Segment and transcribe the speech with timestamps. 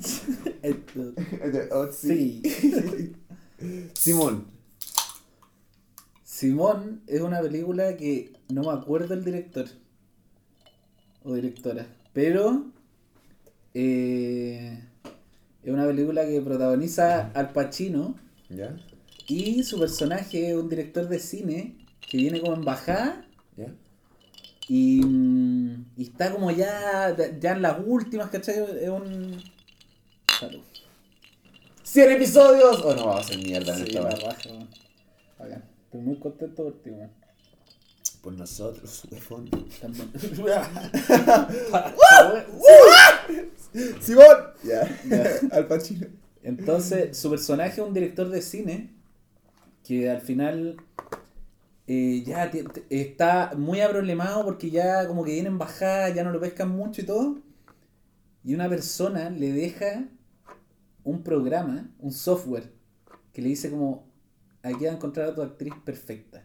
[1.92, 2.42] Sí.
[3.94, 4.46] Simón.
[6.24, 9.66] Simón es una película que no me acuerdo el director
[11.22, 12.64] o directora, pero
[13.74, 14.82] eh,
[15.62, 18.16] es una película que protagoniza Al Pacino
[18.48, 18.74] ¿Ya?
[19.26, 23.26] y su personaje es un director de cine que viene como en bajada
[23.56, 23.74] ¿Ya?
[24.66, 28.54] y, mm, y está como ya, ya en las últimas, ¿cachai?
[28.80, 29.36] Es un...
[30.40, 30.62] Salud.
[31.82, 32.80] 100 episodios.
[32.82, 34.68] Oh, no, vamos a hacer mierda en Sí, esta la raja, weón.
[35.84, 37.10] Estoy muy contento por ti, weón.
[38.22, 39.50] Por nosotros, huevón.
[39.82, 40.10] También.
[44.00, 44.36] ¡Simón!
[44.64, 44.88] Ya.
[45.52, 46.06] Al Pacino.
[46.42, 48.94] Entonces, su personaje es un director de cine
[49.84, 50.78] que al final
[51.86, 52.50] eh, ya
[52.88, 57.02] está muy aproblemado porque ya como que viene en bajada, ya no lo pescan mucho
[57.02, 57.36] y todo.
[58.42, 60.06] Y una persona le deja
[61.04, 62.72] un programa, un software,
[63.32, 64.04] que le dice como,
[64.62, 66.44] aquí vas a encontrar a tu actriz perfecta.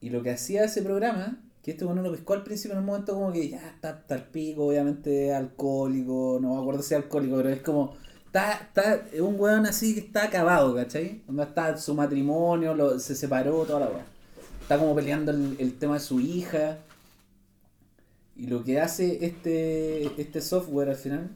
[0.00, 2.86] Y lo que hacía ese programa, que este bueno lo pescó al principio en un
[2.86, 7.02] momento como que ya está, está al pico, obviamente alcohólico, no me acuerdo si es
[7.02, 11.22] alcohólico, pero es como, está, está, es un weón así que está acabado, ¿cachai?
[11.28, 14.06] No está su matrimonio, lo- se separó, toda la weá.
[14.62, 16.78] Está como peleando el, el tema de su hija.
[18.36, 21.30] Y lo que hace este, este software al final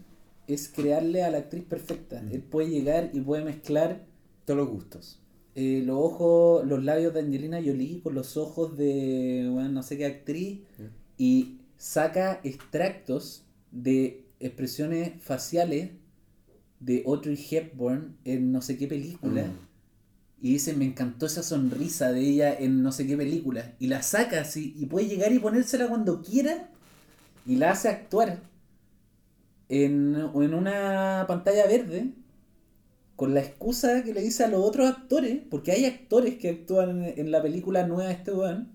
[0.52, 2.22] es crearle a la actriz perfecta.
[2.22, 2.32] Mm.
[2.34, 4.04] Él puede llegar y puede mezclar
[4.44, 5.20] Todos los gustos.
[5.54, 9.96] eh, los ojos, los labios de Angelina Jolie con los ojos de bueno, no sé
[9.98, 10.90] qué actriz Ya.
[11.18, 15.90] y saca extractos de expresiones faciales
[16.80, 20.46] de Audrey Hepburn en no sé qué película Mm.
[20.46, 24.02] y dice me encantó esa sonrisa de ella en no sé qué película y la
[24.02, 26.68] saca así y puede llegar y ponérsela cuando quiera
[27.46, 28.40] y la hace actuar
[29.72, 32.12] en, en una pantalla verde
[33.16, 37.04] con la excusa que le dice a los otros actores, porque hay actores que actúan
[37.04, 38.68] en, en la película nueva de este weón,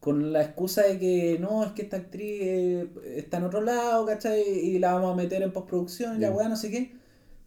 [0.00, 4.04] con la excusa de que no, es que esta actriz eh, está en otro lado,
[4.04, 4.42] ¿cachai?
[4.42, 6.92] Y la vamos a meter en postproducción y la weá, no sé qué.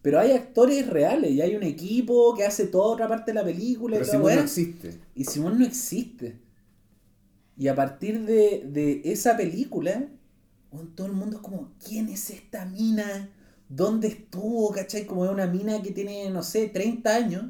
[0.01, 3.43] Pero hay actores reales y hay un equipo que hace toda otra parte de la
[3.43, 4.93] película Pero y Simón no existe.
[5.16, 6.37] Y Simón no existe.
[7.57, 10.07] Y a partir de, de esa película,
[10.75, 13.29] weón, todo el mundo es como, ¿quién es esta mina?
[13.67, 14.71] ¿Dónde estuvo?
[14.71, 15.05] ¿Cachai?
[15.05, 17.45] Como es una mina que tiene, no sé, 30 años.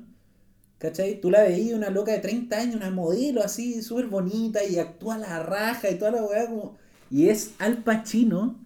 [0.78, 1.20] ¿Cachai?
[1.20, 5.18] Tú la veías, una loca de 30 años, una modelo así, súper bonita, y actúa
[5.18, 6.78] la raja y toda la weá como...
[7.10, 8.60] Y es Al Pacino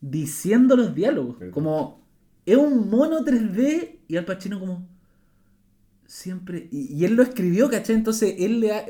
[0.00, 1.36] diciendo los diálogos.
[1.52, 2.04] Como,
[2.44, 4.88] es un mono 3D y Al Pacino como...
[6.06, 6.68] Siempre...
[6.70, 7.96] Y, y él lo escribió, ¿cachai?
[7.96, 8.84] Entonces él le da,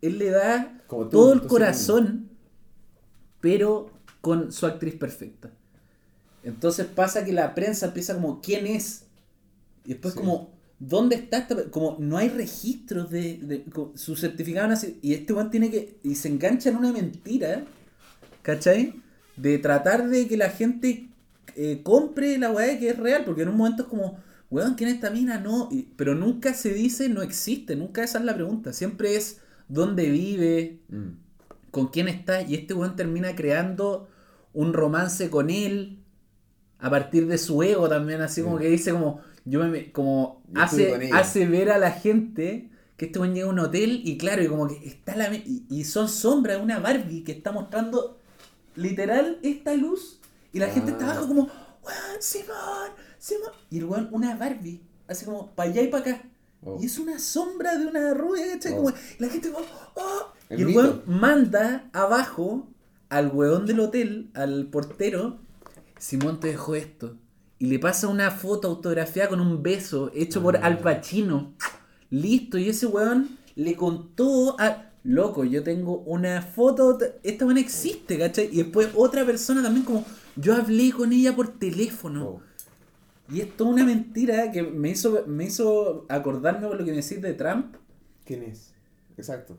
[0.00, 2.30] él le da Como todo el corazón,
[3.40, 3.91] pero
[4.22, 5.50] con su actriz perfecta.
[6.44, 9.04] Entonces pasa que la prensa empieza como, ¿quién es?
[9.84, 10.20] Y después Sí.
[10.20, 11.54] como, ¿dónde está esta?
[11.56, 14.72] pe-?" Como no hay registros de, de- su certificado
[15.02, 17.64] Y este weón tiene que, y se engancha en una mentira,
[18.42, 18.94] ¿cachai?
[19.36, 21.08] De tratar de que la gente
[21.54, 24.18] eh, compre la weá que es real, porque en un momento es como,
[24.50, 25.38] weón, ¿quién es esta mina?
[25.38, 28.72] No, y- pero nunca se dice, no existe, nunca esa es la pregunta.
[28.72, 31.08] Siempre es dónde vive, Mm.
[31.70, 34.08] con quién está, y este weón termina creando
[34.54, 35.98] un romance con él
[36.78, 40.60] a partir de su ego también, así como que dice como, yo me, como Yo
[40.62, 44.42] hace, hace ver a la gente que este weón llega a un hotel y claro,
[44.42, 48.18] y como que está la y, y son sombras de una Barbie que está mostrando
[48.76, 50.20] literal esta luz
[50.52, 51.12] y la gente está Ah.
[51.12, 55.88] abajo como, weón, Simón, Simón, y el weón una Barbie, así como para allá y
[55.88, 56.22] para acá.
[56.64, 56.78] Oh.
[56.80, 58.72] Y es una sombra de una rubia, ¿cachai?
[58.72, 58.76] Oh.
[58.76, 59.64] Como, y la gente como,
[59.96, 60.32] ¡oh!
[60.48, 60.80] El Y el mito.
[60.80, 62.68] weón manda abajo
[63.12, 65.36] al weón del hotel, al portero,
[65.98, 67.18] Simón te dejó esto.
[67.58, 70.60] Y le pasa una foto autografiada con un beso hecho por Ah.
[70.62, 71.52] Al Pacino.
[72.08, 74.88] Listo, y ese weón le contó a...
[75.04, 78.48] Loco, yo tengo una foto, esta weón existe, ¿cachai?
[78.50, 80.06] Y después otra persona también como,
[80.36, 82.26] yo hablé con ella por teléfono.
[82.26, 82.42] Oh.
[83.30, 87.02] Y es toda una mentira que me hizo, me hizo acordarme por lo que me
[87.02, 87.76] decís de Trump.
[88.24, 88.72] ¿Quién es?
[89.18, 89.58] Exacto.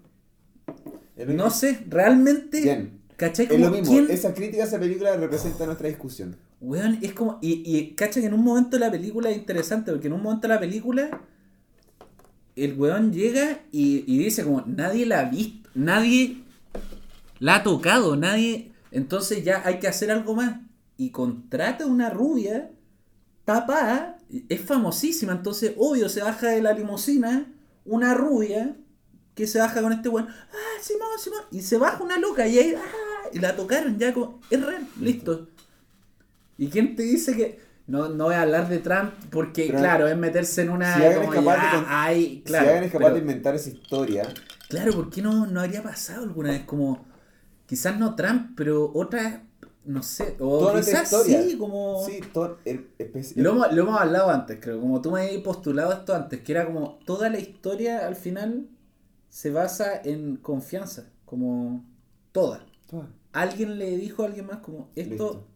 [1.27, 2.61] No sé, realmente.
[2.61, 3.02] Bien.
[3.17, 3.45] ¿Cachai?
[3.45, 3.91] Es Como, lo mismo.
[3.91, 4.09] ¿quién?
[4.09, 6.35] Esa crítica a esa película representa nuestra discusión.
[6.61, 7.39] Weón, es como.
[7.41, 10.21] Y, y cacha que en un momento de la película es interesante, porque en un
[10.21, 11.21] momento de la película.
[12.55, 16.43] El weón llega y, y dice como, nadie la ha visto, nadie
[17.39, 18.71] la ha tocado, nadie.
[18.91, 20.59] Entonces ya hay que hacer algo más.
[20.95, 22.69] Y contrata una rubia
[23.45, 24.19] tapada,
[24.49, 27.51] es famosísima, entonces obvio se baja de la limusina
[27.85, 28.75] una rubia
[29.35, 32.59] que se baja con este weón, ah, Simón, Simón, y se baja una loca y
[32.59, 35.47] ahí, ah, y la tocaron ya como, es real, listo.
[36.57, 37.59] ¿Y quién te dice que.?
[37.85, 40.95] No, no voy a hablar de Trump porque, claro, es meterse en una.
[40.95, 43.55] Si alguien es como capaz ya de claro, si alguien es capaz pero- de inventar
[43.55, 44.33] esa historia,
[44.69, 46.63] Claro, ¿por qué no, no habría pasado alguna vez?
[46.63, 47.05] Como,
[47.67, 49.43] quizás no Trump, pero otra,
[49.85, 52.03] no sé, o toda quizás sí, como...
[52.05, 52.21] Sí,
[52.65, 52.87] el,
[53.35, 56.53] Lo hemos, lo hemos hablado antes, creo, como tú me habías postulado esto antes, que
[56.53, 58.67] era como toda la historia al final
[59.33, 61.83] se basa en confianza, como
[62.31, 62.63] toda.
[62.87, 63.09] toda.
[63.31, 65.09] Alguien le dijo a alguien más como, esto...
[65.11, 65.47] Listo.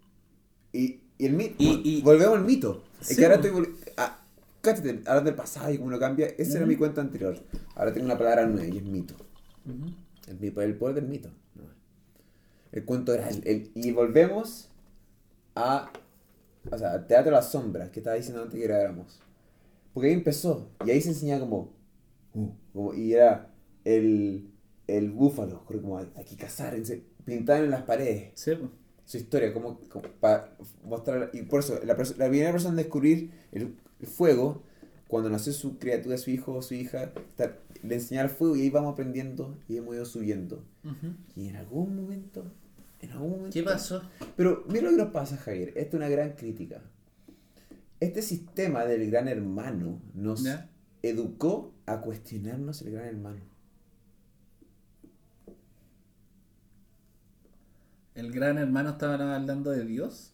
[0.74, 1.56] Y, y el mito.
[1.60, 2.84] Y- y- volvemos al mito.
[3.00, 3.76] Es Sí, que ahora estoy.
[3.98, 4.20] ah,
[4.62, 6.26] cáchate, hablando del pasado y cómo lo cambia.
[6.40, 7.38] Esa era mi cuenta anterior.
[7.76, 9.14] Ahora tengo una palabra nueva y es mito.
[10.28, 11.30] El, mito- el poder del mito.
[11.54, 11.64] No.
[12.72, 13.30] El cuento era.
[13.30, 14.70] El, el- y volvemos
[15.56, 15.92] a.
[16.72, 19.20] O sea, al teatro de las sombras que estaba diciendo antes que grabáramos.
[19.94, 20.68] Porque ahí empezó.
[20.84, 21.74] Y ahí se enseñaba como.
[22.34, 23.52] uh, como y era
[23.96, 24.52] el.
[24.88, 25.66] El búfalo.
[25.66, 26.74] Como hay que cazar.
[27.26, 28.72] Pintaban en las paredes Sí, pues.
[29.06, 29.80] su historia, como,
[30.22, 30.56] para
[30.86, 31.30] mostrar.
[31.34, 34.64] Y por eso, la, la primera persona en descubrir el, el fuego,
[35.10, 38.62] cuando nació su criatura, su hijo o su hija, ta- le enseñaba el fuego y
[38.62, 40.64] ahí vamos aprendiendo y hemos ido subiendo.
[40.86, 41.14] Ujú.
[41.36, 42.46] Y en algún momento,
[43.02, 43.54] en algún momento.
[43.54, 44.02] ¿Qué pasó?
[44.38, 45.70] Pero mira lo que nos pasa, Javier.
[45.76, 46.82] Esta es una gran crítica.
[48.00, 50.70] Este sistema del gran hermano nos ¿Ya?
[51.04, 53.42] educó a cuestionarnos el gran hermano.
[58.18, 60.34] ¿El gran hermano estaba hablando de Dios?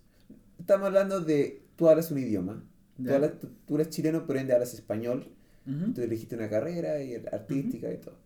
[0.60, 2.64] Estamos hablando de tú hablas un idioma.
[2.98, 5.28] Tú, hablas- tú- tú eres chileno, por ende hablas español.
[5.94, 8.18] Tú elegiste una carrera y artística y todo.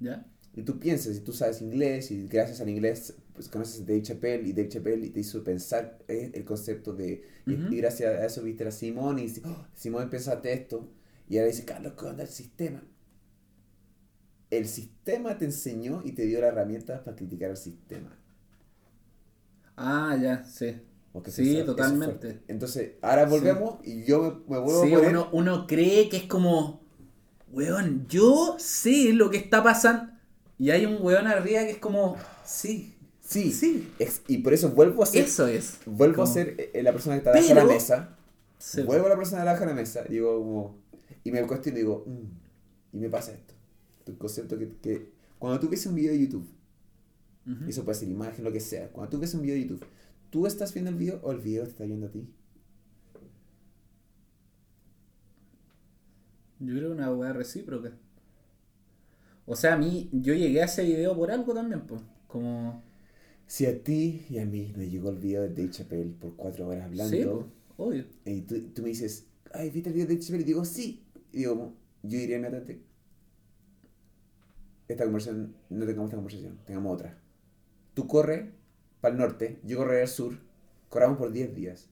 [0.00, 0.26] ¿Ya?
[0.54, 4.02] Y tú piensas, y tú sabes inglés, y gracias al inglés pues conoces a Dave
[4.02, 7.22] Chappelle, y Dave Chappelle te hizo pensar eh, el concepto de...
[7.46, 7.72] y- Ujú.
[7.72, 10.88] Y, gracias a eso viste a Simón, y dice, "Oh, Simón pensaste esto,
[11.28, 12.82] y ahora dice, Carlos, ¿qué onda el sistema?
[14.50, 18.16] El sistema te enseñó y te dio las herramientas para criticar al sistema.
[19.80, 20.76] Ah, ya, sí.
[21.12, 22.42] Porque Sí, eso- eso fue- totalmente.
[22.48, 25.10] Entonces, ahora volvemos y yo me, me vuelvo Sí, a poner...
[25.12, 26.82] uno, uno cree que es como,
[27.52, 30.12] weón, yo sé lo que está pasando.
[30.58, 34.70] Y hay un weón arriba que es como, sí, Sí, sí, ex- y por eso
[34.70, 35.24] vuelvo a ser...
[35.24, 35.78] eso es.
[35.84, 38.16] Vuelvo a Como- ser eh, la persona que está abajo de la mesa.
[38.56, 40.04] Sí, Vuelvo a la persona de abajo de la mesa.
[40.08, 40.78] y Digo, como.
[41.24, 43.54] Y me cuestiono y digo, "Mm", y me pasa esto.
[44.06, 45.12] El concepto que, que.
[45.38, 46.48] Cuando tú ves un video de YouTube,
[47.66, 48.90] Y eso puede ser imagen, lo que sea.
[48.90, 49.86] Cuando tú ves un video de YouTube,
[50.28, 52.28] ¿tú estás viendo el video o el video te está viendo a ti?
[56.60, 57.92] Yo creo una weá recíproca.
[59.46, 62.02] O sea, a mí, yo llegué a ese video por algo también, pues.
[62.26, 62.82] Como,
[63.46, 66.68] Si a ti y a mí nos llegó el video de Dave Chappelle por cuatro
[66.68, 67.46] horas hablando, sí, pues,
[67.78, 68.04] obvio.
[68.26, 70.42] y tú, tú me dices, ay, ¿viste el video de Dave Chappelle?
[70.42, 71.06] Y digo, sí.
[71.32, 72.82] Y digo, yo diría inmediatamente,
[74.88, 77.18] esta conversación, no tengamos esta conversación, tengamos otra.
[77.98, 78.52] Tú corre
[79.00, 80.38] para el norte, yo correré al sur,
[80.88, 81.88] corramos por 10 días.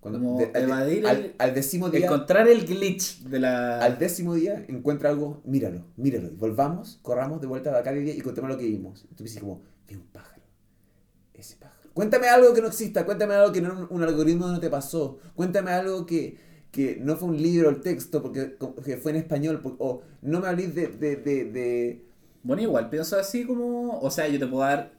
[0.00, 3.80] Cuando, Como de- al, evadir al- el- al décimo día, Encontrar el glitch de la...
[3.80, 8.14] al décimo día encuentra algo, míralo, míralo, y volvamos, corramos de vuelta a de día
[8.14, 9.04] y contemos lo que vimos.
[9.10, 10.42] Y tú me dices como, vi un pájaro,
[11.34, 11.90] ese pájaro.
[11.92, 15.70] Cuéntame algo que no exista, cuéntame algo que no, un algoritmo no te pasó, cuéntame
[15.72, 16.38] algo que,
[16.70, 20.40] que no fue un libro el texto porque que fue en español, por- o no
[20.40, 22.04] me hables de, de, de, de-
[22.42, 23.98] Bueno, igual pienso así como.
[24.00, 24.95] O sea, yo te puedo dar.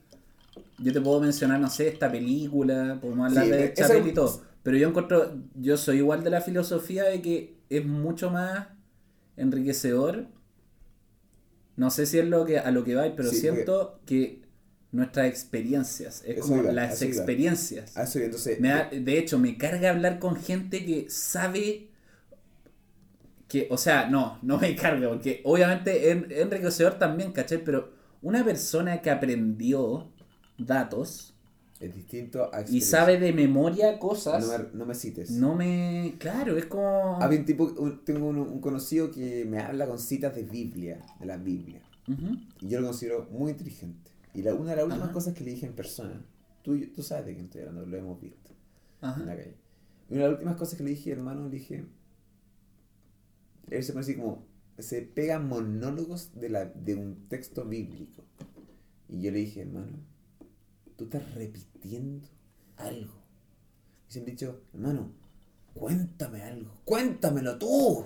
[0.80, 4.14] Yo te puedo mencionar, no sé, esta película, podemos hablar Sí, de esa- Chapel y
[4.14, 4.42] todo.
[4.64, 5.36] Pero yo encuentro.
[5.56, 8.68] Yo soy igual de la filosofía de que es mucho más
[9.38, 10.28] enriquecedor.
[11.76, 14.42] No sé si es lo que, a lo que va, pero Sí, siento que
[14.92, 17.10] nuestras experiencias, es Eso como iba, las iba.
[17.12, 17.96] experiencias.
[17.96, 21.90] Eso, entonces, Me da- de hecho, me carga hablar con gente que sabe
[23.48, 27.64] que, o sea, no, no me carga, porque obviamente es es enriquecedor también, ¿cachai?
[27.64, 27.92] Pero
[28.22, 30.12] una persona que aprendió
[30.58, 31.34] datos
[31.80, 35.30] es distinto a y sabe de memoria cosas, No me, no me cites.
[35.32, 36.16] no me...
[36.20, 37.22] Claro, es como...
[37.22, 41.06] Había un tipo, un- tengo un, un conocido que me habla con citas de Biblia,
[41.20, 41.82] de la Biblia.
[42.08, 42.38] Ujú.
[42.62, 44.10] Y yo lo considero muy inteligente.
[44.34, 45.14] Y la, una de las últimas Ajá.
[45.14, 46.26] cosas que le dije en persona,
[46.64, 48.50] tú, tú sabes de quién estoy hablando, lo hemos visto
[49.02, 49.26] en la Ajá.
[49.26, 49.56] calle.
[50.10, 51.86] Y una de las últimas cosas que le dije, hermano, le dije,
[53.70, 54.46] él se pone así como,
[54.80, 58.24] se pega monólogos de, la, de un texto bíblico.
[59.10, 59.98] Y yo le dije, hermano,
[60.98, 62.28] tú estás repitiendo
[62.76, 63.14] algo.
[64.10, 65.12] Y se han dicho, hermano,
[65.74, 68.06] cuéntame algo, cuéntamelo tú.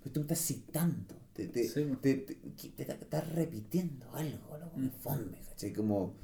[0.00, 1.84] Pero tú me estás citando, te, te, Sí.
[2.00, 2.38] te,
[2.78, 4.90] estás repitiendo algo, loco, me Mm.
[4.90, 5.72] fome, ¿cachai?
[5.72, 6.14] Como,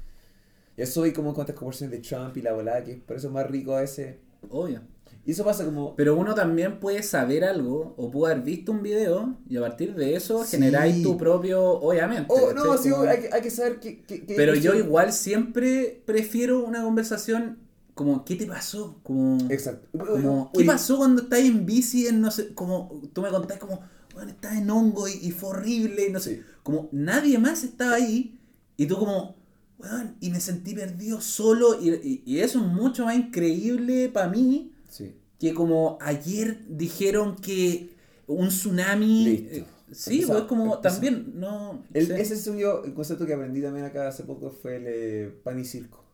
[0.77, 3.33] yo soy como con estas conversaciones de Trump y la volada, que por eso es
[3.33, 4.17] más rico a veces.
[4.49, 4.81] Obvio.
[5.25, 8.83] Y eso pasa como, Pero uno también puede saber algo o puede haber visto un
[8.83, 10.57] video y a partir de eso Sí.
[10.57, 12.27] generáis tu propio, obviamente.
[12.29, 12.77] oh, no, ¿cachai?
[12.83, 14.01] sí, Como- hay, que- hay que saber que...
[14.03, 17.59] que- que- Pero yo que- igual siempre prefiero una conversación
[17.93, 18.99] como, ¿qué te pasó?
[19.03, 19.87] Como, Exacto.
[19.97, 23.59] como, ¿qué Oye, pasó cuando estás en bici en no sé, como, tú me contás
[23.59, 23.79] como,
[24.13, 26.41] bueno, estás en hongo y, y fue horrible y no sé, Sí.
[26.63, 28.37] como nadie más estaba ahí
[28.77, 29.35] y tú como,
[29.79, 34.27] weón, y me sentí perdido solo y, y- y eso es mucho más increíble para
[34.27, 35.15] mí Sí.
[35.39, 37.89] que como ayer dijeron que
[38.27, 39.25] un tsunami...
[39.25, 39.55] Listo.
[39.55, 41.83] eh, sí, pues como también, no...
[41.93, 42.11] El-.
[42.11, 45.39] Ese es un, yo, el concepto que aprendí también acá hace poco fue el eh,
[45.43, 46.05] pan y circo.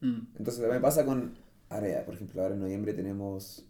[0.00, 1.34] Mm, Entonces también pasa con,
[1.68, 3.66] ahora ya, por ejemplo, ahora en noviembre tenemos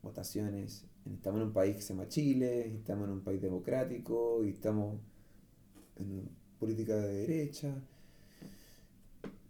[0.00, 4.50] votaciones, estamos en un país que se llama Chile, estamos en un país democrático, y
[4.50, 5.00] estamos
[5.96, 6.28] en
[6.60, 7.74] política de derecha,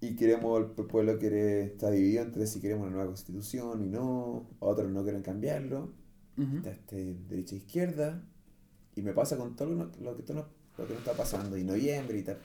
[0.05, 4.51] y queremos, el pueblo quiere, está dividido entre si queremos una nueva constitución y no,
[4.59, 5.95] otros no quieren cambiarlo,
[6.37, 8.23] está este derecha e izquierda,
[8.95, 11.57] y me pasa con todo lo, lo que, todo lo, lo que nos está pasando,
[11.57, 12.39] y noviembre y tal.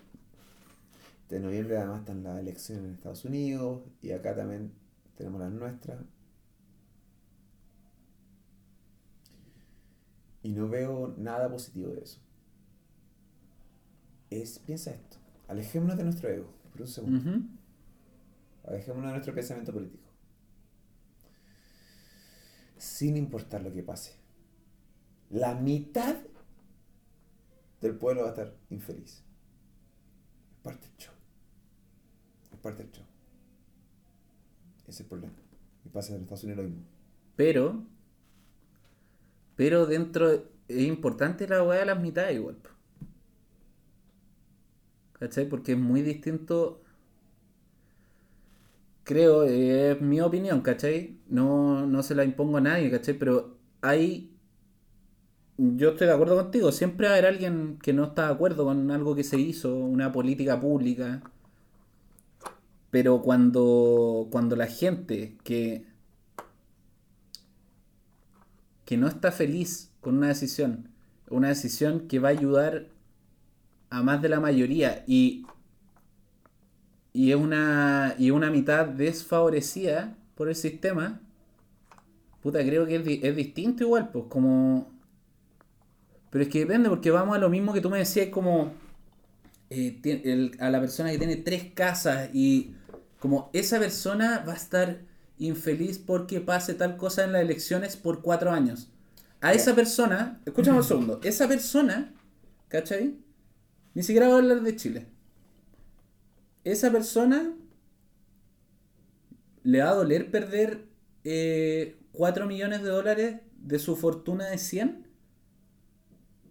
[1.27, 4.71] De noviembre además están las elecciones en Estados Unidos, y acá también
[5.17, 5.99] tenemos las nuestras.
[10.43, 12.19] Y no veo nada positivo de eso.
[14.29, 17.17] Es, piensa esto, alejémonos de nuestro ego, por un segundo.
[17.17, 17.43] Ujú.
[18.67, 20.09] Alejémonos de nuestro pensamiento político.
[22.77, 24.15] Sin importar lo que pase.
[25.29, 26.15] La mitad
[27.81, 29.23] del pueblo va a estar infeliz.
[30.51, 31.13] Es parte del show.
[32.51, 33.05] Es parte del show.
[34.81, 35.33] Ese es el problema.
[35.85, 36.85] Y pasa en Estados Unidos lo mismo.
[37.35, 37.83] Pero,
[39.55, 40.31] pero dentro,
[40.67, 42.57] es importante la weá de las mitades igual.
[45.19, 45.47] ¿Cachai?
[45.49, 46.81] Porque es muy distinto.
[49.03, 51.17] Creo, es mi opinión, ¿cachai?
[51.27, 53.17] No, no se la impongo a nadie, ¿cachai?
[53.17, 54.31] Pero hay.
[55.57, 56.71] Yo estoy de acuerdo contigo.
[56.71, 59.75] Siempre va a haber alguien que no está de acuerdo con algo que se hizo,
[59.75, 61.21] una política pública.
[62.91, 65.85] Pero cuando, cuando la gente que,
[68.85, 70.89] que no está feliz con una decisión,
[71.29, 72.87] una decisión que va a ayudar
[73.89, 75.45] a más de la mayoría y,
[77.13, 81.21] y es una, y una mitad desfavorecida por el sistema,
[82.41, 84.91] puta, creo que es, di- es distinto igual, pues como...
[86.29, 88.71] Pero es que depende, porque vamos a lo mismo que tú me decías, como
[89.69, 92.75] eh, el- a la persona que tiene tres casas y
[93.19, 95.01] como esa persona va a estar
[95.39, 98.89] infeliz porque pase tal cosa en las elecciones por cuatro años.
[99.41, 102.13] A esa persona, escúchame un segundo, esa persona,
[102.69, 103.15] ¿cachai?
[103.99, 105.07] Ni siquiera voy a hablar de Chile.
[106.63, 107.53] Esa persona
[109.63, 110.85] le va a doler perder
[111.25, 115.05] eh, 4 millones de dólares de su fortuna de 100.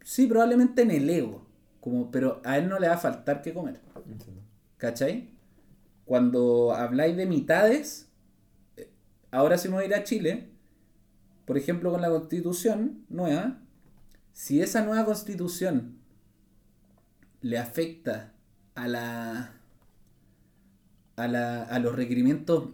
[0.04, 1.46] Sí, probablemente en el ego.
[1.80, 3.80] Como, pero a él no le va a faltar que comer.
[3.96, 4.42] Entiendo.
[4.76, 5.30] ¿Cachai?
[6.04, 8.10] Cuando habláis de mitades,
[8.76, 8.90] eh,
[9.30, 10.50] ahora sí me voy a ir a Chile,
[11.46, 13.62] por ejemplo con la constitución nueva,
[14.34, 15.97] si esa nueva constitución
[17.42, 18.32] le afecta
[18.74, 19.52] a la
[21.16, 22.68] a, la, a los requerimientos,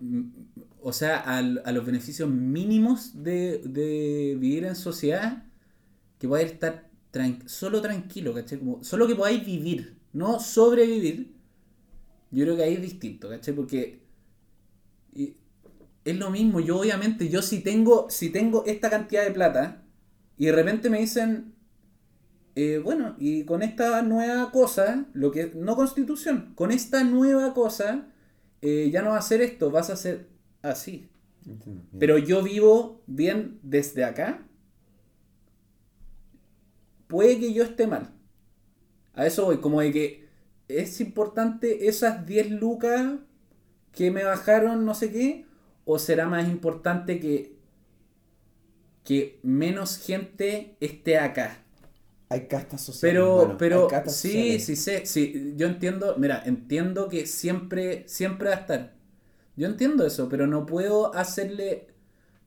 [0.80, 5.44] o sea, al- a, los beneficios mínimos de, de vivir en sociedad,
[6.18, 6.90] que podáis estar
[7.46, 8.58] solo tranquilo, ¿cachai?
[8.58, 11.34] Como, solo que podáis vivir, no sobrevivir,
[12.30, 13.54] yo creo que ahí es distinto, ¿cachai?
[13.54, 14.00] Porque
[15.14, 15.36] y-
[16.04, 19.84] es lo mismo, yo obviamente, yo si tengo, si tengo esta cantidad de plata
[20.38, 21.53] y de repente me dicen,
[22.56, 28.06] eh, bueno, y con esta nueva cosa, lo que no constitución, con esta nueva cosa,
[28.62, 30.28] eh, ya no va a ser esto, vas a hacer
[30.62, 31.08] así.
[31.46, 31.84] Entiendo.
[31.98, 34.46] Pero yo vivo bien desde acá.
[37.08, 38.12] Puede que yo esté mal.
[39.14, 40.28] A eso voy, como de que
[40.68, 43.14] es importante esas 10 lucas
[43.92, 45.46] que me bajaron no sé qué,
[45.84, 47.54] o será más importante que
[49.04, 51.63] que menos gente esté acá.
[52.34, 53.14] Hay castas sociales.
[53.14, 54.64] Pero, pero, sí, sociales.
[54.64, 58.92] sí sé, sí, yo entiendo, mira, entiendo que siempre, siempre va a estar.
[59.56, 61.86] Yo entiendo eso, pero no puedo hacerle,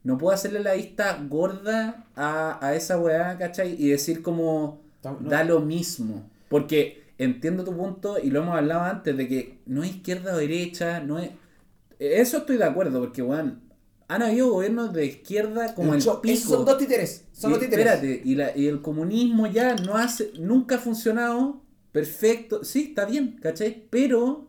[0.03, 3.81] no puedo hacerle la vista gorda a, a esa weá, ¿cachai?
[3.81, 5.17] Y decir como, no.
[5.21, 6.29] da lo mismo.
[6.49, 10.37] Porque entiendo tu punto y lo hemos hablado antes de que no es izquierda o
[10.37, 11.29] derecha, no es...
[11.97, 13.61] Eso estoy de acuerdo, porque, weón,
[14.09, 16.21] han habido gobiernos de izquierda como el pico.
[16.23, 17.25] esos son dos títeres.
[17.33, 17.85] Son Y los títeres.
[17.85, 21.61] espérate, y, la- y el comunismo ya no hace, nunca ha funcionado
[21.91, 22.63] perfecto.
[22.63, 23.85] Sí, está bien, ¿cachai?
[23.89, 24.47] Pero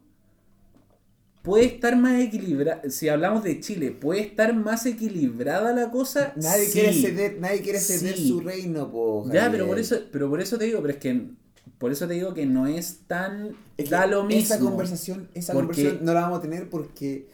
[1.42, 2.82] puede estar más equilibrada.
[2.90, 6.32] Si hablamos de Chile, puede estar más equilibrada la cosa.
[6.36, 6.72] Nadie Sí.
[6.72, 8.28] quiere ceder, nadie quiere ceder Sí.
[8.28, 11.30] su reino, po, Ya, pero por eso, pero por eso te digo, pero es que
[11.78, 14.42] por eso te digo que no es tan Es que da lo mismo.
[14.42, 17.28] Esa conversación, esa Porque- conversación no la vamos a tener porque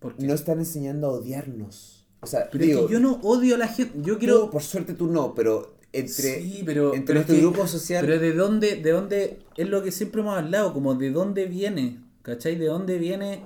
[0.00, 0.26] ¿Por qué?
[0.26, 2.06] no están enseñando a odiarnos.
[2.20, 3.98] O sea, Pero digo, es que yo no odio a la gente.
[4.02, 4.50] Yo quiero.
[4.50, 8.04] por suerte tú no, pero entre, sí, pero, entre pero es nuestro que- grupo social...
[8.06, 12.00] Pero de dónde, de dónde, es lo que siempre hemos hablado, como de dónde viene,
[12.22, 12.56] ¿cachai?
[12.56, 13.44] De dónde viene.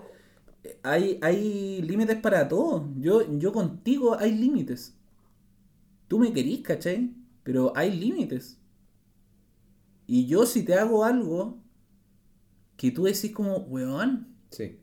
[0.83, 2.89] Hay, hay límites para todo.
[2.99, 4.95] Yo, yo contigo hay límites.
[6.09, 7.13] Tú me querís, ¿cachai?
[7.43, 8.59] Pero hay límites.
[10.07, 11.59] Y yo si te hago algo
[12.77, 14.79] que tú decís como, weón, Sí.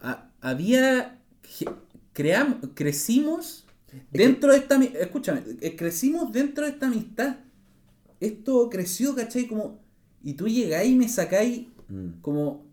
[0.00, 1.66] ha- había ge-
[2.12, 3.64] cream- crecimos
[4.12, 7.36] dentro de esta escúchame eh, crecimos dentro de esta amistad
[8.20, 9.46] esto creció ¿cachai?
[9.48, 9.80] como
[10.22, 12.20] y tú llegáis y me sacáis Mm.
[12.22, 12.64] como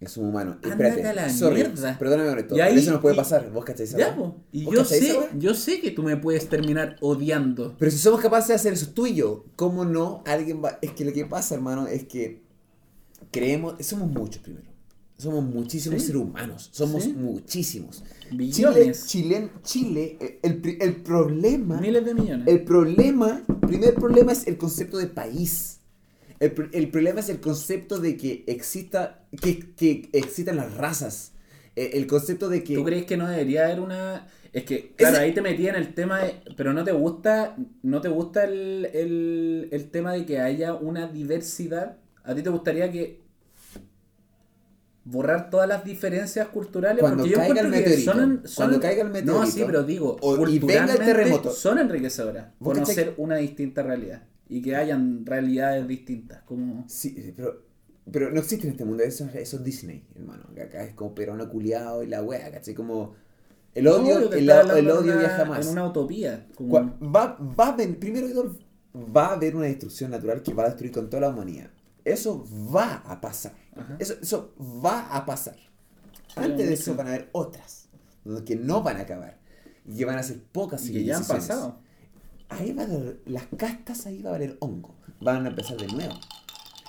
[0.00, 0.58] Es un humano.
[0.62, 1.96] Espérate, a la sorry, mierda.
[1.98, 2.56] perdóname con esto.
[2.56, 3.50] Y ahí- eso nos puede y- pasar.
[3.52, 4.36] ¿Vos cacháis esa ya po.
[4.52, 5.28] y ¿Vos yo esa sé weá?
[5.38, 8.90] yo sé que tú me puedes terminar odiando Pero si somos capaces de hacer eso
[8.94, 10.78] tú y yo, ¿cómo no alguien va?
[10.82, 12.42] Es que lo que pasa, hermano, es que
[13.32, 14.67] creemos, somos muchos primero.
[15.18, 16.06] Somos muchísimos Sí.
[16.06, 16.68] seres humanos.
[16.72, 17.12] Somos Sí.
[17.12, 18.04] muchísimos.
[18.30, 24.32] Chile, billones Chile, Chile, eh, el, el problema, miles de millones el problema, primer problema
[24.32, 25.80] es el concepto de país.
[26.40, 31.32] El, el problema es el concepto de que exista, que, que existan las razas.
[31.74, 32.74] Eh, El concepto de que...
[32.76, 34.28] ¿Tú crees que no debería haber una.?
[34.52, 36.34] Es que, claro, ahí te metí en el tema de.
[36.56, 37.56] Pero no te gusta.
[37.82, 41.98] No te gusta el, el, el tema de que haya una diversidad.
[42.24, 43.20] ¿A ti te gustaría que.
[45.10, 47.00] Borrar todas las diferencias culturales?
[47.00, 49.82] Cuando Porque yo caiga el meteorito, son, son- cuando caiga el No, meteorito, sí, pero
[49.84, 50.16] digo.
[50.20, 51.50] o- y venga el terremoto.
[51.50, 52.48] Son enriquecedoras.
[52.58, 54.22] ¿Vos Conocer una distinta realidad.
[54.48, 56.42] Y que hayan realidades distintas.
[56.42, 56.84] Como.
[56.88, 57.62] Sí, pero,
[58.10, 60.44] pero no existe en este mundo, eso, eso es Disney, hermano.
[60.54, 62.74] que Acá es como perona culiado y la wea, ¿cachai?
[62.74, 63.14] Como
[63.74, 64.50] el odio, No, el,
[64.90, 65.66] odio una- viaja más.
[65.66, 66.46] En una utopía.
[66.54, 68.56] como- Va, va a haber, primero
[68.94, 71.70] va a haber una destrucción natural que va a destruir con toda la humanidad.
[72.04, 73.52] Eso va a pasar.
[73.98, 75.56] Eso, eso va a pasar.
[76.36, 77.88] Antes de eso van a haber otras,
[78.46, 79.38] que no van a acabar.
[79.86, 81.78] Y que van a ser pocas y que ya han pasado.
[82.50, 84.94] ahí va a valer- las castas ahí va a valer hongo.
[85.20, 86.14] Van a empezar de nuevo.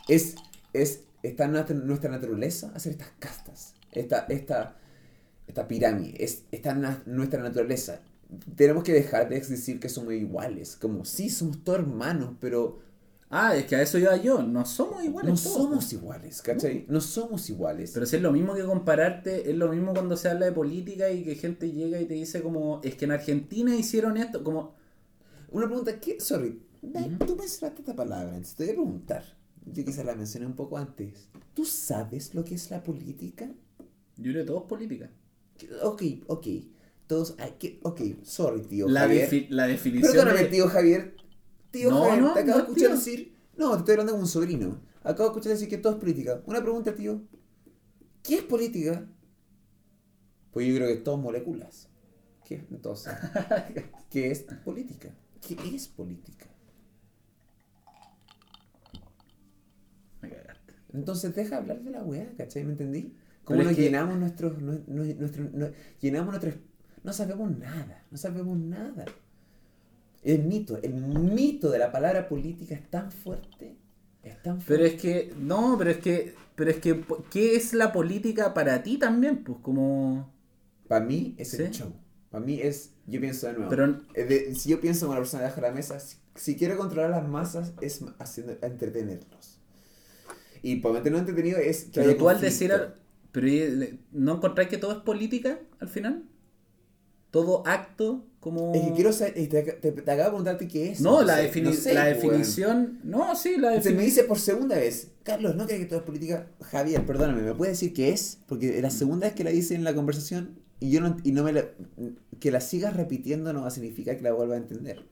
[0.07, 0.35] Es,
[0.73, 3.73] es, está nuestra, nuestra naturaleza hacer estas castas.
[3.91, 4.75] Esta, esta,
[5.47, 6.23] esta pirámide.
[6.23, 8.01] Es, está na- nuestra naturaleza.
[8.55, 10.75] Tenemos que dejar de decir que somos iguales.
[10.75, 12.79] Como, sí, somos todos hermanos, pero
[13.31, 14.41] Ah, es que a eso iba yo.
[14.41, 15.29] No somos iguales.
[15.29, 15.53] no todos.
[15.63, 16.85] somos iguales, ¿cachai?
[16.89, 17.91] No somos iguales.
[17.93, 21.11] Pero si es lo mismo que compararte, es lo mismo cuando se habla de política
[21.11, 24.73] y que gente llega y te dice como, es que en Argentina hicieron esto, como,
[25.51, 26.19] Una pregunta, ¿qué?
[26.19, 27.25] Sorry, da- Ujú.
[27.25, 29.23] tú mencionaste esta palabra, te voy a preguntar.
[29.65, 31.27] Yo quizás la mencioné un poco antes.
[31.53, 33.49] ¿Tú sabes lo que es la política?
[34.17, 35.09] yo creo que todo es política.
[35.83, 36.47] Ok, ok.
[37.07, 37.79] Todos que.
[37.83, 38.87] Ok, sorry, tío.
[38.87, 39.29] La, Javier.
[39.29, 41.15] defi- la definición Perdóname, de- tío Javier.
[41.71, 42.97] Tío No, Javier, no, te acabo no de es escuchar tío.
[42.97, 43.35] decir.
[43.57, 44.81] No, te estoy hablando como un sobrino.
[45.03, 46.41] Acabo de escuchar decir que todo es política.
[46.45, 47.21] Una pregunta, tío.
[48.23, 49.05] ¿Qué es política?
[50.51, 51.87] Pues yo creo que es todo moléculas.
[52.43, 52.65] ¿Qué?
[52.71, 53.13] Entonces,
[54.09, 55.09] ¿qué es política?
[55.45, 56.47] ¿Qué es política?
[60.21, 60.73] Me cagaste.
[60.93, 62.63] Entonces deja hablar de la weá, ¿cachai?
[62.63, 63.15] ¿Me entendí?
[63.43, 66.55] Como nos que- llenamos nuestros, nue- nue- nuestro, nue- llenamos nuestros,
[67.03, 69.05] no sabemos nada, no sabemos nada.
[70.23, 73.77] El mito, el mito de la palabra política es tan fuerte,
[74.23, 74.85] es tan Pero fuerte.
[74.95, 78.97] es que, no, pero es que, pero es que, ¿qué es la política para ti
[78.97, 79.43] también?
[79.43, 80.31] Pues como,
[80.87, 81.79] Para mí es el Sí.
[81.81, 81.93] show.
[82.31, 83.69] Para mí es, yo pienso de nuevo.
[83.69, 86.55] pero, Eh, de- si yo pienso como una persona debajo de la mesa, si, si
[86.55, 89.59] quiero controlar las masas es haciendo entretenerlos.
[90.61, 92.73] Y para mantenerlo entretenido es que pero tú al decir,
[93.31, 96.23] pero ¿y- ¿no encontráis que todo es política al final?
[97.31, 98.73] Todo acto como...
[98.73, 101.01] Es que quiero saber, te, te- te acabo de preguntarte qué es.
[101.01, 102.13] No, la, sé, defini- no sé, la weón.
[102.15, 102.99] definición...
[103.03, 104.05] No, sí, la Entonces me definición...
[104.05, 106.47] dice por segunda vez, Carlos, ¿no crees que todo es política?
[106.61, 108.39] Javier, perdóname, ¿me puedes decir qué es?
[108.47, 111.43] Porque la segunda vez que la dice en la conversación y yo no, y no
[111.43, 111.65] me la,
[112.39, 115.05] que la sigas repitiendo no va a significar que la vuelva a entender.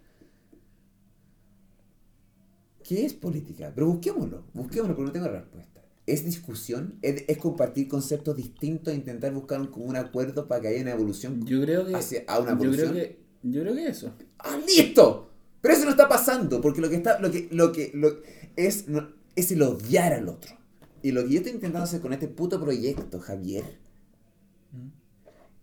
[2.84, 3.72] ¿Qué es política?
[3.76, 5.77] Pero busquémoslo, busquémoslo porque no tengo respuesta.
[6.08, 6.96] ¿Es discusión?
[7.04, 10.91] ¿Es, es compartir conceptos distintos e intentar buscar un común acuerdo para que haya una
[10.93, 11.46] evolución?
[11.46, 11.93] Yo creo que...
[11.96, 12.93] hacia- a una yo creo evolución?
[12.93, 13.20] que...
[13.43, 14.13] Yo creo que eso.
[14.39, 15.30] ¡Ah, listo!
[15.62, 18.10] Pero eso no está pasando, porque lo que está, lo que, lo que, lo,
[18.56, 20.56] es, no- es el odiar al otro.
[21.04, 23.63] Y lo que yo estoy intentando hacer con este puto proyecto, Javier,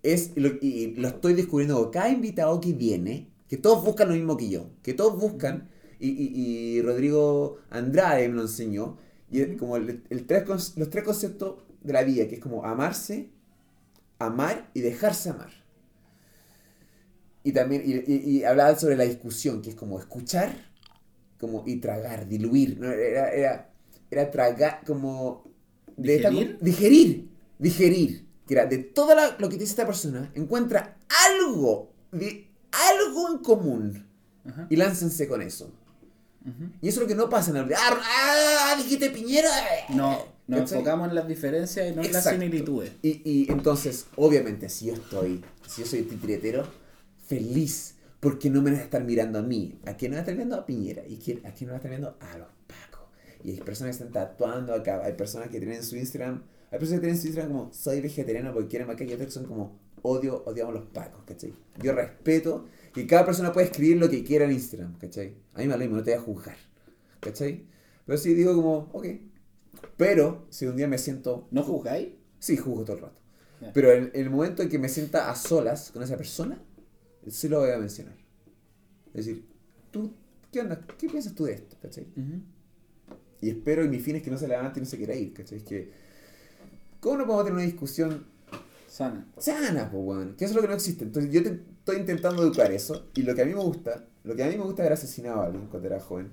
[0.03, 4.15] es, lo, y lo estoy descubriendo con cada invitado que viene, que todos buscan lo
[4.15, 8.99] mismo que yo, que todos buscan, y, y, y Rodrigo Andrade me lo enseñó,
[9.37, 12.41] y es como el- el tres, con- los tres conceptos de la vida, que es
[12.41, 13.31] como amarse,
[14.19, 15.51] amar y dejarse amar.
[17.43, 20.73] Y también y, y- y hablaba sobre la discusión, que es como escuchar
[21.39, 22.79] como y tragar, diluir.
[22.81, 22.91] ¿no?
[22.91, 23.71] Era, era,
[24.11, 25.45] era tragar, como...
[25.97, 26.59] de esta- ¿Digerir?
[26.61, 28.25] digerir, digerir.
[28.47, 33.39] que era de todo la- lo que dice esta persona, encuentra algo, de algo en
[33.39, 34.07] común
[34.45, 34.67] Ajá.
[34.71, 35.73] y láncense con eso.
[36.45, 36.71] Ujú.
[36.81, 37.75] Y eso es lo que no pasa en el...
[37.75, 38.01] ¡Ah!
[38.03, 39.51] ah, dijiste Piñera!
[39.91, 40.79] No, nos ¿Cachai?
[40.79, 42.41] enfocamos en las diferencias y no en las Exacto.
[42.41, 42.93] similitudes.
[43.03, 46.67] Y, y entonces, obviamente, si yo estoy, si yo soy titiretero,
[47.27, 49.79] feliz, porque no me van a estar mirando a mí.
[49.87, 50.57] ¿A quién no van a estar mirando?
[50.57, 51.03] A Piñera.
[51.07, 52.17] ¿Y quién, a quién no van a estar mirando?
[52.21, 53.09] A los pacos.
[53.43, 56.79] Y hay personas que están tatuando acá, hay personas que tienen en su Instagram, hay
[56.79, 59.33] personas que tienen en su Instagram como, soy vegetariano porque quieren acá, y otras que
[59.33, 61.53] son como, odio, odiamos los pacos, ¿cachai?
[61.83, 65.35] Yo respeto que cada persona puede escribir lo que quiera en Instagram, ¿cachai?
[65.55, 66.57] A mí me da lo mismo, no te voy a juzgar,
[67.21, 67.65] ¿cachai?
[68.07, 69.07] Pero sí digo como, ok.
[69.97, 72.09] Pero, si un día me siento ¿No juzgáis?
[72.39, 73.19] Sí, juzgo todo el rato.
[73.61, 73.73] Ya.
[73.73, 76.59] Pero en el momento en que me sienta a solas con esa persona,
[77.29, 78.15] sí lo voy a mencionar.
[79.13, 79.47] Es decir,
[79.91, 80.13] tú,
[80.53, 80.81] ¿qué onda?
[80.99, 81.77] ¿Qué piensas tú de esto?
[81.81, 82.05] ¿Cachai?
[82.17, 82.43] Ujú.
[83.41, 85.33] Y espero, y mi fin es que no se levante y no se quiera ir,
[85.35, 85.59] ¿cachai?
[85.59, 85.91] Es que,
[87.01, 88.27] ¿cómo no podemos tener una discusión
[88.89, 89.27] Sana.
[89.39, 90.35] sana, pues, weón?
[90.37, 91.05] Que eso es lo que no existe.
[91.05, 94.35] Entonces, yo te- estoy intentando educar eso, y lo que a mí me gusta, lo
[94.35, 96.31] que a mí me gusta haber asesinado a alguien cuando era joven,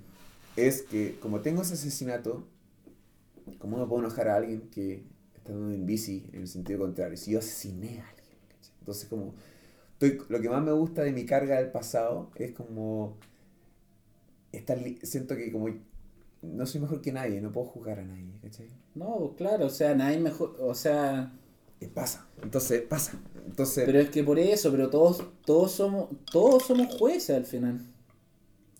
[0.55, 2.47] es que, como tengo ese asesinato,
[3.59, 5.03] ¿cómo no puedo enojar a alguien que
[5.35, 7.17] está andando en bici en el sentido contrario?
[7.17, 8.73] Si yo asesiné a alguien, ¿cachai?
[8.79, 9.33] Entonces, como,
[9.91, 13.17] estoy, lo que más me gusta de mi carga del pasado es como,
[14.53, 15.67] estar, siento que como,
[16.43, 18.69] no soy mejor que nadie, no puedo juzgar a nadie, ¿cachai?
[18.95, 21.33] No, claro, o sea, nadie mejor, o sea,
[21.89, 23.19] pasa, entonces, pasa.
[23.45, 27.81] Entonces, pero es que por eso, pero todos, todos somos, todos somos jueces al final.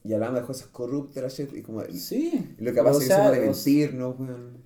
[0.04, 2.56] y hablamos de cosas corruptas, la shit, y como, Sí.
[2.58, 4.66] lo que pasa es que somos de mentirnos, weón.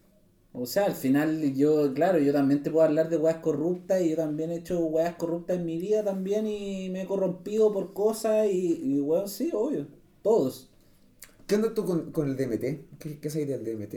[0.54, 4.10] O sea, al final yo, claro, yo también te puedo hablar de weas corruptas y
[4.12, 7.94] yo también he hecho weas corruptas en mi vida también y me he corrompido por
[7.94, 9.88] cosas y, y weón, sí, obvio,
[10.22, 10.70] todos.
[11.48, 12.98] ¿Qué onda tú con, con el DMT?
[13.00, 13.96] ¿Qué, qué sabes del DMT?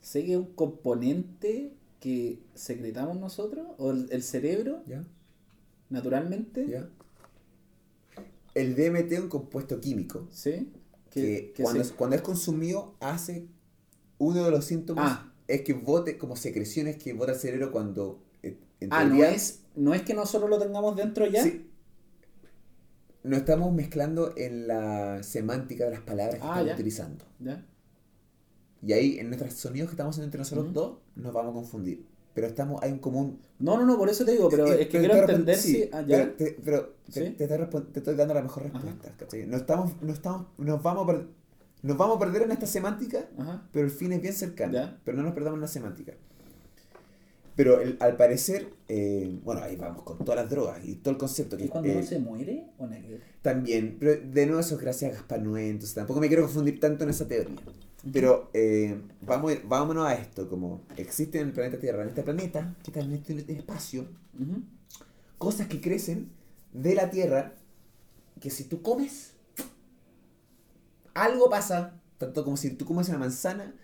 [0.00, 5.04] Sé que es un componente que secretamos nosotros, o el, el cerebro, ¿Ya?
[5.90, 6.88] naturalmente, ¿Ya?
[8.54, 10.72] El DMT es un compuesto químico ¿sí?
[11.10, 13.46] que, que cuando, es, cuando es consumido hace
[14.18, 15.32] uno de los síntomas Ah.
[15.46, 19.60] es que bote como secreciones que bota el cerebro cuando eh, en Ah, no es,
[19.76, 21.42] no es que nosotros lo tengamos dentro ya.
[21.44, 21.70] Sí.
[23.22, 26.74] Nos estamos mezclando en la semántica de las palabras que Ah, estamos ya.
[26.74, 27.24] utilizando.
[27.40, 27.64] ¿Ya?
[28.82, 30.74] Y ahí en nuestros sonidos que estamos haciendo entre nosotros Ujú.
[30.74, 32.04] dos nos vamos a confundir.
[32.34, 34.88] Pero estamos, hay un común No, no, no, por eso te digo, pero Eh, es
[34.88, 35.90] que quiero te entender sí, si.
[35.92, 36.16] Ah, ya.
[36.18, 37.34] Pero, te, pero te- ¿Sí?
[37.34, 39.12] te estoy respon- te estoy dando la mejor respuesta.
[39.18, 39.46] ¿cachai?
[39.46, 41.26] No estamos, no estamos, nos vamos a per-
[41.82, 43.68] nos vamos a perder en esta semántica, Ajá.
[43.72, 44.72] pero el fin es bien cercano.
[44.72, 45.00] Ya.
[45.04, 46.12] Pero no nos perdamos en la semántica.
[47.56, 51.18] Pero el- al parecer, eh, bueno, ahí vamos con todas las drogas y todo el
[51.18, 53.20] concepto que ¿Es cuando eh, uno se muere o ver?
[53.42, 56.78] también, pero de nuevo eso es gracias a Gaspar Noé, entonces tampoco me quiero confundir
[56.78, 57.56] tanto en esa teoría.
[58.12, 62.76] Pero eh, vamos, vámonos a esto, como existe en el planeta Tierra, en este planeta,
[62.82, 64.06] que está en este espacio,
[65.36, 66.30] cosas que crecen
[66.72, 67.54] de la tierra
[68.40, 69.32] que si tú comes,
[71.14, 73.74] algo pasa, tanto como si tú comes una manzana,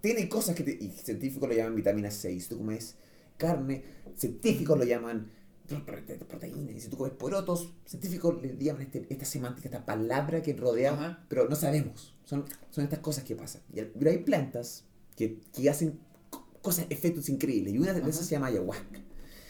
[0.00, 2.96] tiene cosas que te, y científicos lo llaman vitamina 6, si tú comes
[3.36, 3.84] carne,
[4.16, 5.30] científicos lo llaman
[5.68, 9.84] pro- pro- proteína, y si tú comes porotos, científicos le llaman este- esta semántica, esta
[9.84, 11.24] palabra que rodea, Ajá.
[11.28, 13.62] pero no sabemos, son, son estas cosas que pasan.
[13.74, 14.84] Y el- Pero hay plantas
[15.16, 15.98] que, que hacen
[16.30, 19.00] co- cosas, efectos increíbles, y una de esas se llama ayahuasca.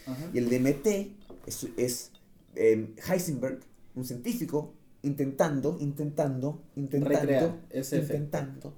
[0.07, 0.29] Ajá.
[0.33, 2.11] Y el DMT es, es
[2.55, 3.59] eh, Heisenberg,
[3.95, 8.13] un científico, intentando, intentando, intentando, Recrear ese efecto.
[8.15, 8.73] intentando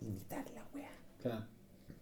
[0.00, 0.90] imitar la wea.
[1.20, 1.44] Claro.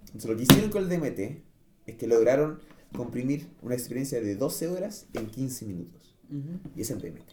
[0.07, 1.43] Entonces lo que hicieron con el DMT
[1.87, 2.61] es que lograron
[2.95, 6.15] comprimir una experiencia de 12 horas en 15 minutos.
[6.31, 6.61] Ujú.
[6.77, 7.31] Y es el DMT.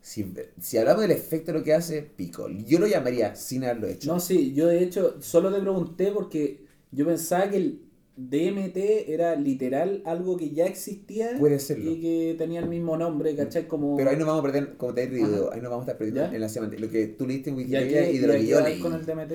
[0.00, 2.48] Si, si hablamos del efecto de lo que hace, pico.
[2.50, 4.12] Yo lo llamaría sin haberlo hecho.
[4.12, 7.80] No, sí, yo de hecho solo te pregunté porque yo pensaba que el
[8.16, 8.76] DMT
[9.08, 11.90] era literal algo que ya existía Puede serlo.
[11.90, 13.66] y que tenía el mismo nombre, ¿cachai?
[13.66, 13.96] Como...
[13.96, 15.98] Pero ahí nos vamos a perder, como te he dicho, ahí nos vamos a estar
[15.98, 16.34] perdiendo ¿Ya?
[16.34, 16.82] en la semántica.
[16.82, 18.80] Lo que tú leíste en ¿Y a Wikipedia y y de lo que yo leí.
[18.80, 19.32] con el DMT?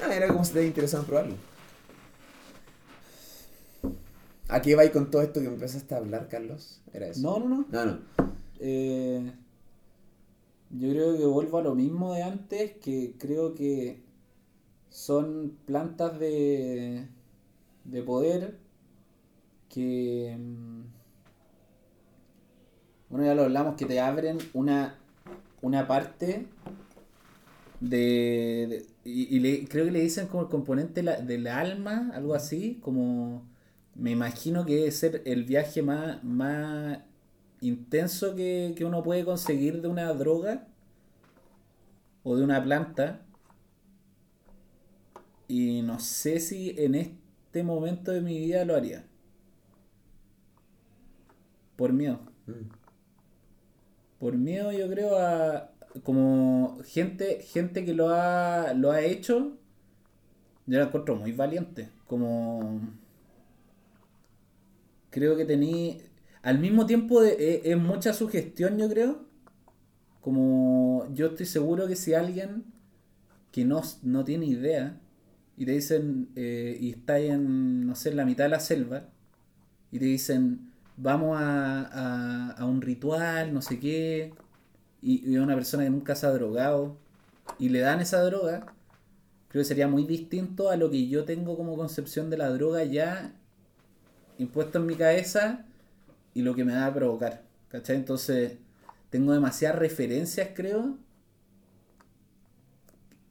[0.00, 1.34] Ah, era como si te interesado en probarlo.
[4.54, 6.80] ¿A qué vais con todo esto que empezaste a hablar, Carlos?
[6.92, 7.20] Era eso.
[7.22, 7.66] No, no, no.
[7.72, 7.98] No, no.
[8.60, 9.32] Eh,
[10.70, 14.00] yo creo que vuelvo a lo mismo de antes, que creo que
[14.90, 17.08] son plantas de,
[17.84, 18.58] de poder
[19.68, 20.82] que, mm,
[23.10, 24.96] bueno, ya lo hablamos, que te abren una,
[25.62, 26.46] una parte
[27.80, 32.10] de, de- y, y le- creo que le dicen como el componente la- del alma,
[32.14, 33.42] algo así, como
[33.94, 36.98] me imagino que debe ser el viaje más, más
[37.60, 40.68] intenso que, que uno puede conseguir de una droga
[42.24, 43.20] o de una planta.
[45.48, 47.10] Y no sé si en, es-
[47.46, 49.04] este momento de mi vida lo haría.
[51.76, 52.20] Por miedo.
[52.46, 52.70] Mm.
[54.18, 55.70] Por miedo yo creo a
[56.02, 59.56] como gente, gente que lo ha, lo ha hecho,
[60.66, 61.88] yo la encuentro muy valiente.
[62.06, 62.80] Como
[65.14, 66.02] creo que tení
[66.42, 69.12] al mismo tiempo de- es, es mucha sugestión yo creo.
[70.20, 72.64] Como yo estoy seguro que si alguien
[73.52, 75.00] que no, no tiene idea
[75.56, 79.08] y te dicen eh, y está en no sé en la mitad de la selva
[79.92, 84.32] y te dicen vamos a, a, a un ritual no sé qué
[85.02, 86.98] y, y una persona que nunca se ha drogado
[87.58, 88.66] y le dan esa droga
[89.48, 92.84] creo que sería muy distinto a lo que yo tengo como concepción de la droga
[92.84, 93.34] ya
[94.38, 95.64] impuesto en mi cabeza
[96.34, 97.96] y lo que me va a provocar ¿cachai?
[97.96, 98.58] entonces
[99.10, 100.96] tengo demasiadas referencias creo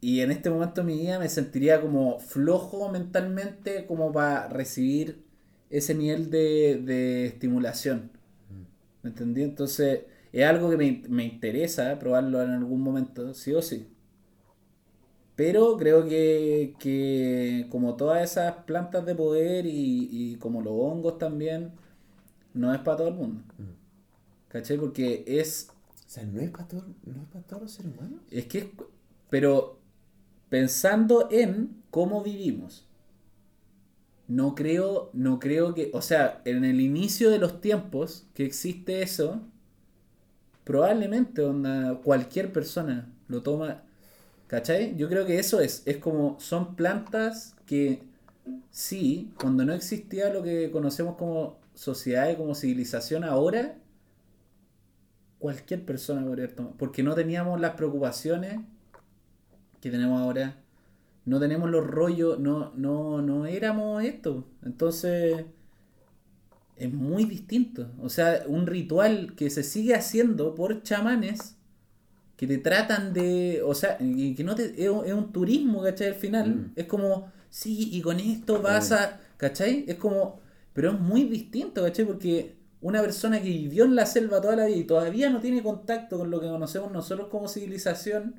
[0.03, 5.23] y en este momento de mi vida me sentiría como flojo mentalmente como para recibir
[5.69, 8.11] ese nivel de, de estimulación.
[9.01, 9.43] ¿Me entendí?
[9.43, 10.01] Entonces
[10.33, 13.87] es algo que me, me interesa probarlo en algún momento, sí o sí.
[15.35, 21.17] Pero creo que, que como todas esas plantas de poder y, y como los hongos
[21.17, 21.71] también,
[22.53, 23.43] no es para todo el mundo.
[24.49, 24.77] ¿Cachai?
[24.77, 25.69] Porque es
[26.07, 28.21] O sea, no es para todo- no es para todos los seres humanos.
[28.29, 28.65] es que, es-
[29.29, 29.79] pero
[30.49, 32.87] pensando en cómo vivimos,
[34.27, 39.01] no creo, no creo que, o sea, en el inicio de los tiempos que existe
[39.01, 39.41] eso,
[40.63, 43.83] probablemente onda, cualquier persona lo toma,
[44.53, 44.95] ¿cachai?
[44.97, 48.03] Yo creo que eso es, es como, son plantas que
[48.69, 53.79] sí, cuando no existía lo que conocemos como sociedad y como civilización ahora,
[55.39, 58.59] cualquier persona podría tomado, porque no teníamos las preocupaciones
[59.81, 60.55] que tenemos ahora.
[61.25, 64.45] No tenemos los rollos, no, no, no éramos esto.
[64.63, 65.45] Entonces,
[66.77, 67.89] es muy distinto.
[67.99, 71.57] O sea, un ritual que se sigue haciendo por chamanes
[72.47, 73.61] que te tratan de.
[73.63, 74.73] O sea, que no te.
[74.83, 76.07] Es un, turismo, ¿cachai?
[76.07, 76.49] Al final.
[76.49, 76.71] Mm.
[76.75, 79.19] Es como, sí, y con esto vas a.
[79.37, 79.85] ¿cachai?
[79.87, 80.41] Es como.
[80.73, 82.05] Pero es muy distinto, ¿cachai?
[82.05, 85.61] Porque una persona que vivió en la selva toda la vida y todavía no tiene
[85.61, 88.35] contacto con lo que conocemos nosotros como civilización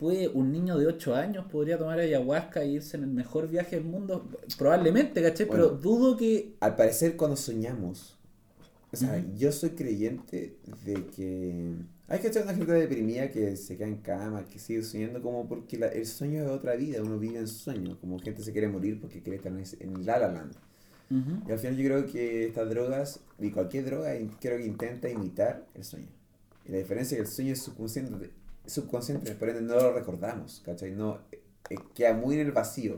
[0.00, 3.76] puede, un niño de 8 años podría tomar ayahuasca e irse en el mejor viaje
[3.76, 4.28] del mundo.
[4.56, 5.46] Probablemente, ¿cachai?
[5.46, 6.56] Pero dudo que.
[6.60, 8.16] Al parecer, cuando soñamos,
[8.92, 11.74] o sea, yo soy creyente de que
[12.10, 15.48] hay que echar una gente deprimida que se queda en cama, que sigue soñando, como
[15.48, 18.68] porque la- el sueño es otra vida, uno vive en sueño, como gente se quiere
[18.68, 20.56] morir porque quiere estar en, La La Land.
[21.10, 21.48] Ujú.
[21.48, 25.64] Y al final yo creo que estas drogas, y cualquier droga, creo que intenta imitar
[25.74, 26.08] el sueño.
[26.66, 28.30] Y la diferencia es que el sueño es subconsciente,
[28.66, 30.90] subconsciente por ende no lo recordamos, ¿cachai?
[30.92, 31.18] No,
[31.70, 32.94] eh, queda muy en el vacío.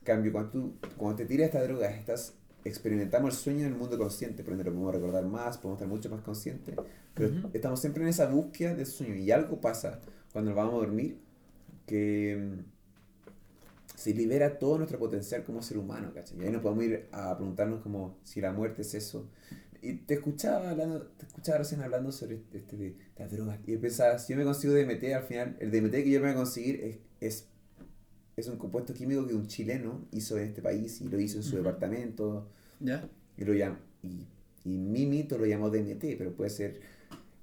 [0.00, 3.78] En cambio, cuando, tú, cuando te tiras esta droga, estás, experimentamos el sueño en el
[3.78, 6.74] mundo consciente, por ende lo podemos recordar más, podemos estar mucho más conscientes,
[7.16, 7.50] pero Ujú.
[7.54, 9.16] estamos siempre en esa búsqueda del sueño.
[9.16, 10.00] Y algo pasa
[10.32, 11.18] cuando nos vamos a dormir,
[11.86, 12.60] que mm,
[13.94, 16.38] se libera todo nuestro potencial como ser humano, ¿cachai?
[16.40, 19.30] Y ahí nos podemos ir a preguntarnos como si la muerte es eso.
[19.80, 23.58] Y te escuchaba hablando, te escuchaba recién hablando sobre este de las drogas.
[23.66, 26.32] Y pensaba, si yo me consigo DMT, al final, el DMT que yo me voy
[26.32, 27.46] a conseguir es, es,
[28.36, 31.44] es un compuesto químico que un chileno hizo en este país y lo hizo en
[31.44, 31.64] su Ujú.
[31.64, 32.48] departamento.
[32.80, 33.08] ¿Ya?
[33.36, 34.26] Y lo llam- y,
[34.64, 36.80] y mi mito lo llamó DMT, pero puede ser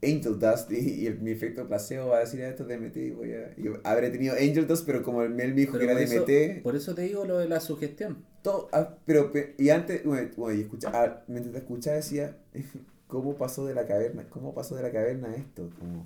[0.04, 2.98] Angel Dust y, y el, mi efecto placebo va a decir "Ah, esto es DMT
[2.98, 3.54] y voy a...
[3.58, 6.26] y habré tenido Angel Dust, pero como él me dijo Pero que era por, eso,
[6.26, 6.64] DMT...
[6.64, 8.18] por eso te digo lo de la sugestión.
[8.42, 12.38] Todo, ah, pero, pe- y antes, bueno, bueno, y escucha, ah, mientras te escuchaba decía,
[13.08, 14.28] ¿cómo pasó de la caverna?
[14.30, 15.70] ¿Cómo pasó de la caverna esto?
[15.80, 16.06] ¿Cómo,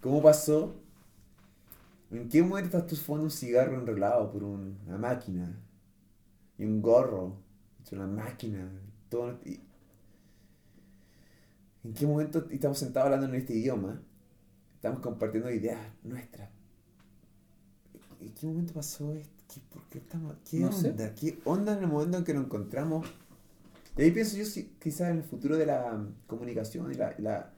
[0.00, 0.74] cómo pasó?
[2.10, 5.60] ¿En qué momento estás tú fumando un cigarro enrolado por un- una máquina?
[6.58, 7.36] Y un gorro,
[7.80, 8.70] hecho una máquina,
[9.10, 9.60] todo, y-
[11.86, 14.00] ¿En qué momento estamos sentados hablando en este idioma?
[14.74, 16.50] Estamos compartiendo ideas nuestras.
[18.20, 19.30] ¿En qué momento pasó esto?
[19.52, 20.36] ¿Qué, ¿Por qué estamos?
[20.50, 20.90] ¿Qué No sé.
[20.90, 21.14] onda?
[21.14, 23.06] ¿Qué onda en el momento en que nos encontramos?
[23.96, 27.14] Y ahí pienso yo si, quizás en el futuro de la mm, comunicación y la...
[27.18, 27.52] la-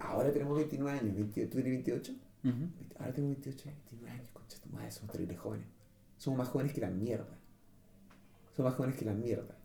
[0.00, 2.12] ahora tenemos 29 años, 20 ¿tú tienes 28?
[2.44, 2.52] Ujú.
[2.98, 5.66] Ahora tengo 28, 29 años, concha tu madre, somos terribles jóvenes.
[6.18, 7.38] Somos más jóvenes que la mierda.
[8.54, 9.56] Somos más jóvenes que la mierda.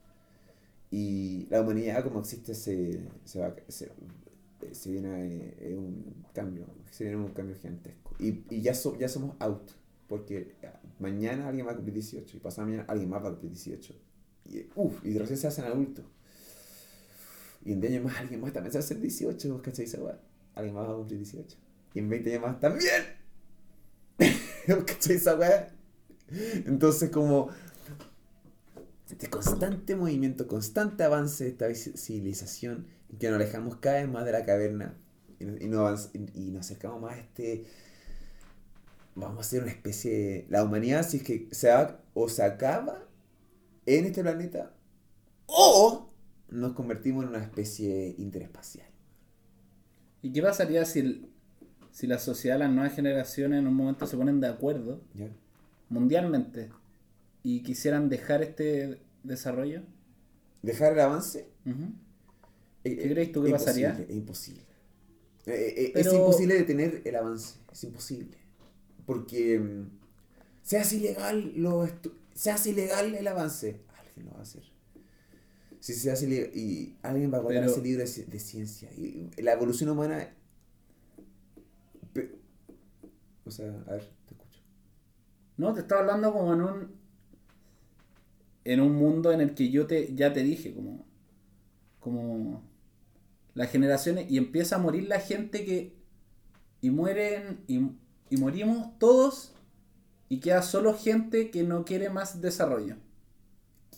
[0.93, 3.91] Y la humanidad como existe se, se, va, se,
[4.71, 8.15] se viene eh, eh, un cambio, se viene un cambio gigantesco.
[8.19, 9.71] Y, y ya, so- ya somos out,
[10.07, 13.31] porque eh, mañana alguien va a cumplir 18 y pasado mañana alguien más va a
[13.31, 13.95] cumplir 18.
[14.49, 16.05] Y, uf, y recién se hacen adultos.
[17.65, 19.87] Y en 10 años más alguien más también se va a hacer 18, ¿cachai?
[20.55, 21.57] Alguien más va a cumplir 18.
[21.93, 23.03] Y en 20 años más también.
[24.85, 25.69] ¿Cachai esa weá?
[26.65, 27.49] Entonces como...
[29.13, 34.25] este constante movimiento, constante avance de esta civilización, en que nos alejamos cada vez más
[34.25, 34.97] de la caverna
[35.39, 37.65] y, nos- y nos, y- acercamos más a este...
[39.15, 40.11] Vamos a ser una especie...
[40.11, 43.03] de- La humanidad, si es que se va o se acaba
[43.85, 44.73] en este planeta,
[45.45, 46.09] o
[46.49, 48.87] nos convertimos en una especie interespacial.
[50.21, 51.29] ¿Y qué pasaría si, el-
[51.91, 55.01] si la sociedad, las nuevas generaciones en un momento se ponen de acuerdo
[55.89, 56.71] mundialmente
[57.43, 59.81] y quisieran dejar este desarrollo?
[60.61, 61.47] Dejar el avance.
[61.65, 64.05] Eh, ¿Qué crees tú que imposible, pasaría?
[64.09, 64.61] Es imposible.
[65.45, 67.59] Eh, eh, Es imposible detener el avance.
[67.71, 68.37] Es imposible.
[69.05, 69.89] Porque mm,
[70.61, 71.85] se hace ilegal lo
[72.33, 73.81] se hace ilegal el avance.
[73.99, 74.63] Alguien lo va a hacer.
[75.81, 78.39] Si se hace ilegal, y alguien va a guardar Pero- ese libro de, ci- de
[78.39, 78.89] ciencia.
[78.97, 80.33] Y y la evolución humana.
[82.13, 82.31] pe-
[83.45, 84.59] O sea, a ver, te escucho.
[85.57, 87.02] No, te estaba hablando como en un
[88.65, 91.05] en un mundo en el que yo te ya te dije como
[91.99, 92.63] como
[93.55, 95.95] las generaciones y empieza a morir la gente que
[96.81, 97.81] y mueren y,
[98.29, 99.53] y morimos todos
[100.29, 102.97] y queda solo gente que no quiere más desarrollo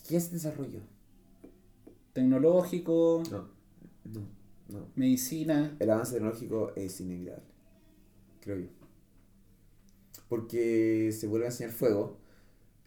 [0.08, 0.80] ¿Qué es desarrollo?
[2.12, 3.48] tecnológico, No,
[4.04, 4.20] no,
[4.68, 4.86] no.
[4.94, 5.76] medicina.
[5.78, 7.44] El avance tecnológico es inevitable,
[8.40, 8.68] creo yo.
[10.28, 12.18] Porque se vuelve a enseñar fuego,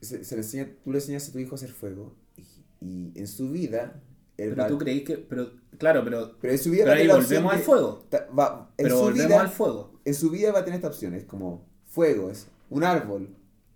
[0.01, 2.43] se, se le enseña, tú le enseñas a tu hijo a hacer fuego, y,
[2.81, 4.01] y en su vida,
[4.37, 7.51] Pero tú creís que pero claro, pero pero en su vida pero ahí opción volvemos
[7.53, 8.05] al de- fuego.
[8.09, 9.99] ta- va- en Pero su volvemos vida- al fuego.
[10.05, 13.27] En su vida va a tener estas opciones, como fuego, es un árbol.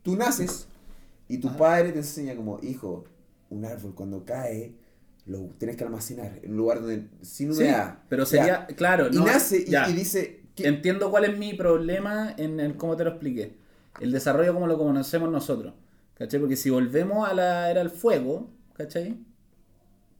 [0.03, 0.67] Tú naces
[1.27, 1.57] y tu Ajá.
[1.57, 3.05] padre te enseña como, hijo,
[3.49, 4.73] un árbol cuando cae,
[5.25, 7.99] lo tienes que almacenar en un lugar donde, sin Sí, humedad.
[8.09, 8.29] pero Ya.
[8.29, 9.89] sería claro, Y no, nace y, ya.
[9.89, 10.39] y dice...
[10.57, 13.55] Entiendo cuál es mi problema en el cómo te lo expliqué.
[13.99, 15.73] El desarrollo como lo conocemos nosotros.
[16.15, 16.39] ¿Cachai?
[16.39, 19.17] Porque si volvemos a la era del fuego, ¿cachai?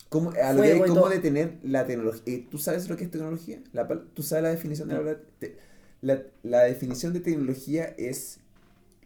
[0.10, 2.40] ¿Cómo, a lo que Fuego hay, y ¿cómo detener la tecnología?
[2.52, 3.62] ¿Tú sabes lo que es tecnología?
[3.72, 5.18] La ¿Tú sabes la definición de la?
[5.40, 5.58] Te-
[6.02, 8.40] La, la definición de tecnología es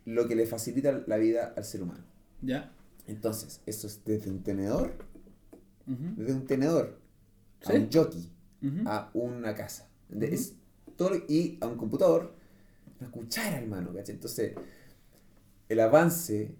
[0.05, 2.03] lo que le facilita la vida al ser humano.
[2.41, 2.71] ¿Ya?
[3.07, 4.93] Entonces, eso es desde un tenedor,
[5.85, 6.99] desde un tenedor
[7.65, 7.77] a Sí.
[7.77, 8.29] un jockey,
[8.85, 9.87] a una casa.
[10.09, 10.55] De- es
[10.97, 12.33] todo y a un computador,
[12.99, 14.15] una cuchara, hermano, ¿cachai?
[14.15, 14.55] Entonces,
[15.69, 16.55] el avance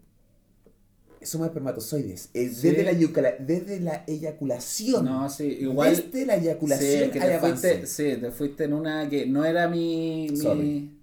[1.25, 2.29] somos espermatozoides.
[2.33, 2.69] Es Sí.
[2.69, 5.05] desde, la, eyacula- desde la eyaculación.
[5.05, 5.95] No, sí, igual.
[5.95, 9.43] Desde la Sí, eyaculación que hay te fuiste, sí, te fuiste en una que no
[9.45, 10.27] era mi.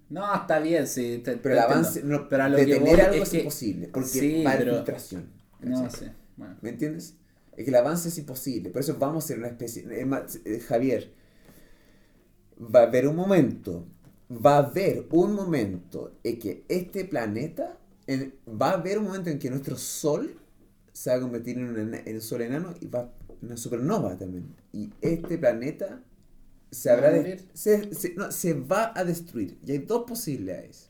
[0.09, 1.21] No, está bien, sí.
[1.23, 3.87] te- Pero el avance, no, Pero a lo que detener voy algo es que- imposible,
[3.87, 5.29] porque Sí, va pero- filtración.
[5.61, 5.87] No.
[6.37, 6.57] Bueno.
[6.61, 7.15] ¿Me entiendes?
[7.57, 9.85] Es que el avance es imposible, por eso vamos a ser una especie...
[9.89, 11.11] es más, eh, Javier,
[12.59, 13.87] va a haber un momento,
[14.29, 19.29] va a haber un momento en que este planeta, en- va a haber un momento
[19.29, 20.37] en que nuestro Sol
[20.93, 24.55] se va a convertir en, un Sol enano y va una supernova también.
[24.73, 26.01] Y este planeta
[26.71, 29.59] se, ¿Va a habrá de- se, se- no, se va a destruir.
[29.65, 30.89] Y hay dos posibilidades.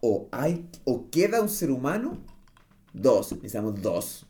[0.00, 2.18] O, hay, o queda un ser humano,
[2.92, 4.26] dos, necesitamos dos.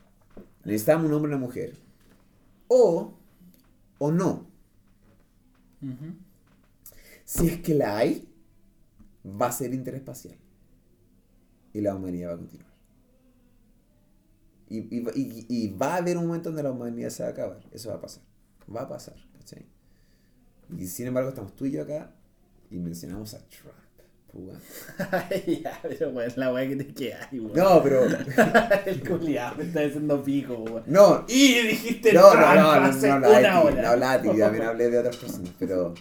[0.64, 1.76] Necesitamos un hombre y una mujer.
[2.68, 3.14] O,
[3.98, 4.46] o no.
[7.24, 8.28] Si es que la hay,
[9.42, 10.36] va a ser interespacial.
[11.72, 12.70] Y la humanidad va a continuar.
[14.68, 17.28] Y, y, va- y- y va a haber un momento donde la humanidad se va
[17.30, 17.60] a acabar.
[17.72, 18.22] Eso va a pasar.
[18.74, 19.14] Va a pasar.
[19.38, 19.66] ¿cachai?
[20.78, 22.12] Y sin embargo, estamos tú y yo acá
[22.70, 23.74] y mencionamos a Trump.
[24.32, 27.52] Pues, ya, pero bueno, la weá que te queda weón.
[27.52, 28.02] No, pero.
[28.86, 30.84] El culiado me está diciendo pico, weón.
[30.86, 33.82] No, Y dijiste no, no, Trump no, no, hace no, de una hora.
[33.82, 35.94] no hablaba de ti, también hablé de otras personas, pero.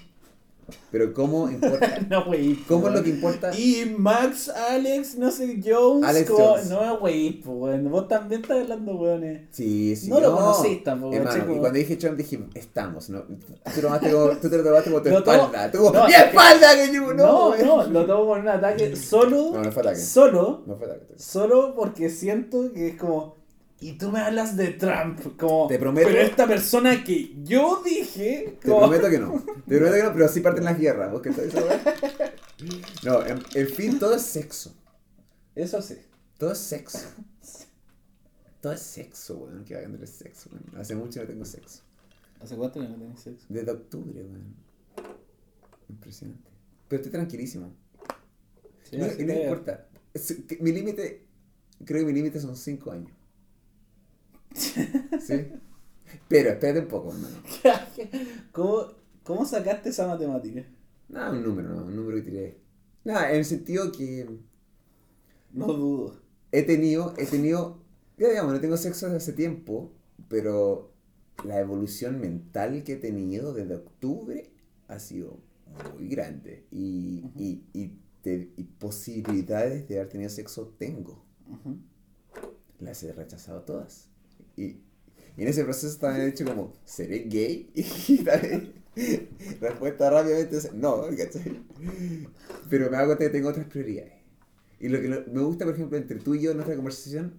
[0.91, 1.99] Pero, ¿cómo importa?
[2.10, 2.63] no, wey.
[2.67, 3.51] ¿Cómo es lo que importa?
[3.58, 6.08] Y Max, Alex, no sé, Jones.
[6.08, 6.69] Alex co- Jones.
[6.69, 7.84] No, wey, pues.
[7.89, 9.41] Vos también estás hablando, weones.
[9.51, 10.10] Sí, sí.
[10.10, 11.55] No lo conocís tampoco, Hermano, chico.
[11.55, 13.21] y cuando dije Trump dije, estamos, ¿no?
[13.23, 13.36] Tú,
[13.75, 15.71] te tomaste como, tú te lo tomaste como tu Lo tomo- espalda.
[15.71, 16.75] Tú como, No, ¡mi espalda!
[16.75, 19.52] Que yo, no, No, no, lo tomo con un ataque solo.
[19.54, 20.00] No, no fue ataque.
[20.00, 20.63] Solo.
[20.65, 21.06] No fue ataque.
[21.17, 23.38] Solo porque siento que es como.
[23.82, 25.38] Y tú me hablas de Trump.
[25.38, 25.67] Como.
[25.67, 28.58] Te prometo- Pero esta persona que yo dije.
[28.60, 29.42] Te como- prometo que no.
[29.67, 31.12] Te prometo que no, pero así parten las guerras.
[31.12, 31.54] ¿Vos qué sabes?
[33.04, 34.75] No, en, en fin, todo es sexo.
[35.56, 35.98] Eso sí.
[36.38, 37.00] Todo es sexo.
[38.62, 39.63] Todo es sexo, weón.
[39.63, 40.63] Que va a sexo, weón.
[40.82, 41.82] Hace mucho no tengo sexo.
[42.42, 43.46] ¿Hace cuánto que no tenés sexo?
[43.50, 44.56] Desde octubre, weón.
[45.90, 46.50] Impresionante.
[46.88, 47.71] Pero estoy tranquilísimo.
[48.90, 49.88] Sí, no, no que- importa.
[50.48, 51.25] Que mi límite,
[51.86, 53.12] creo que mi límite son 5 años.
[54.54, 55.47] ¿Sí?
[56.27, 57.35] Pero espérate un poco, hermano.
[58.52, 58.85] ¿Cómo,
[59.23, 60.65] ¿Cómo sacaste esa matemática?
[61.08, 62.58] Nada, un número, no, un número que tiré.
[63.04, 64.27] Nada, en el sentido que
[65.54, 66.21] No dudo.
[66.52, 67.83] he tenido, he tenido
[68.17, 69.91] Ya digamos, no tengo sexo desde hace tiempo,
[70.27, 70.91] pero
[71.45, 74.52] la evolución mental que he tenido desde octubre
[74.87, 75.39] ha sido
[75.95, 76.65] muy grande.
[76.71, 81.23] Y, y, y, te- y posibilidades de haber tenido sexo tengo.
[81.47, 81.77] Ujú.
[82.79, 84.08] Las he rechazado todas.
[84.62, 84.81] Y,
[85.37, 87.71] y en ese proceso también he dicho como, ¿seré gay?
[88.07, 88.73] Y también,
[89.62, 91.62] respuesta rápidamente es no, ¿cachai?
[92.69, 94.13] Pero me hago cuenta que tengo otras prioridades.
[94.79, 97.33] Y lo que me gusta, por ejemplo, entre tú y yo en nuestra conversación,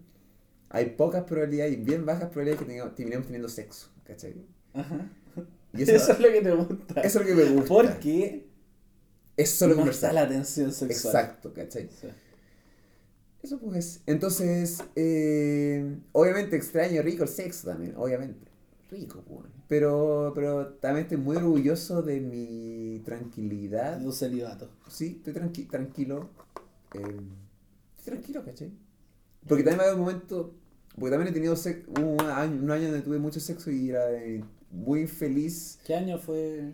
[0.68, 4.34] hay pocas probabilidades y bien bajas probabilidades que tengamos- terminemos teniendo sexo, ¿cachai?
[4.74, 5.10] Ajá.
[5.72, 7.00] Y Eso, eso, es lo que te gusta.
[7.02, 7.68] eso es lo que me gusta.
[7.68, 8.46] Porque
[9.36, 10.10] es solo no conversar.
[10.10, 11.14] está la tensión sexual.
[11.14, 11.88] Exacto, ¿cachai?
[12.00, 12.08] Sí.
[13.42, 14.02] Eso pues.
[14.06, 18.50] Entonces, eh, obviamente extraño rico el sexo también, obviamente.
[18.90, 19.46] Rico, pues.
[19.68, 24.02] Pero, pero también estoy muy orgulloso de mi tranquilidad.
[24.02, 24.68] Tu celibato.
[24.88, 26.30] Sí, estoy tranqui tranquilo.
[26.94, 27.00] eh,
[27.98, 28.72] estoy tranquilo, ¿cachai?
[29.46, 30.54] Porque también me ha dado un momento.
[30.98, 31.54] Porque también he tenido.
[32.00, 35.78] Un año, un año donde tuve mucho sexo y era eh, muy feliz.
[35.86, 36.72] ¿Qué año fue?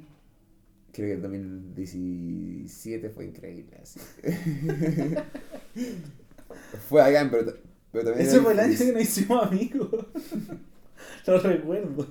[0.93, 4.01] Creo que el 2017 fue increíble, así.
[6.89, 7.55] fue acá, pero,
[7.93, 8.27] pero también.
[8.29, 9.89] Ese fue el año que nos hicimos amigos.
[11.27, 12.07] Lo recuerdo.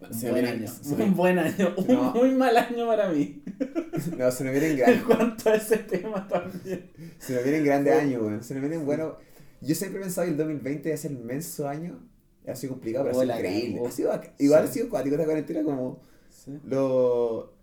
[0.00, 0.66] Un Se buen me- año.
[0.68, 1.74] se Un buen año.
[1.78, 2.12] Un No.
[2.14, 3.42] muy mal año para mí.
[4.18, 5.02] No, se me vienen En grandes.
[5.04, 6.90] cuanto a ese tema también.
[7.18, 8.42] Se me vienen grandes años, weón.
[8.42, 9.14] Se me vienen buenos.
[9.60, 12.00] Yo siempre he pensado que el 2020 va a ser el inmenso año.
[12.46, 13.86] Ha sido complicado, pero ha Oh, sido la increíble.
[13.86, 14.68] Ha sido, igual Sí.
[14.68, 16.58] ha sido cuático esta cuarentena como Sí.
[16.66, 17.54] lo...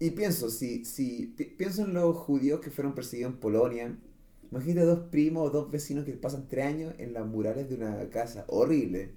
[0.00, 3.98] Y pienso, si, si pi- pienso en los judíos que fueron perseguidos en Polonia.
[4.50, 8.08] Imagínate dos primos o dos vecinos que pasan tres años en las murales de una
[8.10, 8.44] casa.
[8.48, 9.12] Horrible.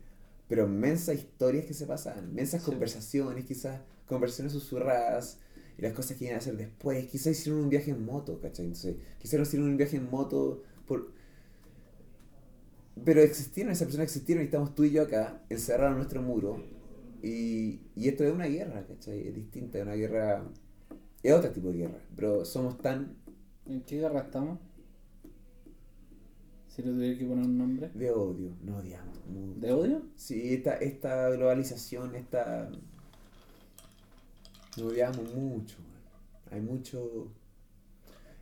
[0.48, 2.30] Pero inmensas historias que se pasan.
[2.32, 2.70] Inmensas Sí.
[2.70, 5.40] conversaciones, quizás conversaciones susurradas.
[5.78, 7.06] Y las cosas que iban a hacer después.
[7.08, 8.66] Quizás hicieron un viaje en moto, ¿cachai?
[8.66, 11.12] Entonces, quizás no hicieron un viaje en moto por...
[13.04, 16.62] Pero existieron, esas personas existieron y estamos tú y yo acá, encerrados en nuestro muro.
[17.24, 19.28] Y, y esto es una guerra, ¿cachai?
[19.28, 20.44] Es distinta, es una guerra...
[21.24, 23.16] Es otro tipo de guerra, pero somos tan
[23.68, 24.60] ¿En qué guerra estamos?
[26.82, 27.90] Si le tuviera que poner un nombre.
[27.94, 29.18] de odio, no odiamos.
[29.28, 29.60] mucho.
[29.60, 30.02] ¿De odio?
[30.16, 32.70] Sí, esta, esta globalización, esta...
[34.78, 35.76] Nos odiamos mucho.
[35.80, 36.02] man.
[36.52, 37.28] Hay mucho...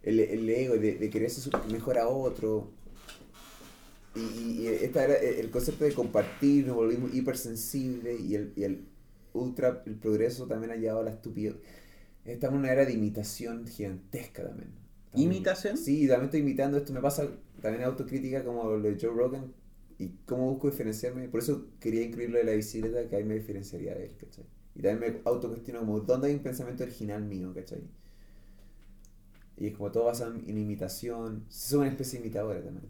[0.03, 2.71] El, el ego de, de querer ser mejor a otro.
[4.15, 8.63] Y, y, y esta era el concepto de compartir, nos volvimos hipersensibles y el, y
[8.63, 8.85] el
[9.33, 11.55] ultra, el progreso también ha llevado a la estupidez.
[12.25, 14.69] Estamos en una era de imitación gigantesca también.
[15.07, 15.77] Estamos- ¿Imitación?
[15.77, 16.93] Sí, también estoy imitando esto.
[16.93, 17.27] Me pasa
[17.61, 19.53] también autocrítica como lo de Joe Rogan
[19.97, 21.27] y cómo busco diferenciarme.
[21.29, 24.45] Por eso quería incluir lo de la bicicleta, que ahí me diferenciaría de él, ¿cachai?
[24.75, 27.81] Y también me autocuestiono como, ¿dónde hay un pensamiento original mío, ¿cachai?
[29.57, 31.43] Y es como todo basado en, en imitación.
[31.49, 32.87] Soy una especie de imitadora también.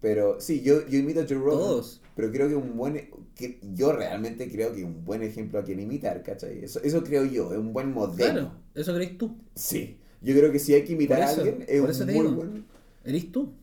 [0.00, 1.58] Pero sí, yo, yo imito a Joe Rogan.
[1.58, 2.02] Todos.
[2.16, 3.10] Pero creo que un buen.
[3.34, 6.64] Que yo realmente creo que un buen ejemplo a quien imitar, ¿cachai?
[6.64, 8.32] Eso, eso creo yo, es un buen modelo.
[8.32, 9.36] Claro, eso crees tú.
[9.54, 9.98] Sí.
[10.22, 12.32] Yo creo que si hay que imitar a alguien, es un muy digo.
[12.32, 12.64] buen.
[13.04, 13.54] ¿Eres tú?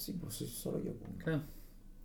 [0.00, 0.92] Sí, pues soy solo yo.
[0.94, 1.10] pues.
[1.22, 1.42] Claro.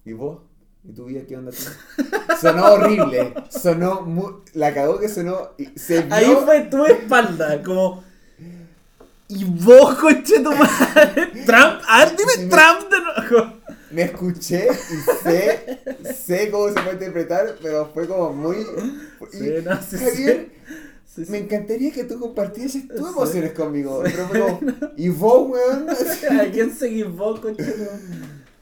[0.04, 0.40] ¿Y vos?
[0.84, 2.04] ¿Y tu vida qué onda tú?
[2.42, 3.34] sonó horrible.
[3.50, 4.34] Sonó muy...
[4.54, 5.52] La cagó que sonó...
[5.58, 6.14] y Se vio...
[6.14, 8.04] Ahí fue tu espalda, como.
[9.30, 11.28] Y vos, coche tu madre.
[11.46, 13.54] Trump, ah, dime me- Trump de nuevo.
[13.92, 15.80] Me escuché y sé...
[16.14, 18.58] Sé cómo se puede interpretar, pero fue como muy...
[18.58, 20.52] y- Sí, no, sí, Javier, Sí,
[21.24, 21.32] sí.
[21.32, 24.02] me encantaría que tú compartieses tus emociones conmigo.
[24.04, 24.60] Pero como...
[24.98, 25.88] ¿Y vos, weón?
[26.40, 27.64] ¿A quién seguís vos, coche?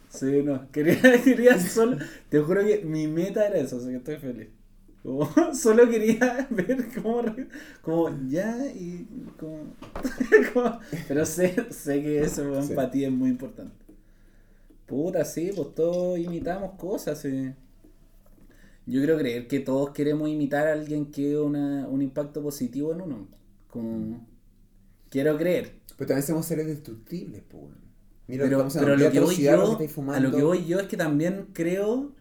[0.09, 0.69] Sí, no.
[0.71, 1.97] Quería, quería solo.
[2.29, 4.47] Te juro que mi meta era eso, así que estoy feliz.
[5.01, 7.23] Como, solo quería ver cómo,
[7.81, 9.05] como ya y
[9.37, 9.73] como,
[10.53, 10.79] como-
[11.09, 12.73] pero sé, sé que eso weón, Sí.
[12.73, 13.73] para ti es muy importante.
[14.85, 17.19] Puta, sí, pues todos imitamos cosas.
[17.19, 17.53] sí.
[18.85, 23.01] Yo quiero creer que todos queremos imitar a alguien que una, un impacto positivo en
[23.01, 23.27] uno.
[23.67, 24.27] Como,
[25.09, 25.79] quiero creer.
[25.97, 27.65] Pero también somos seres destructibles, pues.
[28.27, 30.65] Mira Pero, lo que estamos pero lo que voy yo, que a lo que voy
[30.65, 32.13] yo es que también creo,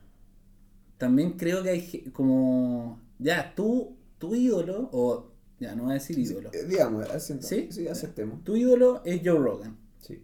[0.98, 6.18] también creo que hay como, ya, tú, tu ídolo, o, ya, no voy a decir
[6.18, 7.06] ídolo, Eh, Digamos.
[7.40, 7.68] ¿Sí?
[7.70, 8.42] Sí, aceptemos.
[8.42, 9.76] tu ídolo es Joe Rogan.
[10.00, 10.22] Sí.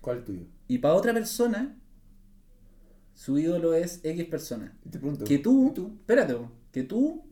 [0.00, 0.44] ¿Cuál es tuyo?
[0.68, 1.79] Y para otra persona,
[3.20, 4.74] su ídolo es X persona.
[4.82, 5.26] Y te pregunto.
[5.26, 5.92] Que tú, ¿y tú?
[6.00, 6.38] espérate,
[6.72, 7.22] que tú,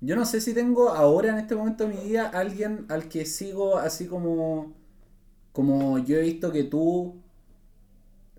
[0.00, 3.24] yo no sé si tengo ahora en este momento de mi vida alguien al que
[3.24, 4.74] sigo así como,
[5.52, 7.14] como yo he visto que tú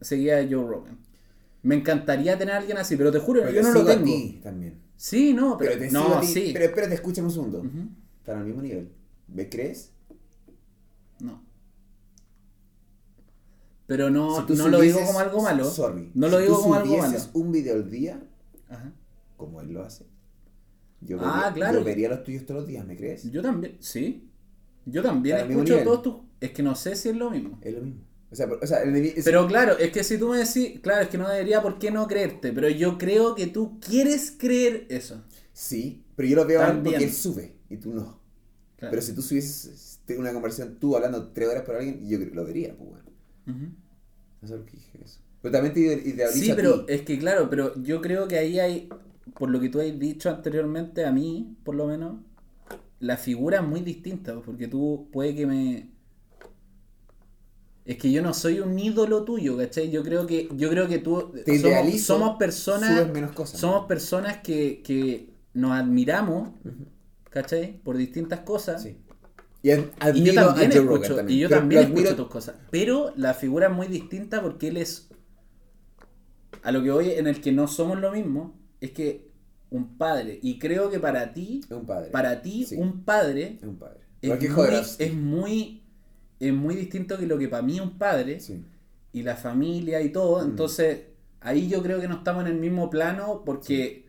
[0.02, 0.98] seguías a Joe Rogan.
[1.64, 3.92] Me encantaría tener a alguien así, pero te juro, Pero yo te no lo sigo
[3.92, 4.06] a tengo.
[4.06, 4.82] ti también.
[4.98, 6.28] Sí, no, pero, Pero te sigo no, a ti.
[6.28, 6.50] sí.
[6.52, 7.60] Pero espérate, escúchame un segundo.
[7.60, 7.88] Ujú.
[8.20, 8.92] Están al mismo nivel.
[9.30, 9.94] ¿Me crees?
[11.22, 11.42] No.
[13.88, 15.66] Pero no, Si no lo digo como algo malo.
[15.66, 16.12] Sorry.
[16.16, 17.20] No lo si digo tú como algo malo.
[17.34, 18.20] un video al día,
[18.70, 18.92] Ajá.
[19.38, 20.06] como él lo hace,
[21.02, 21.80] yo Ah, vería, claro.
[21.80, 23.30] yo vería los tuyos todos los días, ¿me crees?
[23.32, 24.28] Yo también, sí.
[24.86, 26.16] Yo también mismo escucho todos tus.
[26.40, 27.60] Es que no sé si es lo mismo.
[27.62, 28.02] Es lo mismo.
[28.32, 31.02] O sea, pero- o sea, el Pero claro, es que si tú me decís, claro,
[31.04, 34.88] es que no debería por qué no creerte, pero yo creo que tú quieres creer
[34.90, 35.24] eso.
[35.54, 36.84] Sí, pero yo lo veo También.
[36.84, 38.20] porque él sube y tú no.
[38.78, 38.92] Claro.
[38.92, 42.44] Pero si tú subieses tengo una conversación tú hablando tres horas por alguien, yo lo
[42.46, 43.06] vería, pues bueno.
[44.42, 45.20] No sé por qué dije eso.
[45.42, 45.80] Pero también te
[46.10, 46.88] idealizo Sí, a pero ti.
[46.88, 48.90] es que claro, pero yo creo que ahí hay,
[49.38, 52.18] por lo que tú has dicho anteriormente, a mí, por lo menos,
[53.00, 55.92] la figura es muy distinta, porque tú puede que me...
[57.86, 59.92] Es que yo no soy un ídolo tuyo, ¿cachai?
[59.92, 61.32] Yo creo que, yo creo que tú...
[61.46, 62.90] Te somos, idealizo, somos personas...
[62.90, 63.60] subes menos cosas.
[63.60, 66.86] Somos personas que, que nos admiramos, Ujú.
[67.30, 67.80] ¿cachai?
[67.84, 68.82] Por distintas cosas.
[68.84, 68.98] Sí.
[69.74, 71.38] Y, yo también a Joe escucho, Rogan también.
[71.38, 72.56] y yo Pero también admiro- escucho tus cosas.
[72.72, 75.10] Pero la figura es muy distinta porque él es.
[76.64, 79.30] A lo que voy en el que no somos lo mismo, es que
[79.72, 82.12] un padre, y creo que para ti, un padre.
[82.12, 82.76] para ti, Sí.
[82.76, 84.00] un padre Es un padre.
[84.22, 85.82] es muy, es muy
[86.40, 88.64] es muy distinto que lo que para mí es un padre Sí.
[89.14, 90.42] y la familia y todo.
[90.46, 90.50] Mm.
[90.52, 91.02] Entonces,
[91.40, 94.06] ahí yo creo que no estamos en el mismo plano porque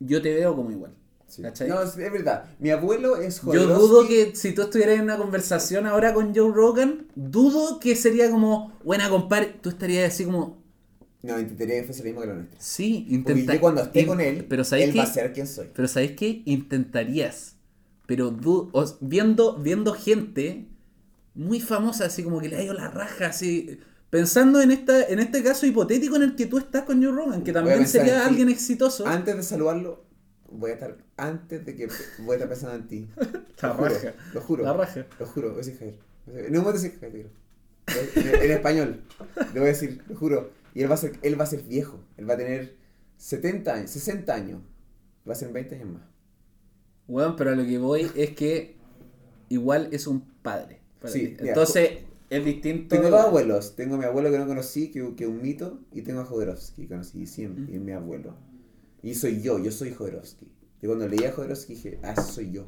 [0.00, 0.94] yo te veo como igual.
[1.38, 1.48] No,
[1.82, 2.44] es, es verdad.
[2.58, 3.80] Mi abuelo es Yo Jodorowsky.
[3.80, 8.30] dudo que si tú estuvieras en una conversación ahora con Joe Rogan, dudo que sería
[8.30, 10.62] como, buena compadre, tú estarías así como,
[11.22, 12.56] No, intentaría que fuese lo mismo que lo nuestro.
[12.60, 14.98] sí, Porque intenta- yo cuando esté in- con él, pero ¿sabes él qué?
[14.98, 15.68] va a ser quien soy.
[15.72, 16.42] Pero ¿sabes qué?
[16.44, 17.56] Intentarías.
[18.06, 20.66] Pero du- os- viendo, viendo gente
[21.34, 23.78] muy famosa, así como que le ha ido la raja, así.
[24.10, 27.42] Pensando en esta en este caso hipotético en el que tú estás con Joe Rogan,
[27.42, 29.06] que también sería alguien exitoso.
[29.06, 30.04] Antes de saludarlo,
[30.52, 30.96] voy a estar.
[31.16, 31.88] Antes de que.
[32.18, 33.08] Voy a estar pensando en ti.
[33.62, 34.14] La Lo juro, raja.
[34.34, 34.64] Lo juro.
[34.64, 35.06] La raja.
[35.18, 35.98] Lo juro, voy a decir Javier.
[36.26, 37.30] En un momento decir Javier.
[38.16, 39.04] En, en español.
[39.52, 40.50] Le voy a decir, lo juro.
[40.74, 42.00] Y él va a ser, él va a ser viejo.
[42.16, 42.76] Él va a tener
[43.18, 44.60] 70 años, 60 años.
[45.28, 46.02] Va a ser 20 años más.
[47.06, 48.76] Bueno, pero a lo que voy es que
[49.48, 50.80] igual es un padre.
[51.04, 51.90] Sí, mira, Entonces
[52.30, 52.96] es distinto.
[52.96, 53.76] Tengo dos abuelos.
[53.76, 55.80] Tengo a mi abuelo que no conocí, que, que es un mito.
[55.92, 57.66] Y tengo a Jodorowsky, que conocí siempre.
[57.70, 58.34] Y es mi abuelo.
[59.02, 60.46] Y soy yo, yo soy Jodorowsky.
[60.80, 62.66] Y cuando leí a Jodorowsky dije, ah, eso soy yo.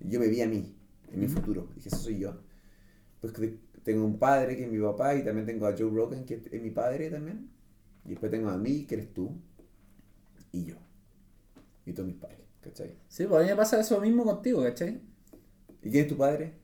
[0.00, 0.74] Yo me vi a mí,
[1.12, 1.68] en mi futuro.
[1.74, 2.40] Dije, eso soy yo.
[3.20, 3.34] Pues
[3.82, 6.62] tengo un padre que es mi papá y también tengo a Joe Rogan que es
[6.62, 7.50] mi padre también.
[8.04, 9.38] Y después tengo a mí, que eres tú.
[10.52, 10.76] Y yo.
[11.84, 12.98] Y todos mis padres, ¿cachai?
[13.08, 15.00] Sí, pues a mí me pasa eso mismo contigo, ¿cachai?
[15.82, 16.59] ¿Y quién es tu padre?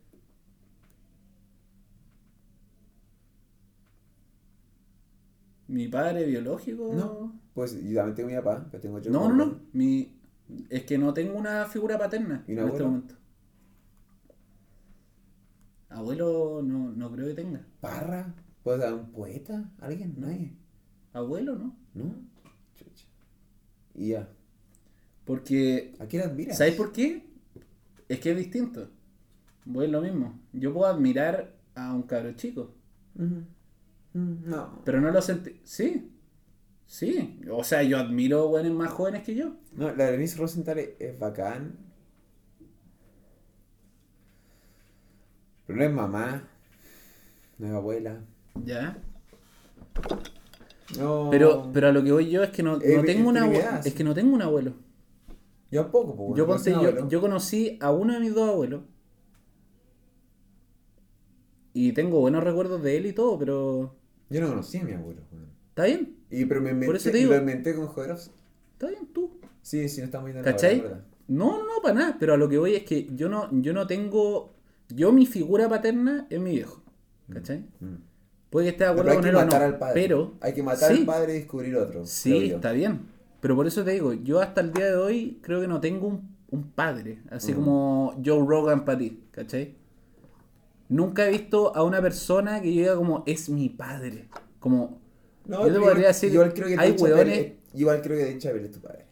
[5.69, 6.93] Mi padre biológico.
[6.95, 7.41] No.
[7.55, 9.61] Pues yo también tengo mi papá, pero tengo Joe No, no, no.
[9.73, 10.12] Mi...
[10.71, 13.14] Es que no tengo una figura paterna ¿Y un en este momento.
[15.89, 17.67] Abuelo no, no creo que tenga.
[17.81, 18.35] ¿Parra?
[18.62, 19.71] ¿Puedes dar un poeta?
[19.81, 20.14] ¿Alguien?
[20.19, 20.53] Nadie.
[21.12, 21.77] Abuelo, ¿no?
[21.95, 22.14] ¿No?
[22.75, 23.07] Chucha.
[23.95, 24.29] Y ya.
[25.25, 26.59] Porque, ¿A quién admiras?
[26.59, 27.27] ¿sabes por qué?
[28.09, 28.89] Es que es distinto.
[29.64, 30.39] Voy a lo mismo.
[30.53, 32.75] Yo puedo admirar a un cabro chico.
[33.14, 33.41] Mm,
[34.17, 34.81] No.
[34.85, 35.61] pero no lo sentí.
[35.62, 36.11] Sí,
[36.87, 37.41] sí.
[37.51, 39.57] O sea, yo admiro buenos más jóvenes que yo.
[39.73, 41.77] No, la Denise Rosenthal es, es bacán.
[45.67, 46.49] Pero no es mamá.
[47.59, 48.21] No es abuela.
[48.64, 48.97] Ya.
[50.99, 51.29] No.
[51.31, 53.93] Pero, pero a lo que voy yo es que no, Eh, no tengo una es
[53.93, 54.73] que no tengo un abuelo.
[55.71, 56.39] Yo tampoco, pues.
[56.39, 58.83] Yo, ponte, yo, yo conocí a uno de mis dos abuelos.
[61.75, 64.05] Y tengo buenos recuerdos de él y todo, pero.
[64.31, 65.47] Yo no conocí a mi abuelo, weón.
[65.70, 66.16] ¿Está bien?
[66.31, 67.33] Y pero me inventé, Por eso te digo.
[67.33, 68.35] lo inventé con Jodorowsky.
[68.72, 69.31] ¿Está bien tú?
[69.62, 70.81] Sí, sí, no estamos viendo ¿Cachai?
[70.81, 71.05] verdad.
[71.29, 72.16] No, no, para nada.
[72.18, 74.55] Pero a lo que voy es que yo no, yo no tengo.
[74.89, 76.83] Yo, mi figura paterna es mi viejo.
[77.33, 77.64] ¿Cachai?
[77.81, 77.95] Mm.
[78.51, 79.55] Puede que esté de acuerdo con él o no.
[79.57, 80.01] al padre.
[80.03, 80.35] Pero.
[80.41, 82.07] Hay que matar sí, al padre y descubrir otro.
[82.07, 83.01] Sí, está bien.
[83.41, 86.07] Pero por eso te digo, yo hasta el día de hoy creo que no tengo
[86.09, 87.18] un, un padre.
[87.31, 87.57] Así Mm.
[87.57, 89.20] como Joe Rogan para ti.
[89.33, 89.74] ¿Cachai?
[90.89, 94.28] Nunca he visto a una persona que diga como es mi padre.
[94.61, 95.01] Como.
[95.47, 98.24] No, Yo te podría igual- decir, igual creo que hay hueones- es- Igual creo que
[98.24, 99.05] Dave Chappelle es tu padre.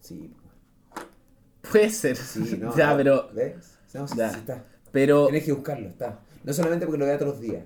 [0.00, 0.32] Sí,
[1.70, 2.16] Puede ser.
[2.16, 2.74] sí, no.
[2.76, 3.28] ya, no, pero.
[3.34, 3.78] ¿Ves?
[3.94, 4.30] No, sí, Ya.
[4.30, 4.64] sí está.
[4.92, 5.24] Pero.
[5.26, 6.20] Tienes que buscarlo, está.
[6.44, 7.64] No solamente porque lo vea todos los días.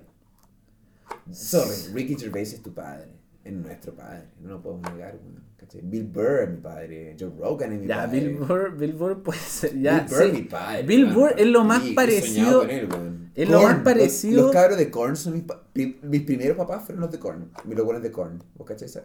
[1.31, 3.11] Sorry, Ricky Gervais es tu padre.
[3.43, 4.27] Es nuestro padre.
[4.39, 5.17] No lo podemos negar.
[5.57, 5.81] ¿cachai?
[5.83, 7.15] Bill Burr es mi padre.
[7.19, 8.19] Joe Rogan es mi Ya, padre.
[8.19, 9.79] Bill Burr, Bill Burr puede ser.
[9.81, 10.41] Ya, Bill Burr es sí.
[10.41, 10.83] mi padre.
[10.83, 11.13] Bill.
[11.13, 12.63] Burr es lo más parecido.
[12.63, 12.87] él,
[13.33, 16.83] es lo más los- parecido- Los, cabros de Korn son mis, pa- mis primeros papás
[16.85, 17.49] fueron los de Korn.
[17.65, 18.43] Mis los buenos de Korn.
[18.55, 18.87] ¿Vos cachai?
[18.87, 19.03] esa?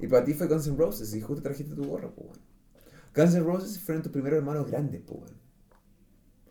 [0.00, 2.38] Y para ti fue Guns N' Roses y justo trajiste tu gorro, pues, weón.
[3.14, 5.36] Guns N' Roses fueron tus primeros hermanos grandes, pues, weón.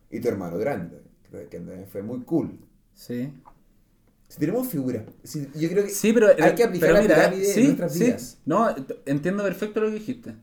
[0.10, 1.02] Y tu hermano grande,
[1.50, 2.60] que fue muy cool.
[2.94, 3.34] Sí.
[4.32, 7.16] Si tenemos figuras, si- yo creo que Sí, pero, hay que aplicar pero la mira,
[7.16, 8.04] pirámide sí, en nuestras sí.
[8.06, 8.38] vidas.
[8.46, 8.74] No,
[9.06, 10.34] entiendo perfecto lo que dijiste.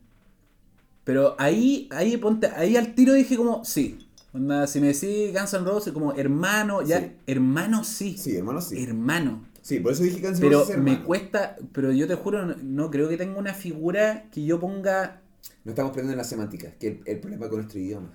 [1.04, 3.98] Pero ahí, ahí ponte, ahí al tiro dije como, sí.
[4.34, 7.12] Onda, si me decís Guns N' Roses como hermano, ya, Sí.
[7.26, 8.18] hermano sí.
[8.18, 8.82] Sí, hermano, sí.
[8.82, 9.46] Hermano.
[9.62, 11.06] Sí, por eso dije Guns N' Pero Roses, me hermano.
[11.06, 15.22] cuesta, pero yo te juro, no, no creo que tenga una figura que yo ponga.
[15.64, 18.10] No estamos perdiendo en la semántica, que el, el problema con nuestro idioma.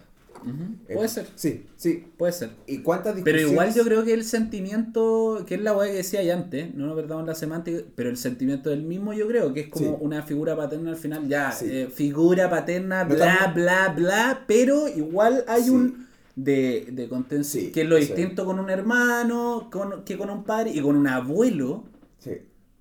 [0.93, 2.05] Puede ser, Sí, sí.
[2.17, 2.49] puede ser.
[2.67, 6.21] ¿Y cuántas Pero igual yo creo que el sentimiento, que es la weá que decía
[6.23, 9.61] ya antes, no nos perdamos la semántica, pero el sentimiento del mismo yo creo que
[9.61, 9.95] es como Sí.
[10.01, 11.65] una figura paterna al final, ya, Sí.
[11.69, 15.69] eh, figura paterna, bla, bla, bla, pero igual hay Sí.
[15.69, 20.43] un de, de contención, que es lo distinto con un hermano, con, que con un
[20.43, 21.83] padre y con un abuelo.
[22.19, 22.31] Sí,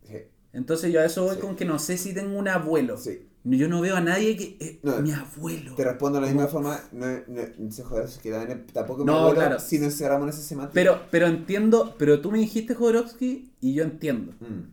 [0.09, 0.15] sí,
[0.55, 2.97] Entonces yo a eso voy con que no sé si tengo un abuelo.
[2.97, 3.27] sí.
[3.45, 4.57] Yo no veo a nadie que...
[4.61, 5.01] eh, No.
[5.03, 5.75] mi abuelo.
[5.75, 8.31] Te respondo de la misma forma, no, no, se joder, que
[8.73, 9.59] tampoco me No, acuerdo claro.
[9.59, 10.75] si nos encerramos en esa semántica.
[10.75, 14.33] Pero, pero entiendo, pero tú me dijiste Jodorowsky y yo entiendo.
[14.41, 14.71] Mm.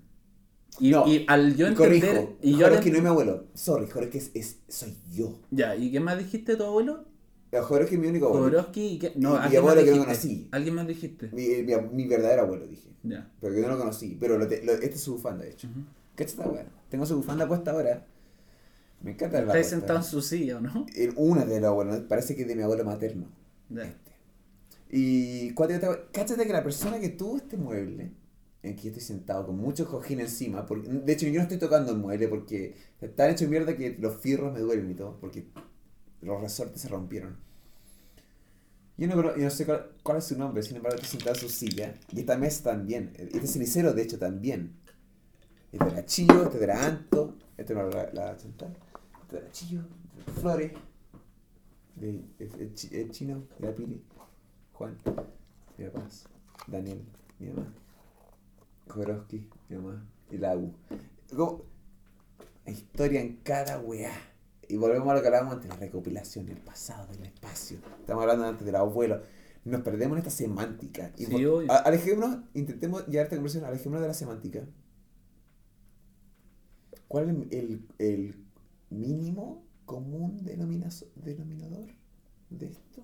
[0.82, 2.00] Y, No, y al yo entender...
[2.16, 3.44] corrijo, y yo Jodorowsky no es mi abuelo.
[3.56, 5.40] Sorry, Jodorowsky es, es, soy yo.
[5.50, 7.06] Ya, ¿y qué más dijiste tu abuelo?
[7.52, 8.46] El Jodorowsky es mi único abuelo.
[8.46, 9.14] Jodorowsky y qué...
[9.16, 10.48] No, alguien más abuelo que no conocí.
[10.52, 11.30] Alguien más dijiste.
[11.34, 12.90] Mi, mi, mi verdadero abuelo, dije.
[13.02, 13.32] Ya.
[13.42, 14.16] Pero que no lo conocí.
[14.20, 15.68] Pero lo te- lo- este es su bufanda, de hecho.
[15.68, 15.80] Ujú.
[16.16, 16.68] ¿Qué esta weá?
[16.90, 18.06] Tengo su bufanda puesta ahora.
[19.02, 20.86] Me encanta el Estás sentado en su silla, ¿o no?
[21.16, 23.28] Una de los abuelos, parece que es de mi abuelo materno.
[23.70, 23.84] Ya.
[23.84, 24.10] Este.
[24.92, 28.12] Y cáchate que la persona que tuvo este mueble,
[28.64, 31.58] en que yo estoy sentado con muchos cojines encima, porque, de hecho yo no estoy
[31.58, 35.46] tocando el mueble porque está hecho mierda que los fierros me duelen y todo, porque
[36.22, 37.38] los resortes se rompieron.
[38.98, 41.42] Yo no, yo no sé cuál, cuál es su nombre, sin embargo estoy sentado en
[41.42, 44.74] su silla, y esta mesa también, este cenicero de hecho también.
[45.72, 48.38] Este era Chillo, este era Anto, este era la, la
[49.52, 49.82] Chillo,
[50.42, 50.72] Flores,
[51.96, 52.10] de,
[52.40, 54.02] el, el chi- el chino, la Pili,
[54.74, 54.98] Juan,
[55.78, 56.08] mi papá,
[56.68, 57.02] Daniel,
[57.40, 57.74] mi mamá,
[58.88, 60.74] Jodorowsky, mi mamá, y la U.
[61.36, 61.64] Como,
[62.66, 64.12] historia en cada weá.
[64.68, 67.80] Y volvemos a lo que hablábamos antes, la recopilación, el pasado, del espacio.
[68.00, 69.22] Estamos hablando antes de los abuelos.
[69.66, 71.12] Nos perdemos en esta semántica.
[71.18, 71.72] Y Sí, vol- obvio.
[71.72, 74.64] a- alejémonos, intentemos esta conversación, alejémonos de la semántica.
[77.08, 78.46] ¿Cuál es el, el- el
[78.90, 81.90] mínimo común denominador
[82.50, 83.04] de esto?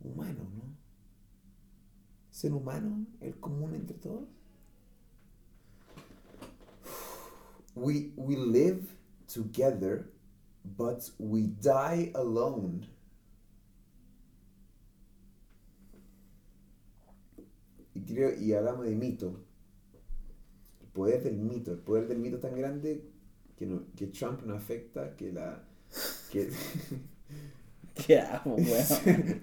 [0.00, 0.62] Humano, ¿no?
[2.30, 4.28] Ser humano, el común entre todos.
[7.74, 8.86] We, we live
[9.26, 10.10] together,
[10.64, 12.88] but we die alone.
[17.94, 19.40] Y creo, y hablamos de mito.
[20.80, 23.11] El poder del mito, el poder del mito tan grande
[23.62, 25.62] que, no, que Trump no afecta, que la.
[26.32, 26.48] Que,
[28.06, 29.40] ¿Qué hago, weón?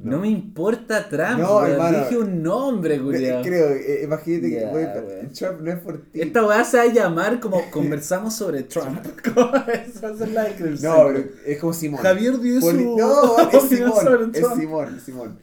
[0.00, 0.20] No.
[0.20, 1.70] me importa Trump, No, weón.
[1.72, 1.98] hermano.
[1.98, 3.42] Dije un nombre, culiao.
[3.42, 5.32] creo, eh, imagínate que weón.
[5.32, 6.20] Trump no es por ti.
[6.20, 9.00] Esta weá se va a llamar como conversamos sobre Trump.
[9.34, 10.92] ¿Cómo Esa va a ser la descripción.
[10.96, 12.00] No, pero es como Simón.
[12.02, 14.30] Javier dio Poli- su No, es Simón.
[14.34, 14.46] Es.
[14.56, 15.38] Simón, Simón.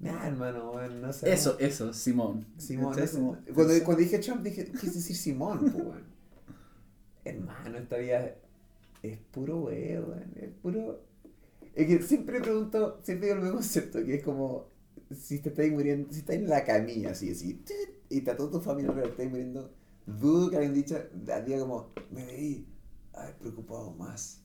[0.00, 1.32] Nah, hermano, no sé.
[1.32, 2.46] Eso, eso, Simón.
[2.58, 2.94] Simón,
[3.54, 6.13] Cuando, cuando dije Trump, dije, quise decir Simón, weón.
[7.24, 8.34] Hermano, esta vida
[9.02, 11.00] es puro weón, weón, es puro.
[11.74, 14.68] Es que siempre pregunto, siempre digo el mismo concepto, que es como
[15.10, 17.62] si te estáis muriendo, si estáis en la camilla, así, así,
[18.08, 19.72] y está toda tu familia, pero estáis muriendo,
[20.06, 22.66] dudo que alguien dicha, diga como, me debí
[23.12, 24.40] haber preocupado más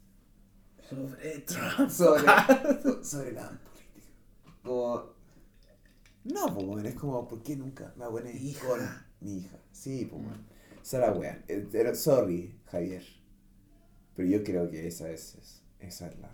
[0.90, 1.90] Sobre Trump.
[1.90, 2.24] sobre,
[3.04, 4.12] sobre la política.
[4.64, 5.04] Como,
[6.24, 8.68] no, pues, es como, ¿por qué nunca me aboné Hija.
[8.68, 8.80] con
[9.22, 9.58] mi hija?
[9.72, 10.46] Sí, pues, weón.
[10.82, 11.44] Esa es la weá.
[11.48, 13.04] Eh, pero- Sorry, Javier.
[14.16, 16.32] Pero yo creo que esa es, es- esa es la,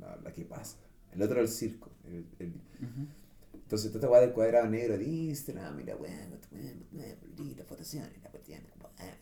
[0.00, 0.76] la, la que pasa.
[1.12, 1.90] El otro es el circo.
[2.04, 3.06] el- el- Ujú.
[3.54, 6.14] entonces, toda esta weá del cuadrado negro de Instagram, mira, weón,
[6.92, 8.60] la votación, la cuestión,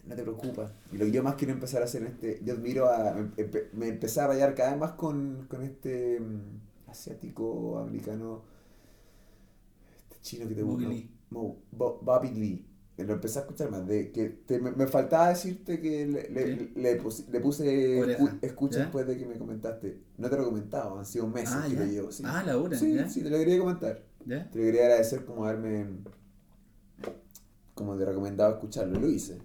[0.07, 0.71] no te preocupes.
[0.93, 3.31] Y lo que yo más quiero empezar a hacer en este, yo admiro a, me,
[3.73, 8.43] me empecé a rayar cada vez más con, con este mm, asiático, americano,
[10.03, 10.91] este chino que te Bobby gusta.
[10.99, 11.11] Lee.
[11.31, 12.67] Mo- Bo- Bobby Lee.
[12.99, 13.87] Lo empecé a escuchar más.
[13.87, 18.39] De, que te- me, me faltaba decirte que le, le, le puse, le puse escu-
[18.43, 18.83] escucha ¿Ya?
[18.85, 19.99] después de que me comentaste.
[20.19, 22.13] No te lo he comentado, han sido meses Ah, que lo llevo.
[22.13, 22.23] Sí.
[22.27, 23.09] Ah, la hora, Sí, ¿ya?
[23.09, 24.03] sí, te lo quería comentar.
[24.27, 24.51] ¿Ya?
[24.51, 25.87] Te lo quería agradecer como haberme
[27.75, 29.39] como de recomendado escucharlo, lo hice.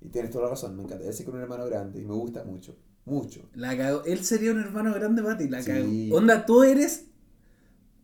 [0.00, 1.04] Y tienes toda la razón, me encanta.
[1.04, 3.42] Ese con un hermano grande y me gusta mucho, mucho.
[3.54, 4.04] La cagó.
[4.04, 5.70] Él sería un hermano grande para ti, la Sí.
[5.70, 6.16] cagó.
[6.18, 7.05] Onda, tú eres.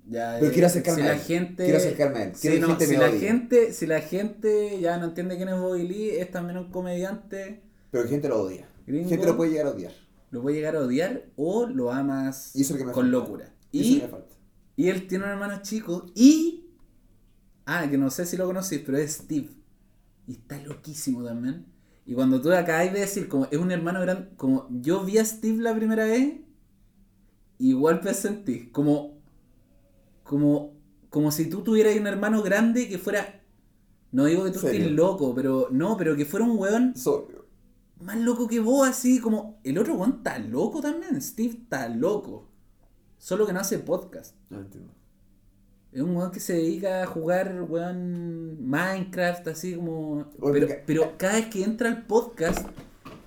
[0.06, 1.20] Ya, Pero eh, quiero acercarme si a la él.
[1.20, 1.64] gente.
[1.64, 2.32] Quiero acercarme a él.
[2.40, 3.20] Quiero que no, gente si, me la odie.
[3.20, 7.62] gente, si la gente ya no entiende quién es Bobby Lee, es también un comediante.
[7.90, 8.68] Pero gente lo odia.
[8.86, 9.08] Gringo.
[9.08, 9.92] Gente lo puede llegar a odiar.
[10.30, 13.02] lo puede llegar a odiar o lo amas Y eso con falta.
[13.02, 13.54] locura.
[13.70, 14.34] Y eso me falta.
[14.76, 16.66] y él tiene un hermano chico y...
[17.64, 19.48] Ah, que no sé si lo conocís, pero es Steve.
[20.26, 21.66] Y está loquísimo también.
[22.04, 25.24] Y cuando tú acabas de decir, como es un hermano grande, como yo vi a
[25.24, 26.34] Steve la primera vez,
[27.58, 28.68] igual pensé en ti.
[28.72, 29.21] Como,
[30.22, 30.74] como,
[31.10, 33.40] como si tú tuvieras un hermano grande que fuera...
[34.10, 34.80] No digo que tú ¿Serio?
[34.80, 37.46] estés loco, pero no, pero que fuera un weón Sobrio.
[38.00, 39.58] más loco que vos, así como.
[39.64, 41.20] El otro weón está loco también.
[41.22, 42.46] Steve está loco.
[43.16, 44.36] Solo que no hace podcast.
[44.50, 44.92] No entiendo.
[45.92, 50.26] Es un weón que se dedica a jugar, weón, Minecraft, así como.
[50.52, 52.68] Pero, pero cada vez que entra al podcast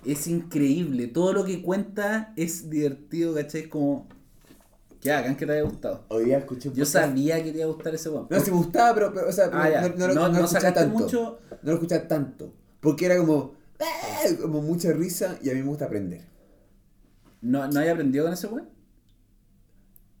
[0.04, 1.08] es increíble.
[1.08, 3.68] Todo lo que cuenta es divertido, ¿cachai?
[3.68, 4.06] Como.
[5.06, 6.04] Que hagan que te haya gustado.
[6.08, 8.26] Hoy día escuché un Yo podcast- sabía que te iba a gustar ese weón.
[8.28, 9.82] No, si me gustaba, pero, pero, o sea, Ah, ya.
[9.82, 10.98] no, no, lo- No- no lo no escuchaba sacaste tanto.
[10.98, 11.38] mucho.
[11.62, 12.52] No lo escuchaba tanto.
[12.80, 13.54] Porque era como.
[13.78, 16.22] "Ah", Como mucha risa y a mí me gusta aprender.
[17.40, 18.68] ¿No, ¿No hay aprendido con ese weón?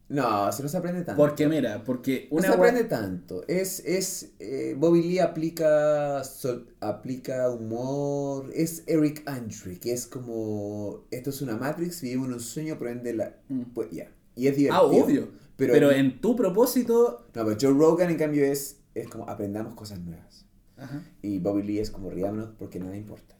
[0.08, 1.20] No, se no se aprende tanto.
[1.20, 3.42] Porque mira, porque No una se weá- aprende tanto.
[3.48, 8.50] Es, es, eh, Bobby Lee aplica, sol- aplica humor.
[8.54, 13.14] Es Eric Andre, que es como, esto es una Matrix, vivimos en un sueño, ende
[13.14, 13.34] la...
[13.48, 13.62] Mm.
[13.74, 14.08] Pues ya.
[14.36, 14.74] Y es divertido.
[14.74, 15.28] Ah, obvio.
[15.56, 17.26] Pero, Pero, en tu propósito.
[17.34, 20.44] No, pero Joe Rogan en cambio es, es como aprendamos cosas nuevas.
[20.76, 21.02] Ajá.
[21.22, 23.34] Y Bobby Lee es como riámonos porque nada importa.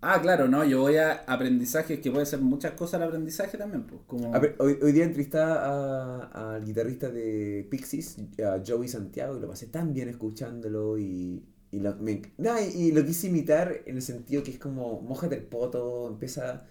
[0.00, 3.82] Ah, claro, no, yo voy a aprendizaje, que puede ser muchas cosas el aprendizaje también,
[3.84, 4.30] pues, como...
[4.30, 6.22] Ver, hoy, hoy día entrevistaba
[6.54, 11.42] al guitarrista de Pixies, a Joey Santiago, y lo pasé tan bien escuchándolo y,
[11.72, 15.00] y, lo, me- no, y, y lo quise imitar en el sentido que es como,
[15.02, 16.64] mojate el poto, empieza...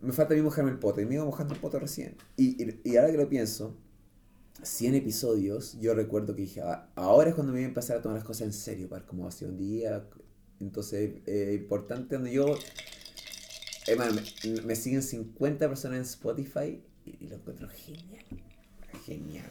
[0.00, 2.16] Me falta a mí mojarme el poto, y me iba mojando el poto recién.
[2.36, 3.76] Y, y, ahora que lo pienso,
[4.62, 8.02] 100 episodios, yo recuerdo que dije, "Ah, ahora es cuando me voy a empezar a
[8.02, 10.04] tomar las cosas en serio, para como hace un día.
[10.60, 12.54] Entonces, es importante donde yo
[13.86, 14.20] Hermano,
[14.64, 18.24] me, siguen 50 personas en Spotify y, lo encuentro genial.
[19.04, 19.50] Genial.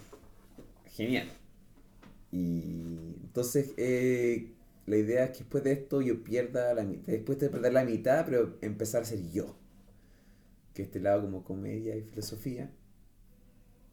[0.89, 1.27] Genial.
[2.31, 4.51] Y entonces, eh,
[4.85, 6.73] la idea es que después de esto yo pierda.
[6.75, 9.57] Después de perder la mitad, pero empezar a ser yo.
[10.73, 12.71] Que este lado como comedia y filosofía.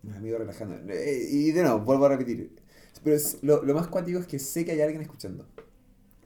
[0.03, 0.77] Mis amigos relajando.
[0.93, 2.55] Eh, y de nuevo, vuelvo a repetir.
[3.03, 5.47] Pero es- lo, lo más cuático es que sé que hay alguien escuchando.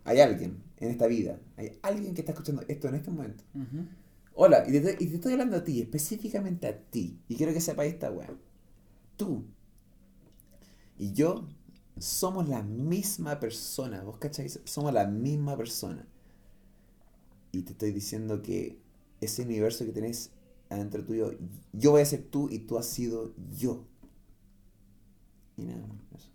[0.04, 1.38] Hay alguien en esta vida.
[1.56, 3.44] Hay alguien que está escuchando esto en este momento.
[4.34, 7.18] Hola, y te, y te estoy hablando a ti, específicamente a ti.
[7.28, 8.30] Y quiero que sepáis esta weá.
[9.16, 9.44] Tú
[10.98, 11.48] y yo
[11.98, 14.02] somos la misma persona.
[14.02, 14.60] ¿Vos cacháis?
[14.64, 16.06] Somos la misma persona.
[17.52, 18.78] Y te estoy diciendo que
[19.20, 20.30] ese universo que tenés
[20.72, 21.32] adentro tuyo,
[21.72, 23.84] yo voy a ser tú y tú has sido yo.
[25.56, 25.98] Y nada más.
[26.20, 26.30] eso.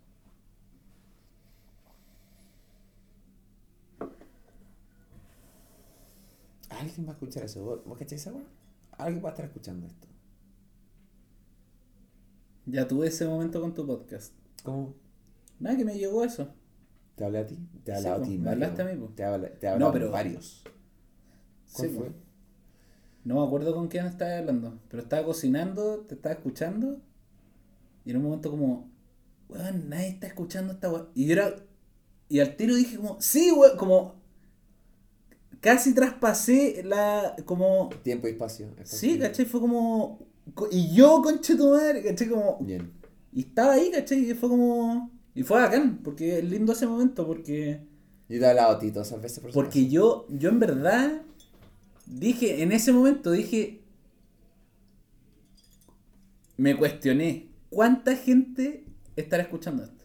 [6.70, 7.62] Alguien va a escuchar eso.
[7.64, 8.32] ¿Vos, vos cacháis esa?
[8.92, 10.06] Alguien va a estar escuchando esto.
[12.66, 14.32] Ya tuve ese momento con tu podcast.
[14.62, 14.94] ¿Cómo?
[15.58, 16.48] Nada, que me llegó eso.
[17.16, 17.58] ¿Te hablé a ti?
[17.84, 18.38] Te he Sí, a ti.
[18.38, 19.06] me hablaste a mí, po.
[19.14, 20.62] Te, habla, te he hablado pero- varios.
[21.72, 22.12] ¿Cuál Sí, fue?
[23.28, 26.98] No me acuerdo con quién estaba hablando, pero estaba cocinando, te estaba escuchando,
[28.06, 28.90] y en un momento como,
[29.50, 31.08] weón, nadie está escuchando esta weón.
[31.14, 31.54] Y yo era,
[32.30, 34.14] y al tiro dije como, sí, weón, como,
[35.60, 38.68] casi traspasé la, como, Tiempo y espacio.
[38.78, 39.44] espacio sí, ¿cachai?
[39.44, 40.20] Fue como,
[40.54, 42.28] co- y yo, conche tu madre, ¿cachai?
[42.30, 42.92] Como, Bien.
[43.32, 44.30] y estaba ahí, ¿cachai?
[44.30, 47.86] Y fue como, y fue bacán, porque es lindo ese momento, porque...
[48.28, 51.22] Yo te he hablado a ti todas esas veces por Porque yo, yo en verdad
[52.08, 53.82] dije, en ese momento dije,
[56.56, 58.84] me cuestioné, ¿cuánta gente
[59.16, 60.04] estará escuchando esto?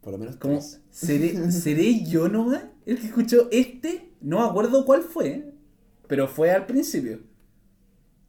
[0.00, 0.80] Por lo menos Como, tres.
[0.90, 4.12] ¿seré, ¿seré yo nomás el que escuchó este?
[4.20, 5.52] No me acuerdo cuál fue,
[6.06, 7.20] pero fue al principio.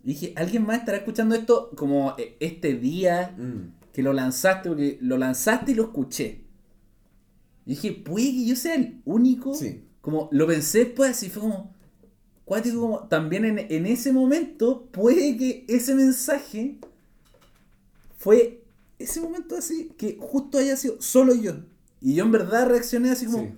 [0.04, 3.74] Dije, ¿alguien más estará escuchando esto como eh, este día Mm.
[3.94, 4.70] que lo lanzaste?
[4.70, 6.46] Porque lo lanzaste y lo escuché.
[7.66, 9.54] Y dije, puede que yo sea el único.
[9.54, 9.84] Sí.
[10.02, 11.76] Como lo pensé después, así fue como.
[12.52, 13.08] Cuático.
[13.10, 16.76] También en, en ese momento, puede que ese mensaje
[18.18, 18.62] fue
[19.00, 21.54] ese momento así, que justo haya sido solo yo.
[22.02, 23.40] Y yo en verdad reaccioné así como.
[23.40, 23.54] Sí.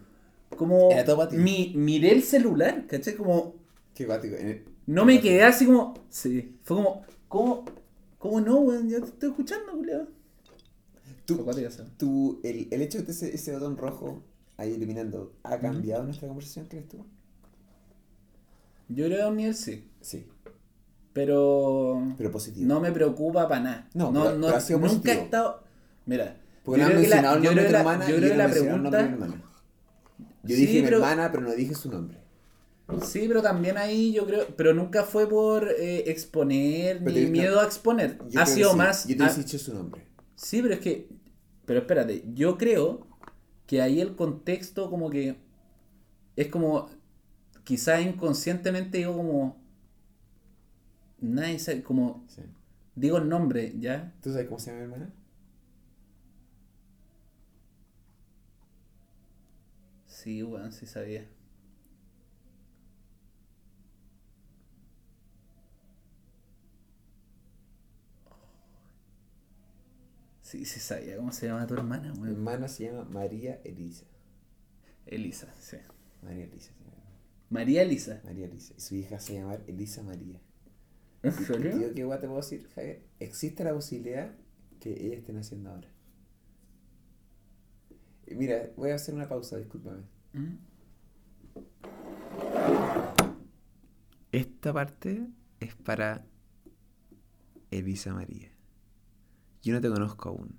[0.56, 0.90] Como.
[1.32, 3.16] Mi, miré el celular, ¿cachai?
[3.16, 3.56] Como.
[3.96, 4.36] Qué cuático.
[4.38, 5.96] Eh, No me quedé así como.
[6.12, 6.60] Sí.
[6.62, 7.02] Fue como.
[7.28, 7.66] ¿Cómo?
[8.20, 8.90] ¿Cómo no, weón?
[8.90, 10.06] Ya te estoy escuchando, culiao.
[11.26, 11.44] Tú,
[11.98, 14.22] tú, el, el hecho de que ese, ese botón rojo
[14.56, 17.04] ahí eliminando, ¿ha cambiado nuestra conversación, crees tú?
[18.90, 19.90] Yo creo que a un nivel sí.
[20.02, 20.28] Sí.
[21.14, 22.14] Pero.
[22.18, 22.68] Pero positivo.
[22.68, 23.90] No me preocupa para nada.
[23.94, 25.14] No, no, pero- no, pero ha sido nunca positivo.
[25.20, 25.64] he estado.
[26.06, 26.40] Mira.
[26.64, 28.38] Porque yo no han mencionado el yo nombre de tu hermana yo creo yo que
[28.38, 29.00] la mi pregunta.
[29.02, 29.44] hermana.
[30.44, 32.18] Yo Sí, dije mi hermana, pero no dije su nombre.
[33.06, 37.60] Sí, pero también ahí yo creo, pero nunca fue por eh, exponer Pero ni miedo
[37.60, 38.20] a exponer.
[38.30, 38.78] Yo ha sido sí.
[38.78, 39.08] más.
[39.08, 40.06] Yo te a- he dicho su nombre.
[40.36, 41.10] Sí, pero es que.
[41.66, 43.08] Pero espérate, yo creo
[43.68, 45.38] que ahí el contexto como que.
[46.36, 46.90] Es como.
[47.66, 49.58] Quizás inconscientemente digo como.
[51.22, 52.24] Nadie sabe, como.
[52.28, 52.42] Sí.
[52.96, 54.14] Digo el nombre, ¿ya?
[54.22, 55.14] ¿Tú sabes cómo se llama mi hermana?
[60.08, 61.28] Sí, weón, sí sabía.
[70.42, 72.36] Sí, sí sabía cómo se llama tu hermana, Mi weón.
[72.36, 74.06] hermana se llama María Elisa.
[75.06, 75.78] Elisa, sí.
[76.22, 76.83] María Elisa llama.
[77.54, 78.20] María Elisa.
[78.26, 78.74] María Elisa.
[78.76, 80.42] Y su hija se llama Elisa María.
[81.22, 81.94] ¿En serio?
[81.94, 83.06] qué guay te puedo decir, Javier.
[83.20, 84.36] Existe la posibilidad
[84.80, 85.88] que ella esté naciendo ahora.
[88.26, 90.02] Y Mira, voy a hacer una pausa, discúlpame.
[90.34, 90.56] ¿Mm?
[94.32, 95.28] Esta parte
[95.60, 96.26] es para
[97.70, 98.50] Elisa María.
[99.62, 100.56] Yo no te conozco aún.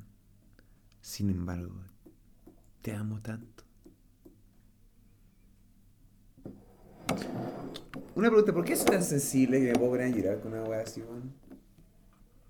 [1.00, 1.74] Sin embargo,
[2.82, 3.63] te amo tanto.
[8.14, 10.62] Una pregunta, ¿por qué soy tan sensible que me puedo poner a llorar con una
[10.64, 11.32] weá así, weón?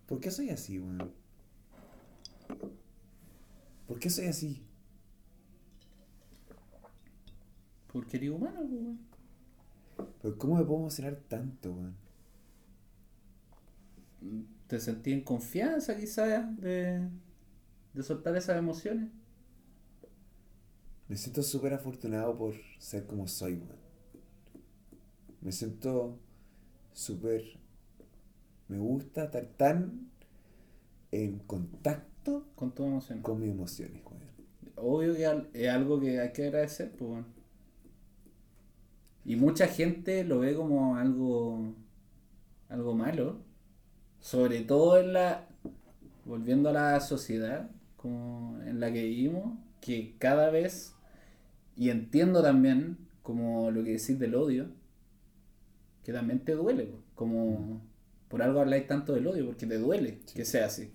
[0.07, 1.13] ¿Por qué soy así, weón?
[3.87, 4.63] ¿Por qué soy así?
[7.93, 8.99] Porque eres humano, pues, weón.
[10.21, 11.97] ¿Pero cómo me puedo emocionar tanto, weón?
[14.67, 17.09] ¿Te sentí en confianza quizás de,
[17.93, 19.11] de soltar esas emociones?
[21.09, 23.94] Me siento súper afortunado por ser como soy, weón.
[25.45, 26.19] Me siento
[26.93, 27.45] súper...
[28.67, 30.09] Me gusta estar tan
[31.13, 32.47] en contacto
[33.23, 34.25] Con mis emociones, weón.
[34.77, 37.27] Obvio que es algo que hay que agradecer, pues bueno.
[39.25, 41.75] Y mucha gente lo ve como algo
[42.69, 43.39] algo malo.
[44.21, 45.47] Sobre todo en la
[46.25, 50.95] volviendo a la sociedad como en la que vivimos, que cada vez
[51.77, 54.69] y entiendo también como lo que decís del odio,
[56.05, 57.81] que también te duele, como
[58.29, 60.93] por algo habláis tanto del odio, porque te duele que sea así.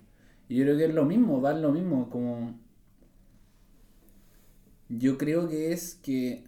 [0.48, 2.58] Y yo creo que es lo mismo, va lo mismo, como
[4.88, 6.44] yo creo que es que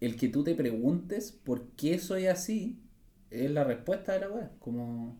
[0.00, 2.78] el que tú te preguntes por qué soy así
[3.30, 4.52] es la respuesta de la weá.
[4.58, 5.16] Como,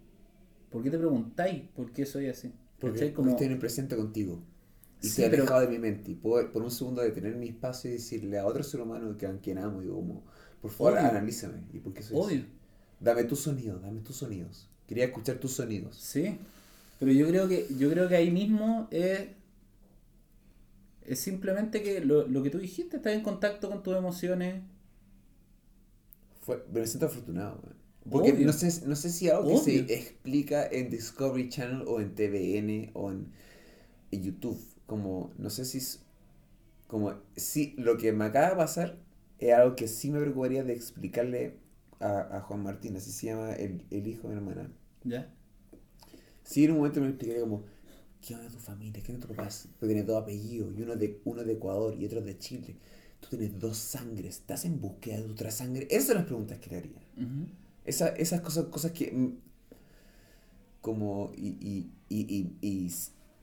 [0.71, 2.53] ¿por qué te preguntáis por qué soy así?
[2.81, 4.43] Porque, Como, estoy en el presente contigo.
[5.01, 6.11] Y Sí, pero- alejado de mi mente.
[6.11, 9.27] Y puedo por un segundo detener mi espacio y decirle a otro ser humano que
[9.27, 10.25] a quien amo, digo como,
[10.65, 11.09] por favor, Obvio.
[11.11, 11.59] analízame.
[11.75, 12.47] ¿Y por qué soy obvio?
[13.01, 14.69] Dame tus sonidos, dame tus sonidos.
[14.89, 15.97] Quería escuchar tus sonidos.
[15.97, 16.39] sí.
[16.99, 19.29] Pero yo creo que, yo creo que ahí mismo es,
[21.03, 24.63] es simplemente que lo, lo que tú dijiste, estás en contacto con tus emociones.
[26.41, 27.77] Fue, me siento afortunado, weón.
[28.11, 28.47] Porque Obvio.
[28.47, 29.85] no sé, no sé si algo que Obvio.
[29.87, 33.33] se explica en Discovery Channel o en TVN o en,
[34.13, 34.61] en YouTube.
[34.87, 36.01] Como, no sé si es.
[36.89, 38.99] Como, si lo que me acaba de pasar
[39.39, 41.57] es algo que sí me preocuparía de explicarle
[42.01, 44.71] a, a Juan Martín, así se llama el, el hijo de mi hermana.
[45.05, 45.33] ¿Ya?
[46.43, 47.65] Sí, en un momento me explicaría como,
[48.21, 49.03] ¿qué onda tu familia?
[49.03, 49.49] ¿Qué onda tu papá?
[49.81, 52.77] Tú tienes dos apellidos, y uno de, uno de Ecuador y otro de Chile.
[53.21, 55.87] Tú tienes dos sangres, ¿estás en búsqueda de otra sangre?
[55.91, 56.99] Esas son las preguntas que le haría.
[57.17, 57.47] Ujú.
[57.85, 59.11] Esa- esas cosas, cosas que.
[59.13, 59.33] mm,
[60.81, 61.33] Como.
[61.37, 61.49] Y.
[61.61, 62.91] y, y, y-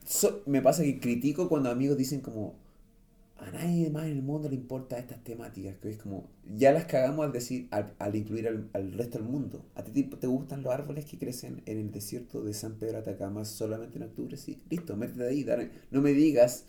[0.04, 2.54] so- me pasa que critico cuando amigos dicen como.
[3.42, 5.76] A nadie más en el mundo le importa estas temáticas.
[5.80, 6.30] Que es como.
[6.56, 7.68] Ya las cagamos al decir.
[7.70, 9.66] Al, al incluir al, al resto del mundo.
[9.74, 12.98] ¿A ti te, te gustan los árboles que crecen en el desierto de San Pedro
[12.98, 14.36] Atacama solamente en octubre?
[14.36, 14.62] Sí.
[14.70, 15.44] Listo, métete ahí.
[15.44, 15.70] dale.
[15.90, 16.66] No me digas.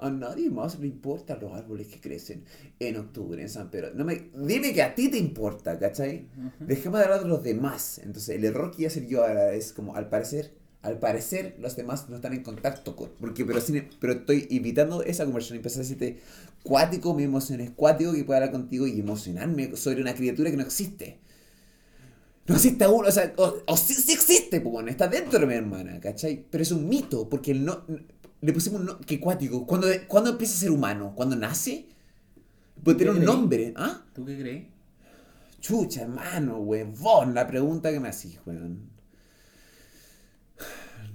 [0.00, 2.44] A nadie más le importan los árboles que crecen
[2.78, 3.92] en octubre en San Pedro.
[3.94, 6.28] No me, dime que a ti te importa, ¿cachai?
[6.36, 6.66] Ujú.
[6.66, 7.98] Dejemos de hablar de los demás.
[7.98, 10.52] Entonces, el error que iba a hacer yo ahora es como, al parecer,
[10.82, 13.10] al parecer, los demás no están en contacto con.
[13.20, 15.56] Porque, pero, sin- pero estoy evitando esa conversación.
[15.58, 16.20] Empecé a decirte,
[16.62, 20.56] cuático, mi emoción es cuático que pueda hablar contigo y emocionarme sobre una criatura que
[20.56, 21.18] no existe.
[22.46, 25.46] No existe aún, o sea, o, o sí, sí existe, pues bueno, está dentro de
[25.46, 26.46] mi hermana, ¿cachai?
[26.50, 27.84] Pero es un mito, porque el no.
[28.40, 29.66] Le pusimos un no, que cuático.
[29.66, 31.12] ¿Cuándo, ¿Cuándo empieza a ser humano?
[31.14, 31.86] ¿Cuándo nace?
[32.84, 34.04] Puede tener un nombre, ¿ah?
[34.14, 34.64] ¿Tú qué crees?
[35.60, 38.90] Chucha, hermano, huevón, la pregunta que me hacís, weón.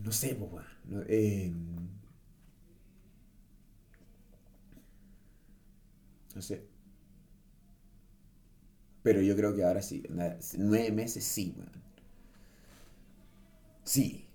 [0.03, 0.63] No sé, weón.
[0.85, 1.51] No, eh,
[6.35, 6.63] no sé.
[9.01, 10.03] Pero yo creo que ahora sí.
[10.57, 11.71] Nueve meses sí, weón.
[13.83, 14.25] Sí.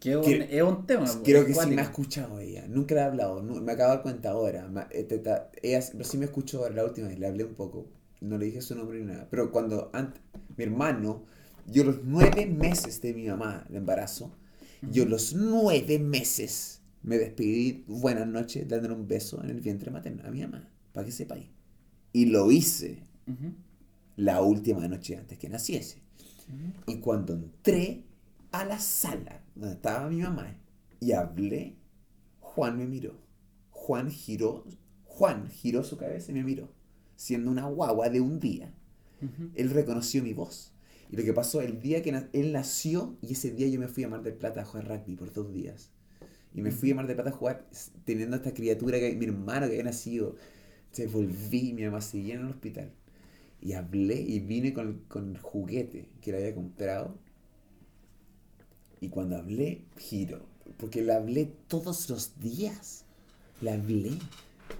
[0.00, 1.06] Que un, Quiero- es un tema.
[1.24, 2.66] Creo que sí me ha escuchado ella.
[2.68, 3.42] Nunca le he hablado.
[3.42, 4.68] nu- me acabo de dar cuenta ahora.
[4.68, 7.18] Ma- eh, te- ta- ella pero sí me escuchó ahora la última vez.
[7.18, 7.86] Le hablé un poco.
[8.20, 9.28] no le dije su nombre ni nada.
[9.30, 10.14] Pero cuando ant-
[10.56, 11.24] mi hermano,
[11.66, 14.32] yo los nueve meses de mi mamá, el embarazo,
[14.90, 20.22] yo los nueve meses me despedí, buenas noches, dándole un beso en el vientre materno
[20.26, 21.46] a mi mamá, para que sepáis.
[22.12, 23.02] Y lo hice
[24.16, 26.02] la última noche antes que naciese.
[26.86, 28.04] Y cuando entré
[28.52, 30.56] a la sala donde estaba mi mamá
[31.00, 31.76] y hablé,
[32.40, 33.18] Juan me miró.
[33.70, 34.64] Juan giró,
[35.04, 36.70] Juan giró su cabeza y me miró,
[37.16, 38.72] siendo una guagua de un día.
[39.54, 40.73] Él reconoció mi voz.
[41.10, 43.88] Y lo que pasó el día que na- él nació, y ese día yo me
[43.88, 45.90] fui a Mar del Plata a jugar rugby por dos días.
[46.54, 47.66] Y me fui a Mar del Plata a jugar
[48.04, 50.36] teniendo a esta criatura, que mi hermano que había nacido.
[50.92, 52.92] Se volví, mi mamá seguía en el hospital.
[53.60, 57.18] Y hablé y vine con, con el juguete que le había comprado.
[59.00, 60.46] Y cuando hablé, giro.
[60.78, 63.04] Porque le hablé todos los días.
[63.60, 64.12] Le hablé.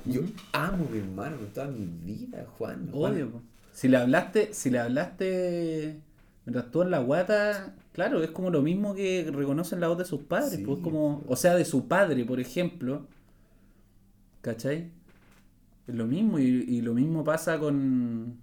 [0.05, 0.23] Yo
[0.53, 2.91] amo a mi hermano con toda mi vida, Juan.
[2.93, 3.13] Juan.
[3.13, 3.43] Obvio, po.
[3.73, 6.01] Si le hablaste, si le hablaste
[6.47, 10.05] mientras tú en la guata, claro, es como lo mismo que reconocen la voz de
[10.05, 13.07] sus padres, Sí, pues como, o sea, de su padre, por ejemplo.
[14.43, 14.91] ¿Cachai?
[15.87, 18.39] Es lo mismo, y, y lo mismo pasa con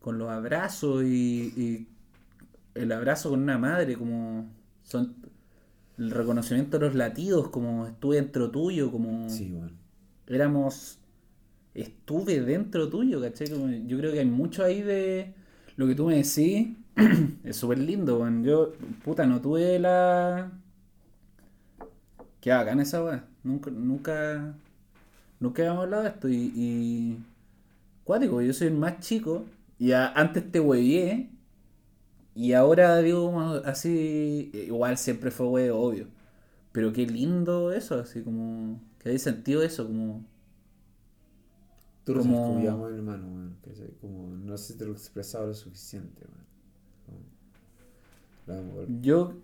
[0.00, 1.88] con los abrazos y, y
[2.74, 4.50] el abrazo con una madre, como
[4.84, 5.16] son
[5.98, 9.72] el reconocimiento de los latidos, como estuve dentro tuyo, como Sí, bueno.
[10.28, 10.98] éramos
[11.74, 13.50] estuve dentro tuyo, ¿cachai?
[13.50, 15.34] Como yo creo que hay mucho ahí de
[15.76, 16.76] lo que tú me decís,
[17.44, 18.44] es súper lindo, weón.
[18.44, 18.72] Yo,
[19.04, 20.52] puta, no tuve la...
[22.40, 23.24] Qué bacán esa weá.
[23.42, 24.54] Nunca, nunca,
[25.40, 26.52] nunca habíamos hablado de esto y...
[26.54, 27.18] y...
[28.04, 29.44] Cuático, yo soy el más chico
[29.80, 31.28] y antes te huevié
[32.36, 36.06] y ahora digo así, igual siempre fue huevo, obvio.
[36.72, 38.80] Pero qué lindo eso, así como...
[38.98, 40.24] Que hay sentido eso, como...
[42.06, 43.52] Tú lo Como- sabes como hermano.
[44.00, 46.22] Como no sé si te lo he expresado lo suficiente,
[48.46, 48.62] weón.
[48.86, 49.00] Como-.
[49.02, 49.34] Yo,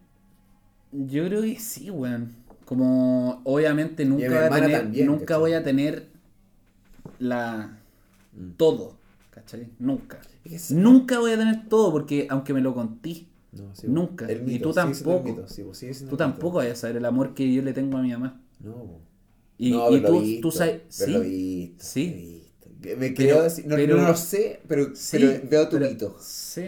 [0.92, 2.36] yo creo que sí, weón.
[2.64, 5.40] Como obviamente nunca, voy a tener, también, nunca ¿cachai?
[5.40, 6.08] voy a tener
[7.18, 7.78] la
[8.32, 8.52] Mm.
[8.56, 8.96] todo,
[9.30, 9.68] ¿cachai?
[9.80, 10.20] Nunca.
[10.44, 10.74] Es que sí.
[10.76, 14.26] Nunca voy a tener todo porque aunque me lo contí, No, sí, Nunca.
[14.32, 15.22] Y tú tampoco.
[15.24, 15.62] mito, sí,
[16.08, 18.40] tú tampoco vas a saber el amor que yo le tengo a mi mamá.
[18.60, 19.00] No.
[19.58, 22.06] Y, no, y tú, tú sabes, lo sí, visto, Sí.
[22.06, 22.41] lo.
[22.82, 25.90] Me Pero- creo decir, no, pero- no lo sé, pero, sí, pero veo tu pero-
[25.90, 26.16] mito.
[26.20, 26.66] Sí.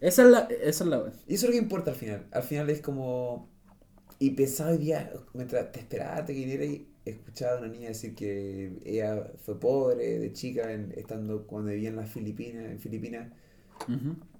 [0.00, 1.12] Esa es la, esa es la.
[1.26, 2.26] Y eso es lo que importa al final.
[2.30, 3.48] Al final es como.
[4.18, 7.88] Y pensaba hoy día, mientras te esperaba te que viniera y escuchaba a una niña
[7.88, 12.78] decir que ella fue pobre de chica en- estando cuando vivía en las Filipinas, en
[12.78, 13.28] Filipinas,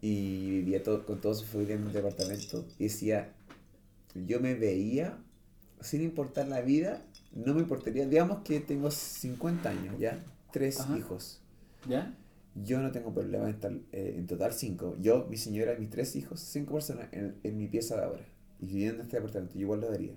[0.01, 2.65] y vivía todo, con toda su familia en un departamento.
[2.79, 3.33] Y decía,
[4.15, 5.19] yo me veía,
[5.81, 7.03] sin importar la vida,
[7.35, 10.25] no me importaría, digamos que tengo 50 años, ¿ya?
[10.53, 10.97] Tres Ajá.
[10.97, 11.41] hijos.
[11.89, 12.17] ¿Ya?
[12.55, 14.97] Yo no tengo problema en estar, eh, en total cinco.
[15.01, 18.27] Yo, mi señora y mis tres hijos, cinco personas en, en mi pieza de ahora.
[18.61, 20.15] Y viviendo en este departamento, yo igual lo daría.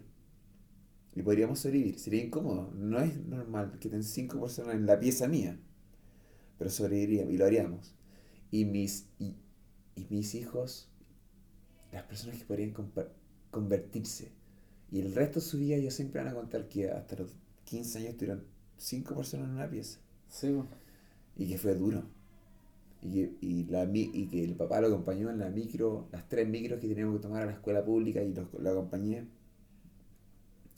[1.16, 2.00] Y podríamos sobrevivir.
[2.00, 2.72] Sería incómodo.
[2.76, 5.60] No es normal que estén cinco personas en la pieza mía.
[6.58, 7.96] Pero sobreviviríamos y lo haríamos.
[8.52, 9.36] Y mis, y,
[9.96, 10.90] y mis hijos,
[11.92, 12.74] las personas que podrían
[13.52, 14.32] convertirse.
[14.92, 18.00] Y el resto de su vida ellos siempre van a contar que hasta los 15
[18.00, 18.44] años tuvieron
[18.78, 20.00] cinco personas en una pieza
[20.30, 20.48] Sí,
[21.38, 22.04] y que fue duro.
[23.02, 26.48] Y que, y, la, y que el papá lo acompañó en la micro, las tres
[26.48, 29.26] micros que teníamos que tomar a la escuela pública y lo, lo acompañé.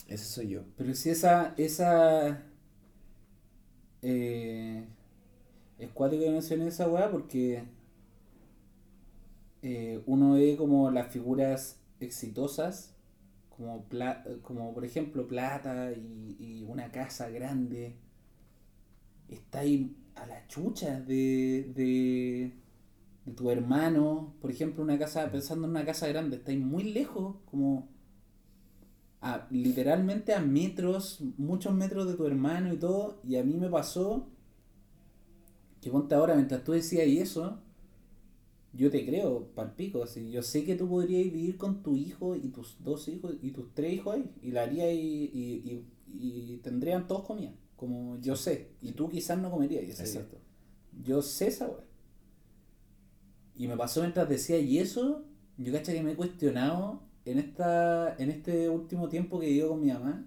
[0.07, 0.61] Ese soy yo.
[0.77, 2.43] Pero si esa, esa
[4.01, 4.85] eh,
[5.79, 7.63] es cuático que mencioné esa weá porque
[9.61, 12.93] eh, uno ve como las figuras exitosas,
[13.49, 17.95] como, pla- como por ejemplo plata y, y una casa grande,
[19.31, 22.53] está ahí a la chucha de, de,
[23.25, 26.83] de tu hermano, por ejemplo, una casa, pensando en una casa grande, está ahí muy
[26.83, 27.89] lejos, como
[29.21, 33.69] a, literalmente a metros, muchos metros de tu hermano y todo, y a mí me
[33.69, 34.27] pasó
[35.81, 37.59] que ponte ahora, mientras tú decías y eso,
[38.73, 42.49] yo te creo, palpico, así, yo sé que tú podrías vivir con tu hijo y
[42.49, 46.57] tus dos hijos y tus tres hijos ahí, y la harías y, y, y, y
[46.63, 50.21] tendrían todos comida, como yo sé, y tú quizás no comerías ese día.
[50.21, 50.37] Exacto.
[51.03, 51.83] Yo sé esa weá.
[53.55, 55.25] Y me pasó mientras decía y eso,
[55.57, 59.81] yo cacha que me he cuestionado en esta en este último tiempo que vivo con
[59.81, 60.23] mi mamá.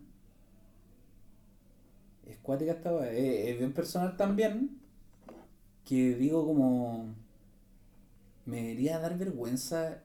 [2.26, 3.12] Es cuática esta weá.
[3.12, 4.80] Es, es bien personal también.
[5.84, 7.14] Que digo como.
[8.46, 10.02] ¿Me debería dar vergüenza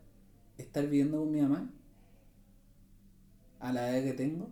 [0.59, 1.71] estar viviendo con mi mamá?
[3.59, 4.49] A la edad que tengo.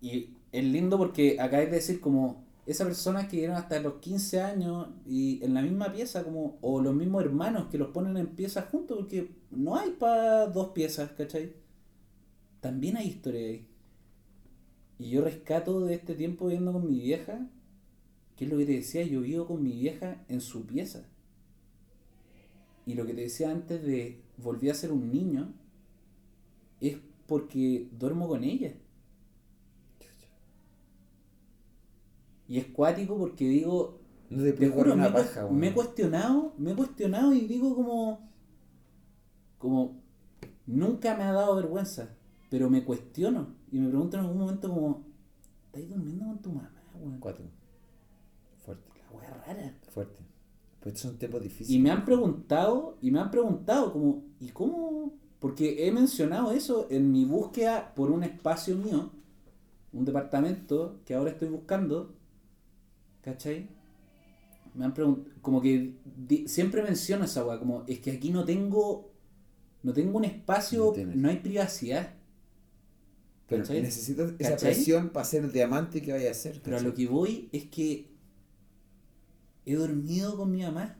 [0.00, 4.40] Y es lindo porque acá de decir como esas personas que llegaron hasta los 15
[4.40, 8.28] años y en la misma pieza, como, o los mismos hermanos que los ponen en
[8.28, 11.54] piezas juntos, porque no hay para dos piezas, ¿cachai?
[12.60, 13.66] También hay historia ahí.
[14.98, 17.48] Y yo rescato de este tiempo viviendo con mi vieja,
[18.36, 21.04] que es lo que te decía, yo vivo con mi vieja en su pieza.
[22.86, 25.52] Y lo que te decía antes de volví a ser un niño,
[26.80, 28.74] es porque duermo con ella.
[32.52, 33.98] Y es cuático porque digo,
[34.28, 37.74] No te te juro, una me, paja, me he cuestionado, me he cuestionado y digo
[37.74, 38.28] como,
[39.56, 40.02] como,
[40.66, 42.14] nunca me ha dado vergüenza,
[42.50, 45.02] pero me cuestiono y me pregunto en algún momento como,
[45.64, 47.18] ¿estás durmiendo con tu mamá, weón?
[47.20, 47.46] Cuatro.
[48.66, 49.74] Fuerte, La wea rara.
[49.88, 50.22] fuerte.
[50.80, 51.70] Pues son tiempos difíciles.
[51.70, 55.14] Y me han preguntado, y me han preguntado como, ¿y cómo?
[55.40, 59.10] Porque he mencionado eso en mi búsqueda por un espacio mío,
[59.94, 62.14] un departamento que ahora estoy buscando,
[63.22, 63.68] ¿cachai?
[64.74, 65.94] Me han preguntado, como que
[66.46, 69.10] siempre menciono esa weá, como, es que aquí no tengo,
[69.82, 72.14] no tengo un espacio, No hay privacidad.
[73.48, 73.82] Pero ¿cachai?
[73.82, 74.72] necesitas esa ¿Cachai?
[74.74, 76.60] presión para ser el diamante que vaya a ser.
[76.62, 78.08] Pero a lo que voy es que
[79.66, 80.96] he dormido con mi mamá,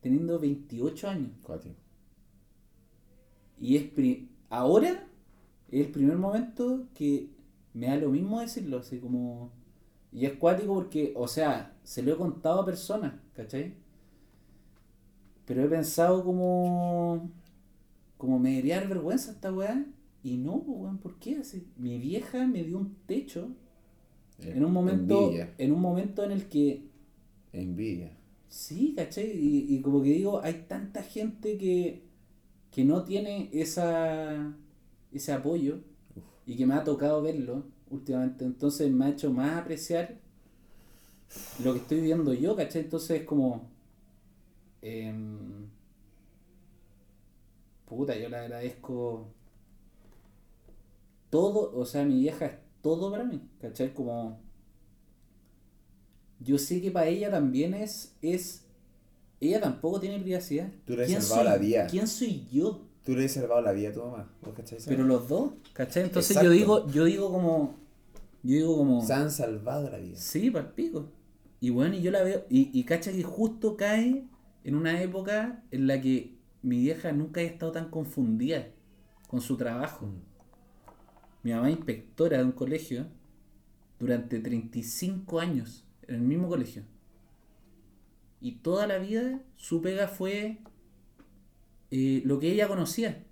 [0.00, 1.30] teniendo 28 años.
[1.42, 1.74] Cuatro.
[3.60, 5.06] Y es pri- ahora
[5.70, 7.30] es el primer momento que
[7.74, 9.52] me da lo mismo decirlo, así como...
[10.12, 13.74] Y es cuático porque, o sea, se lo he contado a personas, ¿cachai?
[15.44, 17.30] Pero he pensado como...
[18.16, 19.84] Como me debería dar vergüenza esta weá.
[20.22, 21.66] Y no, pues, weón, ¿por qué así?
[21.76, 23.50] Mi vieja me dio un techo
[24.52, 25.54] en un momento, Envidia.
[25.58, 26.82] en un momento en el que
[27.52, 28.12] Envidia.
[28.48, 29.30] Sí, ¿cachai?
[29.38, 32.02] Y, y como que digo, hay tanta gente que,
[32.70, 34.54] que no tiene esa,
[35.12, 35.80] ese apoyo
[36.46, 38.44] y que me ha tocado verlo últimamente.
[38.44, 40.16] Entonces me ha hecho más apreciar
[41.64, 42.82] lo que estoy viviendo yo, ¿cachai?
[42.82, 43.70] Entonces es como...
[44.82, 45.66] em,
[47.86, 49.26] puta, yo le agradezco
[51.30, 53.94] todo, o sea, mi vieja es todo para mí, ¿cachai?
[53.94, 54.38] Como
[56.40, 58.64] yo sé que para ella también es, es
[59.40, 60.68] ella tampoco tiene privacidad.
[60.84, 61.86] Tú le has ¿Quién salvado soy- la vida.
[61.86, 62.80] ¿Quién soy yo?
[63.04, 64.30] Tú le has salvado la vida a tu mamá.
[64.42, 64.78] ¿Vos cachai?
[64.86, 66.04] Pero los dos, ¿cachai?
[66.04, 66.52] Entonces Exacto.
[66.52, 67.74] yo digo, yo digo como,
[68.42, 70.16] yo digo como, Se han salvado la vida.
[70.16, 71.10] sí, para pico.
[71.60, 74.24] Y bueno, y yo la veo, y, y cacha que justo cae
[74.64, 78.68] en una época en la que mi vieja nunca haya estado tan confundida
[79.28, 80.10] con su trabajo.
[81.42, 83.06] Mi mamá es inspectora de un colegio
[83.98, 86.84] durante 35 años en el mismo colegio.
[88.40, 90.58] Y toda la vida su pega fue
[91.90, 93.24] eh, lo que ella conocía.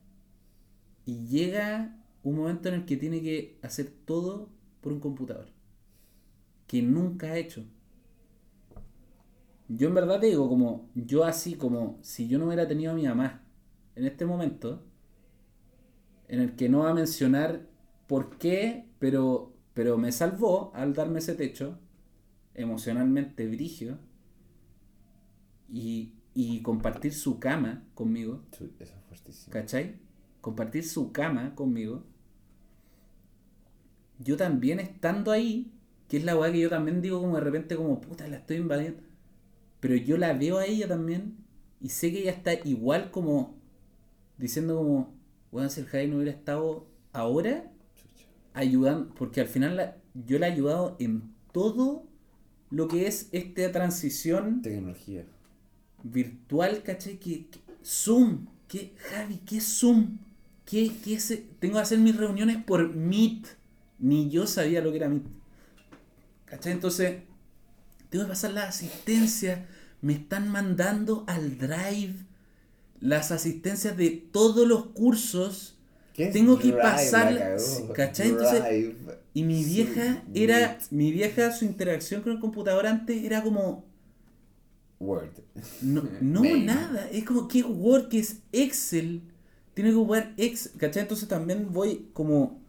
[1.04, 4.48] Y llega un momento en el que tiene que hacer todo
[4.80, 5.48] por un computador.
[6.66, 7.64] Que nunca ha hecho.
[9.68, 12.94] Yo en verdad te digo, como yo así, como si yo no hubiera tenido a
[12.94, 13.44] mi mamá
[13.94, 14.84] en este momento,
[16.28, 17.68] en el que no va a mencionar
[18.06, 21.78] por qué, pero, pero me salvó al darme ese techo,
[22.54, 23.98] emocionalmente brigio,
[25.68, 29.52] y, y compartir su cama conmigo, Chu, Eso es fuertísimo.
[29.52, 30.00] ¿cachai?
[30.40, 32.04] Compartir su cama conmigo.
[34.22, 35.72] Yo también estando ahí,
[36.08, 38.58] que es la weá que yo también digo como de repente como puta, la estoy
[38.58, 39.02] invadiendo.
[39.80, 41.36] Pero yo la veo a ella también
[41.80, 43.54] y sé que ella está igual como
[44.38, 45.14] diciendo como,
[45.50, 47.70] bueno, si el Javi no hubiera estado ahora
[48.54, 49.96] ayudando, porque al final la-
[50.26, 51.22] yo le he ayudado en
[51.52, 52.04] todo
[52.70, 55.24] lo que es esta transición Tecnología.
[56.02, 57.18] virtual, ¿cachai?
[57.18, 60.18] Que, que- Zoom, ¿qué, Javi, qué Zoom?
[60.66, 63.46] ¿Qué, qué es e- Tengo que hacer mis reuniones por Meet.
[64.00, 65.24] Ni yo sabía lo que era Meet.
[66.46, 66.72] ¿Cachai?
[66.72, 67.22] Entonces,
[68.10, 69.60] tengo que pasar las asistencias.
[70.02, 72.14] Me están mandando al Drive
[73.00, 75.76] las asistencias de todos los cursos.
[76.14, 76.82] ¿Qué es Tengo que Drive?
[76.82, 77.56] pasar-.
[77.94, 78.30] ¿cachai?
[78.30, 78.62] Entonces.
[79.34, 80.58] Y mi Sí, vieja era.
[80.58, 80.92] Meet.
[80.92, 83.84] Mi vieja, su interacción con el computador antes era como.
[84.98, 85.30] Word.
[85.82, 87.08] No, no nada.
[87.10, 89.22] Es como que Word, que es Excel.
[89.74, 90.72] Tiene que ocupar Excel.
[90.78, 91.02] ¿Cachai?
[91.02, 92.59] Entonces también voy como.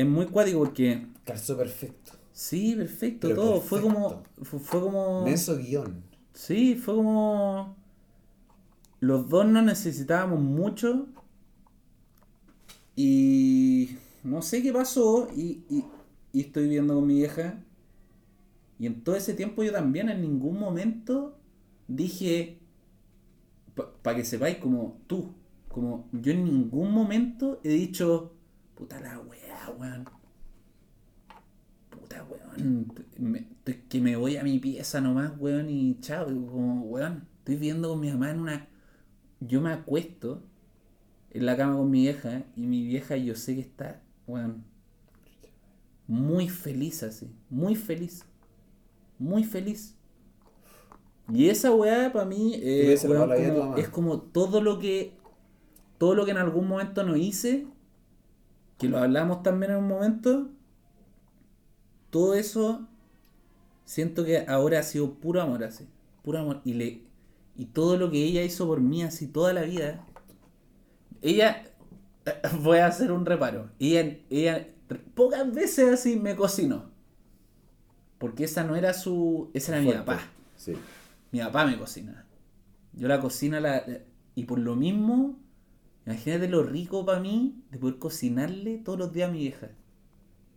[0.00, 1.08] Es muy cuático porque.
[1.26, 2.12] Calzó perfecto.
[2.32, 3.60] Sí, perfecto, Pero todo.
[3.60, 4.22] Fue como.
[4.40, 5.24] Fue, fue como.
[5.24, 6.02] Menso guion.
[6.32, 7.76] Sí, fue como.
[9.00, 11.06] Los dos no necesitábamos mucho.
[12.96, 13.98] Y.
[14.24, 15.28] No sé qué pasó.
[15.36, 15.84] Y, y,
[16.32, 17.62] y estoy viendo con mi vieja.
[18.78, 21.36] Y en todo ese tiempo yo también en ningún momento
[21.88, 22.58] dije.
[24.00, 25.34] Para que sepáis, como tú.
[25.68, 28.32] Como yo en ningún momento he dicho.
[28.80, 30.06] Puta la weá, weón.
[31.90, 33.46] puta, weón, me-
[33.90, 38.00] que me voy a mi pieza nomás, weón, y chao, como, weón, estoy viendo con
[38.00, 38.68] mi mamá en una...
[39.40, 40.42] Yo me acuesto
[41.30, 44.64] en la cama con mi vieja y mi vieja yo sé que está, weón,
[46.06, 48.24] muy feliz así, muy feliz,
[49.18, 49.94] muy feliz.
[51.30, 53.28] Y esa weá para mí eh, weón,
[53.60, 55.12] como- es como todo lo que
[55.98, 57.66] todo lo que en algún momento no hice,
[58.80, 60.48] que lo hablamos también en un momento,
[62.08, 62.88] todo eso
[63.84, 65.86] siento que ahora ha sido puro amor así,
[66.22, 67.02] puro amor y le
[67.56, 70.02] y todo lo que ella hizo por mí así toda la vida.
[71.20, 71.64] Ella
[72.62, 73.70] voy a hacer un reparo.
[73.78, 74.66] Ella ella
[75.14, 76.90] pocas veces así me cocinó.
[78.18, 80.20] Porque esa no era su ese era mi papá.
[80.56, 80.72] Sí.
[81.32, 82.24] Mi papá me cocina.
[82.94, 83.84] Yo la cocina la-
[84.34, 85.38] y por lo mismo,
[86.06, 89.70] imagínate lo rico para mí de poder cocinarle todos los días a mi vieja.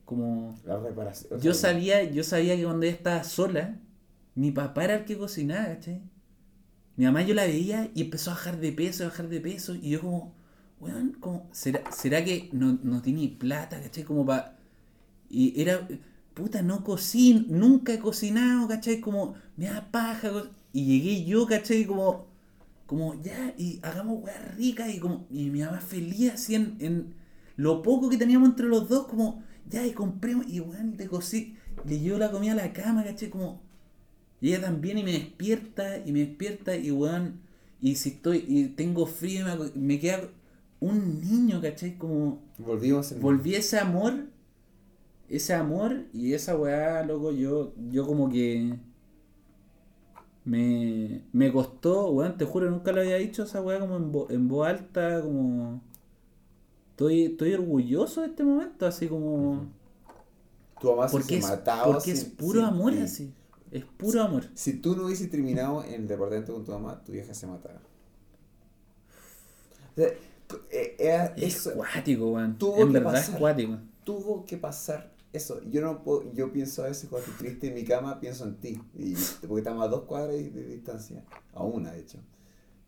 [0.06, 1.40] Como La reparación.
[1.40, 3.80] yo sabía, yo sabía que cuando ella estaba sola,
[4.36, 6.02] mi papá era el que cocinaba, ¿cachai?
[6.95, 9.76] Mi mamá yo la veía y empezó a bajar de peso, a bajar de peso,
[9.76, 10.36] y yo como,
[10.80, 14.03] weón, como, ¿será, será que no, no tiene plata, ¿cachai?
[14.03, 14.57] Como para...
[15.30, 15.88] Y era,
[16.34, 18.99] puta, no cocino, nunca he cocinado, ¿cachai?
[18.99, 20.32] Como, me da paja,
[20.72, 21.86] y llegué yo, ¿cachai?
[21.86, 22.28] Como,
[22.94, 27.15] como, ya, y hagamos weas ricas, y como, y mi mamá feliz así en, en
[27.56, 31.07] lo poco que teníamos entre los dos, como, ya, y compremos, y weón, y te
[31.07, 31.56] cocí,
[31.86, 33.32] le llevo la comida a la cama, ¿cachai?
[33.32, 33.64] Como,
[34.41, 37.41] y ella también, y me despierta, y me despierta, y weón,
[37.82, 40.30] y si estoy, y tengo frío, y me, queda
[40.80, 41.98] un niño, ¿cachai?
[41.98, 43.22] Como, Volvimos en.
[43.22, 44.28] volví ese amor,
[45.30, 48.78] ese amor y esa weá, loco, yo, yo como que
[50.45, 54.32] me, me costó, weón, te juro, nunca lo había dicho esa weá como en, vo-
[54.32, 55.82] en voz alta, como
[56.91, 59.68] estoy, estoy orgulloso de este momento, así como
[60.80, 61.86] Tu mamá se porque, es, mataba.
[61.86, 62.99] porque es sin- puro sin amor ti.
[62.99, 63.34] así,
[63.72, 64.45] es puro amor.
[64.56, 67.82] Si tú no hubieses terminado en el departamento con tu mamá, tu vieja se mataba.
[69.95, 70.07] O sea,
[70.72, 70.95] eh,
[71.36, 73.36] Es cuático, weón, en que verdad pasar.
[73.36, 73.78] es cuático.
[74.03, 75.60] tuvo que pasar eso.
[75.69, 78.55] Yo no puedo, yo pienso a veces cuando estoy triste en mi cama, pienso en
[78.60, 78.81] ti.
[78.97, 79.15] Y,
[79.47, 81.23] porque estamos a dos cuadras de, distancia.
[81.53, 82.19] A una, de hecho.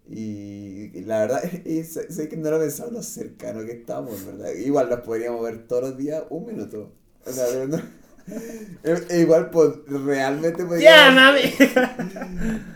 [0.07, 4.53] Y, la verdad, y sé, sé que no lo pensaba lo cercano que estamos, ¿verdad?
[4.53, 6.93] Igual nos podríamos ver todos los días un minuto.
[7.25, 7.77] O sea, pero no-
[8.83, 10.81] e- e igual pues, realmente podríamos...
[10.83, 11.53] ¡Llámame!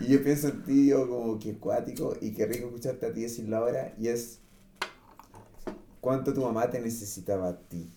[0.00, 3.22] Y yo pienso en ti, yo como que acuático y qué rico escucharte a ti
[3.22, 3.94] decirlo ahora.
[3.98, 4.40] Y es
[6.00, 7.92] cuánto tu mamá te necesitaba a ti.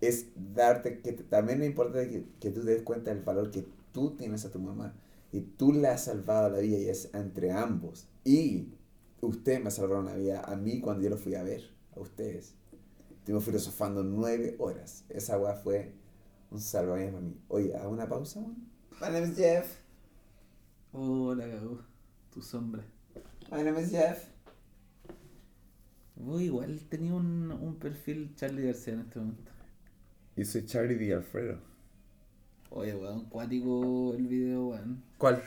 [0.00, 3.50] Es darte, que te- también es importante que, que tú te des cuenta del valor
[3.50, 4.94] que tú tienes a tu mamá.
[5.32, 8.08] Y tú le has salvado la vida y es entre ambos.
[8.24, 8.68] Y
[9.20, 12.54] usted me salvaron la vida a mí cuando yo lo fui a ver, a ustedes.
[13.18, 15.04] Estuvimos filosofando nueve horas.
[15.08, 15.92] Esa weá fue
[16.50, 17.36] un salvavidas para mí.
[17.48, 18.56] Oye, ¿hago una pausa, weón?
[19.00, 19.78] My name is Jeff.
[20.92, 21.80] Oh, la cagó,
[22.32, 22.84] tu sombra.
[23.50, 24.28] My name is Jeff.
[26.16, 29.49] Uy, igual tenía un, un perfil Charlie García en este momento.
[30.40, 31.58] Y soy Charlie Di Alfredo.
[32.70, 35.02] Oye, weón, cuático el video, weón.
[35.18, 35.42] ¿Cuál?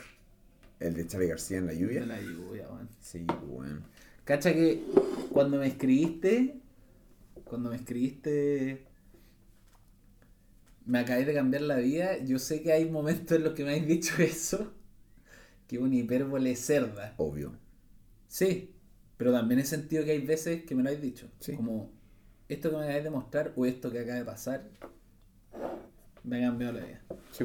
[0.78, 2.06] ¿El de Charlie García en la lluvia?
[2.06, 2.88] la lluvia, weón.
[3.00, 3.82] Sí, weón.
[4.22, 4.84] Cacha que
[5.32, 6.60] cuando me escribiste,
[7.42, 8.86] cuando me escribiste,
[10.86, 12.18] me acabé de cambiar la vida.
[12.18, 14.74] Yo sé que hay momentos en los que me habéis dicho eso,
[15.66, 17.14] que es una hipérbole cerda.
[17.16, 17.58] Obvio.
[18.28, 18.72] Sí,
[19.16, 21.28] pero también he sentido que hay veces que me lo habéis dicho.
[21.40, 21.56] Sí.
[21.56, 21.90] Como
[22.48, 24.68] esto que me acabáis de mostrar o esto que acaba de pasar,
[26.22, 27.02] me ha cambiado la vida.
[27.32, 27.44] Sí.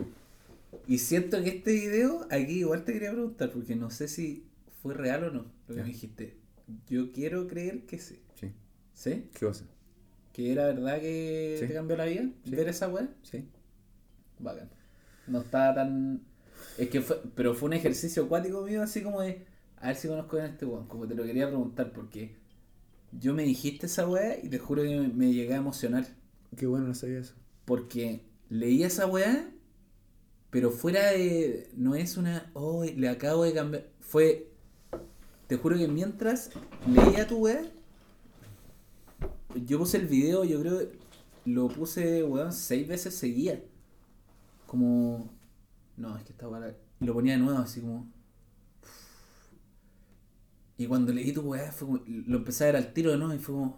[0.88, 4.48] Y siento que este video, aquí igual te quería preguntar, porque no sé si
[4.82, 6.38] fue real o no, lo que me dijiste.
[6.88, 8.22] Yo quiero creer que sí.
[8.36, 8.52] Sí.
[8.94, 9.30] ¿Sí?
[9.34, 9.66] ¿Qué cosa?
[10.34, 11.68] ¿Que era verdad que Sí.
[11.68, 12.30] te cambió la vida?
[12.46, 13.10] ¿Ver esa weá?
[13.24, 13.50] Sí.
[14.38, 14.70] Bacán.
[15.28, 16.22] No estaba tan...
[16.78, 17.22] Es que fue...
[17.36, 19.46] Pero fue un ejercicio acuático mío, así como de...
[19.78, 20.88] A ver si conozco bien a este weón.
[20.88, 22.36] Como te lo quería preguntar, porque...
[23.12, 26.06] Yo me dijiste esa weá y te juro que me, me llegué a emocionar.
[26.56, 27.34] Qué bueno, no sabía eso.
[27.66, 29.50] Porque leí esa weá,
[30.50, 31.70] pero fuera de.
[31.76, 32.50] No es una.
[32.54, 33.88] Oh, le acabo de cambiar.
[34.00, 34.48] Fue.
[35.48, 36.52] Te juro que mientras
[36.88, 37.64] leía tu weá,
[39.66, 40.82] yo puse el video, yo creo.
[41.46, 43.64] Lo puse, weón, seis veces seguía.
[44.68, 45.30] Como.
[45.98, 46.76] No, es que esta weá.
[47.00, 48.08] y Lo ponía de nuevo, así como.
[50.80, 53.34] Y cuando leí tu weá, fue como- lo empecé a ver al tiro de nuevo
[53.36, 53.78] y fue como.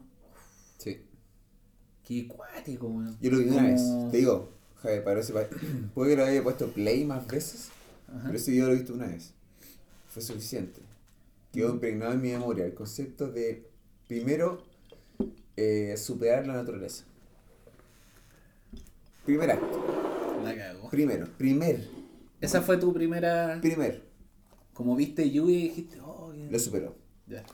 [0.78, 1.02] Sí.
[2.06, 3.18] Qué cuático, weón.
[3.19, 3.82] Yo lo vi una vez.
[4.11, 4.49] Te digo,
[4.82, 5.48] Javier, para ese pa-
[5.95, 7.69] Puede que lo haya puesto play más veces,
[8.07, 8.22] Ajá.
[8.26, 9.34] pero ese video lo he visto una vez.
[10.10, 10.80] Fue suficiente.
[11.52, 13.68] Quedó impregnado en mi memoria el concepto de,
[14.07, 14.64] primero,
[15.57, 17.03] eh, superar la naturaleza.
[19.26, 20.40] Primer acto.
[20.44, 20.90] La cagó.
[20.90, 21.28] Primero.
[21.38, 21.88] Primer.
[22.40, 23.60] Esa fue tu primera.
[23.61, 24.03] Primer.
[24.73, 26.11] Como viste Yui y dijiste, oh,
[26.52, 26.94] Lo superó.
[27.28, 27.45] Ya.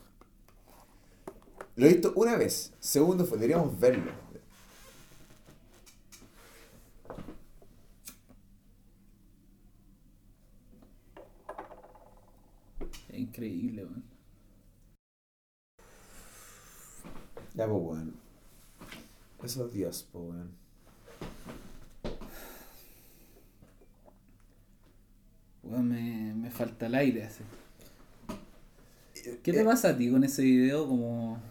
[1.75, 2.73] Lo he visto una vez.
[2.79, 4.11] Segundo fue, deberíamos verlo.
[13.13, 14.03] Increíble, weón.
[17.53, 18.15] Ya, pues, weón.
[19.43, 20.51] Eso es Dios, pues, weón.
[25.61, 27.43] Weón, me, me falta el aire así.
[29.43, 30.87] ¿Qué Eh, te pasa a ti con ese video?
[30.87, 31.41] Como.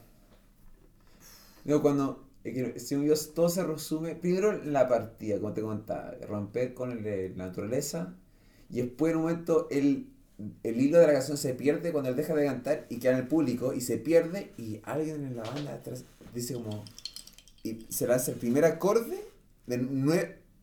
[1.65, 2.25] No, cuando.
[2.43, 4.15] que, según yo, todo se resume.
[4.15, 6.15] Primero la partida, como te contaba.
[6.29, 8.15] Romper con el la naturaleza.
[8.71, 10.09] Y después, en un momento, el,
[10.63, 13.19] el hilo de la canción se pierde cuando él deja de cantar y queda en
[13.19, 13.73] el público.
[13.73, 14.53] Y se pierde.
[14.57, 16.05] Y alguien en la banda atrás
[16.35, 16.85] dice como.
[17.63, 19.25] Y se lanza el primer acorde.
[19.67, 19.75] De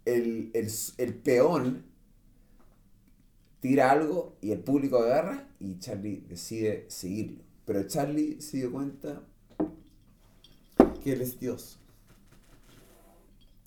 [0.06, 1.84] el, el, el peón
[3.64, 7.46] tira algo y el público agarra y Charlie decide seguirlo.
[7.64, 9.24] Pero Charlie se dio cuenta
[11.02, 11.80] que él es Dios.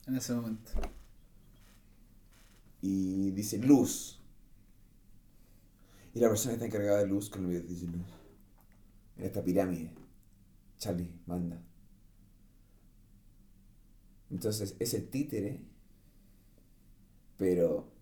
[0.06, 0.70] En ese momento.
[2.82, 4.20] Y dice luz.
[6.12, 8.06] Y la persona que está encargada de luz con el video dice luz.
[9.16, 9.94] En esta pirámide.
[10.76, 11.58] Charlie, manda.
[14.28, 15.62] Entonces es el títere.
[17.38, 17.95] Pero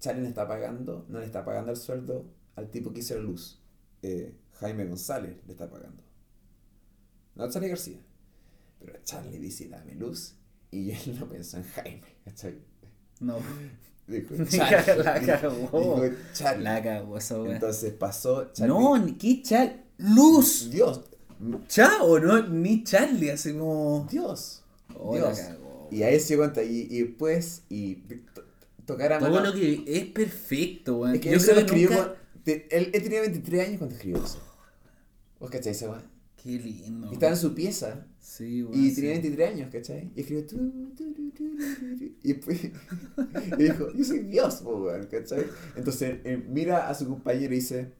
[0.00, 3.20] Charlie no está pagando, no le está pagando el sueldo al tipo que hizo la
[3.22, 3.60] luz.
[4.02, 6.02] Eh, Jaime González le está pagando.
[7.34, 7.98] No Charlie García.
[8.80, 10.34] Pero Charlie dice, dame luz.
[10.70, 12.02] Y él no pensó en Jaime.
[12.24, 12.58] ¿cachai?
[13.20, 13.36] No.
[14.06, 15.26] Dijo, La Charlie.
[15.26, 15.54] cagó.
[16.02, 16.02] Dijo,
[16.32, 16.64] Charlie.
[16.64, 17.54] La cagó esa weá.
[17.54, 18.74] Entonces pasó Charlie.
[18.74, 19.84] No, ni qué Chal.
[19.98, 20.70] ¡Luz!
[20.70, 21.02] Dios.
[21.68, 24.06] Chao, no, ni Charlie, así como.
[24.10, 24.62] Dios.
[24.98, 25.38] Oh, la Dios.
[25.38, 25.88] cagó.
[25.92, 26.62] Y ahí se cuenta.
[26.62, 27.96] Y, y después, y
[28.92, 29.46] tocar a Todo mano.
[29.46, 31.14] lo que es perfecto, weón.
[31.14, 31.90] Es que Yo creo que escribió.
[31.90, 32.14] nunca-
[32.46, 34.40] él, él tenía 23 años cuando escribió eso.
[35.38, 36.02] ¿Vos cachai esa weá?
[36.42, 37.08] Qué lindo.
[37.10, 38.06] Y Estaba en su pieza.
[38.18, 38.78] Sí, weón.
[38.78, 38.96] Y sí.
[38.96, 40.10] tenía 23 años, ¿cachai?
[40.16, 40.46] Y escribió.
[40.46, 40.56] tu,
[40.96, 41.44] tu, tu,
[42.22, 42.64] Y después.
[43.58, 45.44] y dijo: Yo soy Dios, weón, ¿cachai?
[45.76, 47.92] Entonces eh, mira a su compañero y dice: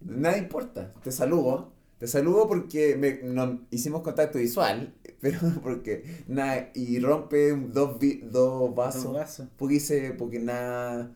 [0.00, 1.72] Nada importa, te saludo.
[1.98, 8.20] Te saludo porque me, no, hicimos contacto visual, pero porque nada, y rompe dos, vi-
[8.30, 9.04] dos vasos.
[9.04, 9.48] Dos vasos.
[9.56, 11.10] Porque dice, porque nada,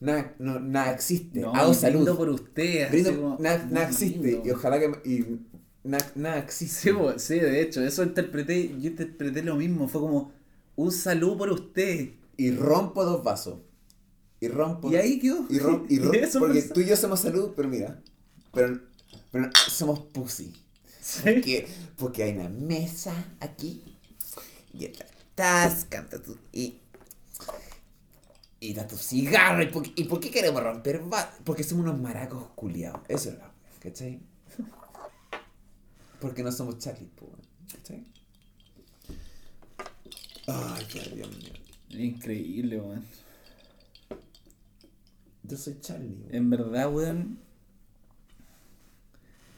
[0.00, 1.40] nada, no, nada existe.
[1.40, 1.96] No, Hago salud.
[2.02, 2.88] brindo por usted.
[2.90, 4.18] Brindo- como- nada, nada existe.
[4.20, 4.42] lindo.
[4.46, 4.86] Y ojalá que.
[5.10, 5.40] Y
[5.82, 6.90] nada, nada existe.
[6.92, 10.30] Sí, sí, de hecho, eso interpreté, yo interpreté lo mismo, fue como
[10.76, 12.10] un saludo por usted.
[12.36, 13.56] Y rompo dos vasos.
[14.38, 14.92] Y rompo.
[14.92, 15.46] Y ahí quedó.
[15.48, 18.00] Y rom- y rom- Eso porque tú y yo somos salud, pero mira.
[18.52, 18.78] Pero,
[19.36, 20.52] pero somos pussy.
[21.00, 21.20] Sí.
[21.22, 23.82] Porque, porque hay una mesa aquí.
[24.72, 26.36] Y estás, canta tú.
[26.52, 26.80] Y.
[28.58, 29.62] Y da tu cigarro.
[29.62, 31.02] ¿Y por, qué- ¿Y por qué queremos romper?
[31.44, 33.00] Porque somos unos maracos culiados.
[33.08, 34.20] Eso es la ¿cachai?
[36.20, 37.10] Porque no somos Charlie,
[37.72, 38.04] ¿cachai?
[40.48, 41.52] Ay, qué Dios mío.
[41.90, 43.04] Increíble, weón.
[45.42, 46.34] Yo soy Charlie, weón.
[46.34, 47.38] En verdad, weón.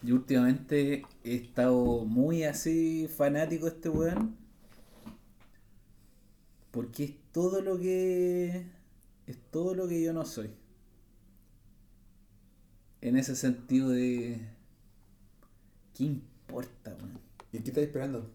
[0.03, 4.37] Yo últimamente he estado muy así fanático de este weón.
[6.71, 8.67] Porque es todo lo que.
[9.27, 10.51] Es todo lo que yo no soy.
[13.01, 14.41] En ese sentido de.
[15.95, 17.19] ¿Qué importa, weón?
[17.53, 18.31] ¿Y qué estás esperando?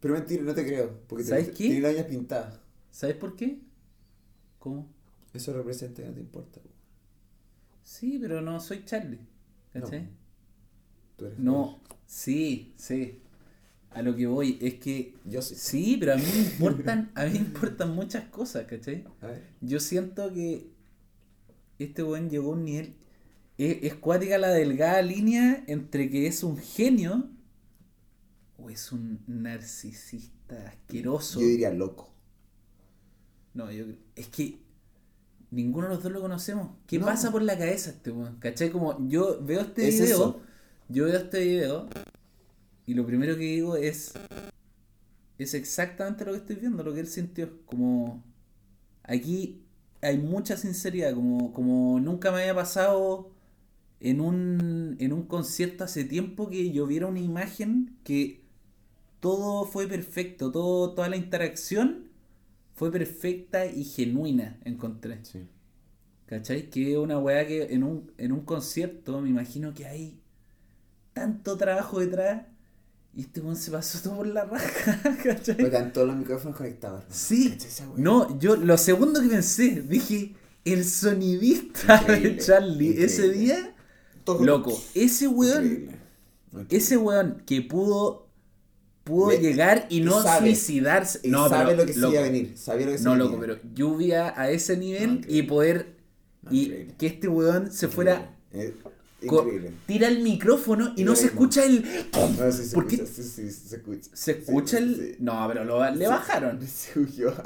[0.00, 1.00] Pero mentira, no te creo.
[1.06, 1.64] Porque ¿Sabes te- qué?
[1.64, 2.60] Tienes las uñas pintadas.
[2.90, 3.58] ¿Sabes por qué?
[4.58, 4.88] ¿Cómo?
[5.32, 6.60] Eso representa que no te importa.
[6.60, 6.74] weón.
[7.84, 9.20] Sí, pero no soy Charlie.
[9.72, 10.02] ¿Cachai?
[10.02, 10.25] No.
[11.16, 13.20] Tú eres No, sí, sí.
[13.90, 15.54] A lo que voy es que Yo sí.
[15.56, 19.04] sí, pero a mí me importan, a mí me importan muchas cosas, ¿cachai?
[19.22, 19.42] A ver.
[19.62, 20.70] Yo siento que
[21.78, 22.94] este weón llegó a un nivel.
[23.58, 27.30] Es, es cuática la delgada línea entre que es un genio
[28.58, 31.40] o es un narcisista asqueroso.
[31.40, 32.12] Yo diría loco.
[33.54, 34.58] No, yo creo- es que
[35.50, 36.70] ninguno de los dos lo conocemos.
[36.86, 37.06] ¿Qué No.
[37.06, 38.36] pasa por la cabeza este weón?
[38.40, 38.70] ¿Cachai?
[38.70, 40.40] Como yo veo este Es video, eso.
[40.88, 41.88] Yo veo este video
[42.86, 44.14] y lo primero que digo es
[45.38, 47.50] es exactamente lo que estoy viendo, lo que él sintió.
[47.66, 48.24] Como
[49.02, 49.62] aquí
[50.00, 53.30] hay mucha sinceridad, como, como nunca me había pasado
[54.00, 58.44] en un, en un concierto hace tiempo que yo viera una imagen que
[59.20, 62.08] todo fue perfecto, todo, toda la interacción
[62.74, 65.24] fue perfecta y genuina, encontré.
[65.24, 65.46] Sí.
[66.26, 66.70] ¿Cachai?
[66.70, 70.20] Que una weá que en un, en un concierto me imagino que hay
[71.16, 72.42] tanto trabajo detrás
[73.14, 75.56] Y este weón se pasó todo por la raja, ¿cachai?
[75.56, 77.04] Porque están todos los micrófonos conectados.
[77.08, 77.56] Sí.
[77.96, 80.34] No, yo lo segundo que pensé, dije,
[80.66, 83.74] el sonidista Increíble, de Charlie ese día,
[84.24, 85.96] Todo- loco, ese weón, Increíble.
[86.70, 88.26] Ese weón que pudo
[89.04, 90.48] pudo Le- llegar y no sabe.
[90.54, 91.20] suicidarse.
[91.22, 92.52] Y no, sabe pero, lo que se iba a venir.
[92.58, 95.96] Sabía lo que se No, loco, pero lluvia a ese nivel No, y poder
[96.42, 98.34] No, y que este weón se fuera
[99.26, 99.70] Increíble.
[99.86, 101.40] tira el micrófono y Y no se mismo.
[101.40, 101.82] escucha el
[102.38, 102.96] No, sí se ¿Por qué?
[102.96, 104.10] escucha, sí, sí, se escucha.
[104.12, 105.16] se Sí, el sí.
[105.20, 106.10] no, pero lo, le Sí.
[106.10, 106.66] bajaron.
[106.66, 107.32] Se huyó.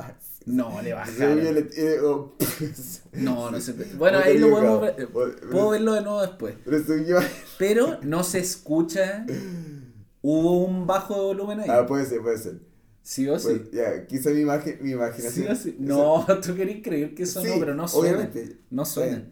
[0.46, 1.44] No, le Se bajaron.
[1.44, 2.34] le- eh, oh,
[3.12, 3.74] No, no sé.
[3.98, 5.08] Bueno, ahí lo podemos ver.
[5.08, 6.54] Puedo verlo de nuevo después.
[6.64, 6.94] Pero se
[8.02, 9.26] no se escucha.
[10.22, 11.66] Hubo un bajo de volumen ahí.
[11.70, 12.54] Ah, puede ser, puede ser.
[13.02, 13.48] sí o sí.
[13.48, 15.50] Pues, ya, quizá mi, imagen, mi Sí imaginación.
[15.52, 15.76] o sí.
[15.78, 18.16] No, tú querés creer que eso Sí, no, pero no suena.
[18.18, 18.56] obviamente.
[18.70, 19.22] No suena.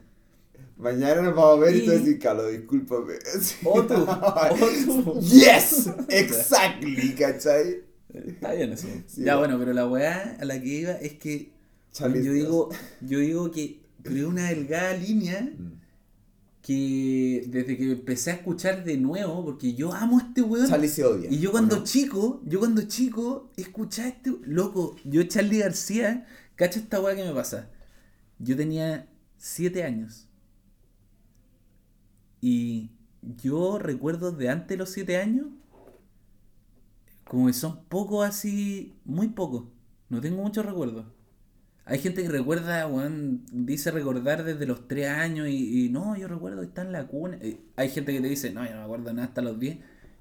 [0.79, 3.15] Mañana nos vamos a ver y, Y- tú decís, Carlos, discúlpame.
[3.65, 5.21] O tú, o tú.
[5.21, 7.83] Yes, exactly, ¿cachai?
[8.15, 8.89] Está bien eso.
[9.07, 11.53] Sí, ya, bueno, pero la weá a la que iba es que
[11.99, 12.69] yo digo,
[13.01, 15.73] yo digo que es una delgada línea Mm.
[16.63, 20.69] que desde que empecé a escuchar de nuevo, porque yo amo a este weón.
[20.69, 21.29] Charlie se odia.
[21.31, 21.85] Y yo ¿o cuando no?
[21.85, 26.27] chico, yo cuando chico, escuchaba este loco, yo Charlie García,
[26.57, 27.69] cacha esta weá que me pasa.
[28.39, 30.28] Yo tenía 7 años.
[32.41, 32.91] Y
[33.23, 35.47] yo recuerdo de antes de los 7 años,
[37.25, 39.65] como que son pocos así, muy pocos.
[40.09, 41.07] No tengo muchos recuerdos.
[41.85, 46.63] Hay gente que recuerda, weón, dice recordar desde los 3 años y, no, yo recuerdo
[46.63, 47.39] está en la cuna.
[47.41, 49.79] Eh, Hay gente que te dice, no, yo no me acuerdo nada hasta los 10.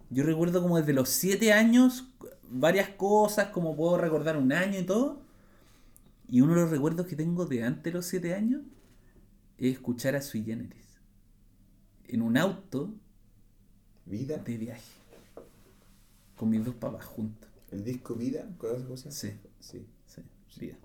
[0.09, 2.09] Yo recuerdo como desde los 7 años
[2.49, 5.21] varias cosas, como puedo recordar un año y todo.
[6.29, 8.61] Y uno de los recuerdos que tengo de antes de los 7 años
[9.57, 10.86] es escuchar a Sui Generis
[12.07, 12.93] en un auto
[14.05, 14.37] Vida.
[14.37, 14.91] de viaje
[16.35, 17.49] con mis dos papás juntos.
[17.71, 19.11] El disco Vida, ¿cuál es esa cosa?
[19.11, 19.31] Sí.
[19.59, 20.21] Sí, Sí,
[20.59, 20.77] vida.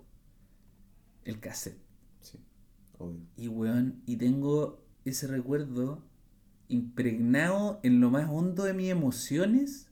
[1.23, 1.77] El cassette.
[2.21, 2.39] sí.
[2.97, 3.21] Obvio.
[3.37, 6.03] Y weón, y tengo ese recuerdo
[6.67, 9.87] impregnado en lo más hondo de mis emociones.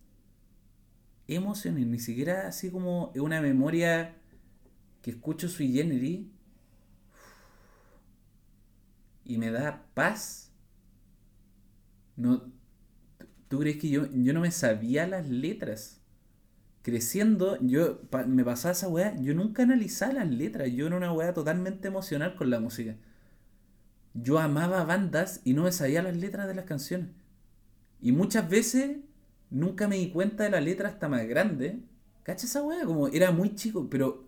[1.27, 4.17] Emociones, ni siquiera así como es una memoria
[5.01, 6.27] que escucho sui generis
[9.23, 10.50] y me da paz.
[12.21, 12.43] No,
[13.47, 15.99] ¿Tú crees que yo, yo no me sabía las letras?
[16.83, 21.33] Creciendo, yo me pasaba esa weá, yo nunca analizaba las letras, yo era una weá
[21.33, 22.95] totalmente emocional con la música.
[24.13, 27.09] Yo amaba bandas y no me sabía las letras de las canciones.
[27.99, 28.97] Y muchas veces
[29.49, 31.79] nunca me di cuenta de la letra hasta más grande.
[32.23, 32.85] ¿Cacha esa weá?
[32.85, 34.27] Como era muy chico, pero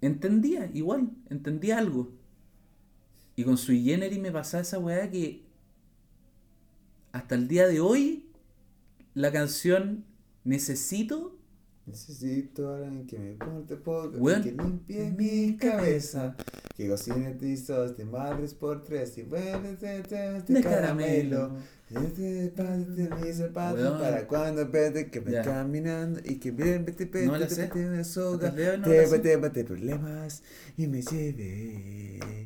[0.00, 2.12] entendía igual, entendía algo.
[3.36, 5.43] Y con Sui Generis me pasaba esa weá que
[7.14, 8.28] hasta el día de hoy
[9.14, 10.04] la canción
[10.42, 11.38] Necesito
[11.86, 14.12] Necesito a alguien que me porte poco,
[14.42, 16.34] que limpie mi cabeza,
[16.74, 21.56] que cocine tizos de madres por tres y de, caramelo.
[23.52, 28.50] Para cuando vete que me caminando y que bien vete No una soga.
[28.54, 30.42] Te problemas
[30.78, 32.43] y me lleve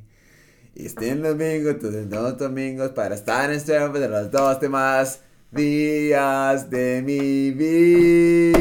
[0.78, 5.18] y estén domingos todos los domingos para estar en de los dos demás
[5.50, 8.54] días de mi vida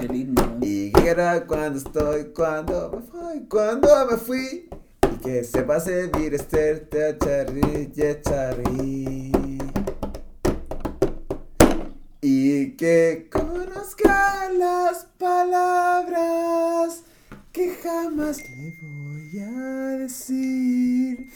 [0.00, 0.42] Qué lindo.
[0.60, 4.68] y que era cuando estoy, cuando me fui, cuando me fui.
[5.14, 7.92] Y que sepa servir este te charri,
[8.22, 9.30] charri.
[12.20, 17.04] Y que conozca las palabras
[17.52, 21.30] que jamás le voy a decir.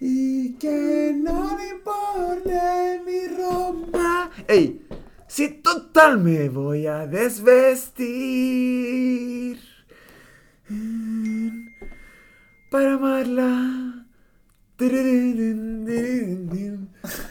[0.00, 4.30] Y que no le importe mi ropa.
[4.48, 4.86] ¡Ey!
[5.28, 8.42] Si total me voy a desvestir
[12.70, 14.06] para amarla.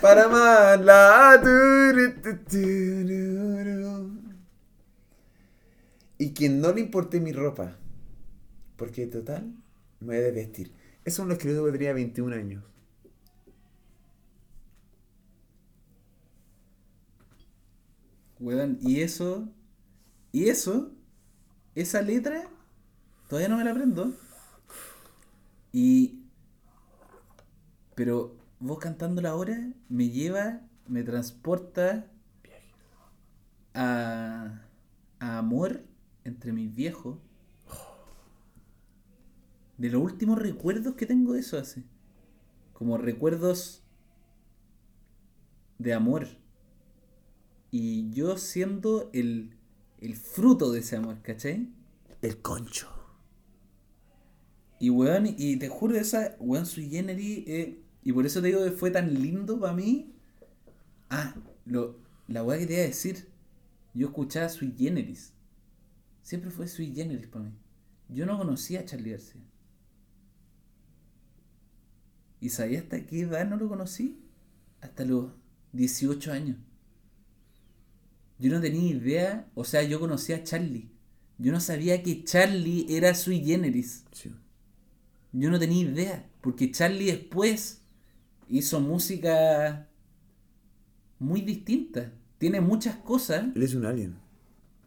[0.01, 1.41] Para amarla.
[6.17, 7.80] Y que no le importe mi ropa.
[8.81, 9.53] Porque total
[9.99, 10.73] me voy a desvestir.
[11.05, 12.63] Eso lo escribió cuando tenía 21 años.
[18.39, 19.47] Weón, y eso,
[20.31, 20.91] y eso,
[21.75, 22.49] esa letra,
[23.29, 24.13] todavía no me la aprendo.
[25.71, 26.23] Y,
[27.93, 29.59] pero vos cantándola ahora
[29.89, 32.07] me lleva, me transporta
[33.75, 34.65] a,
[35.19, 35.83] a amor
[36.23, 37.19] entre mis viejos.
[39.81, 41.83] De los últimos recuerdos que tengo de eso hace.
[42.71, 43.81] Como recuerdos
[45.79, 46.27] de amor.
[47.71, 49.55] y yo siendo el,
[49.99, 51.69] el fruto de ese amor, ¿cachai?
[52.21, 52.87] El concho.
[54.79, 58.63] Y weón, y te juro, esa weón sui generis, eh, y por eso te digo
[58.63, 60.13] que fue tan lindo para mí.
[61.09, 61.35] Ah,
[61.65, 61.97] lo,
[62.27, 63.27] la weá que te iba a decir,
[63.95, 65.33] yo escuchaba sui generis.
[66.21, 67.53] Siempre fue sui generis para mí.
[68.09, 69.41] Yo no conocía a Charlie García.
[72.41, 74.19] ¿Y sabía hasta qué edad no lo conocí?
[74.81, 75.31] Hasta los
[75.73, 76.57] 18 años.
[78.39, 80.89] Yo no tenía idea, o sea, yo conocía a Charlie.
[81.37, 84.03] Yo no sabía que Charlie era sui generis.
[84.11, 84.31] Sí.
[85.31, 87.81] Yo no tenía idea, porque Charlie después
[88.49, 89.87] hizo música
[91.19, 92.11] muy distinta.
[92.39, 94.15] Tiene muchas cosas, Él es un alien.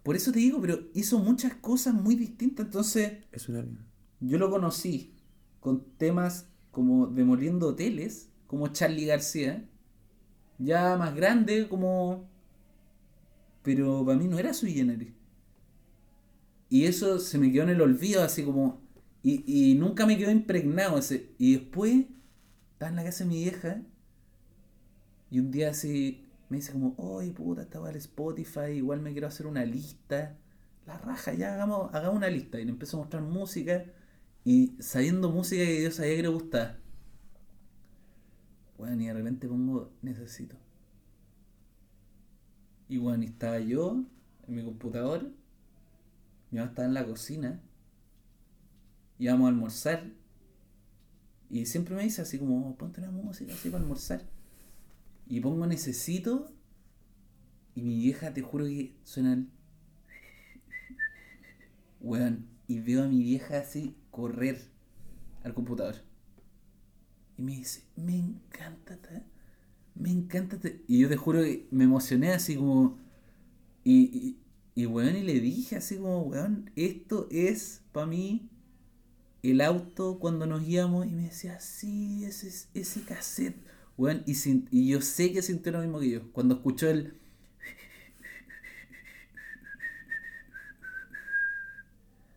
[0.03, 2.67] por eso te digo, pero hizo muchas cosas muy distintas.
[2.67, 3.79] Entonces, Es un alien.
[4.21, 5.15] yo lo conocí
[5.61, 9.65] con temas como Demoliendo Hoteles, como Charlie García,
[10.59, 12.29] ya más grande, como.
[13.63, 15.13] Pero para mí no era sui generis.
[16.69, 18.83] Y eso se me quedó en el olvido, así como.
[19.23, 21.31] Y, y nunca me quedó impregnado ese.
[21.39, 22.05] Y después,
[22.73, 23.81] estaba en la casa de mi vieja,
[25.31, 29.27] y un día así me dice como, oye puta, estaba el Spotify, igual me quiero
[29.27, 30.37] hacer una lista.
[30.87, 32.61] La raja, ya hagamos, hagamos una lista.
[32.61, 33.85] Y le empezó a mostrar música.
[34.45, 36.77] Y sabiendo música que yo sabía que le gustaba.
[38.77, 40.57] Bueno, y de repente pongo necesito.
[42.87, 44.05] Y bueno, estaba yo
[44.47, 45.33] en mi computador.
[46.51, 47.63] Mi mamá estaba en la cocina.
[49.19, 50.13] Íbamos a almorzar.
[51.49, 54.29] Y siempre me dice así como, ponte una música así para almorzar.
[55.27, 56.53] Y pongo necesito.
[57.75, 59.49] Y mi vieja, te juro que suena el...
[62.01, 64.59] Weón, y veo a mi vieja así correr
[65.45, 65.97] al computador.
[67.37, 69.23] Y me dice, me encanta, ta-
[69.95, 70.59] me encanta.
[70.61, 70.71] ta-".
[70.89, 72.99] Y yo te juro que me emocioné así como...
[73.85, 74.39] Y,
[74.77, 78.49] y, y weón, y le dije así como, weón, esto es para mí
[79.43, 81.07] el auto cuando nos íbamos.
[81.07, 83.57] Y me decía, sí, ese, es- ese cassette.
[83.99, 86.33] Weón, y, sin- y yo sé que sintió lo mismo que yo.
[86.33, 87.15] Cuando escuchó el...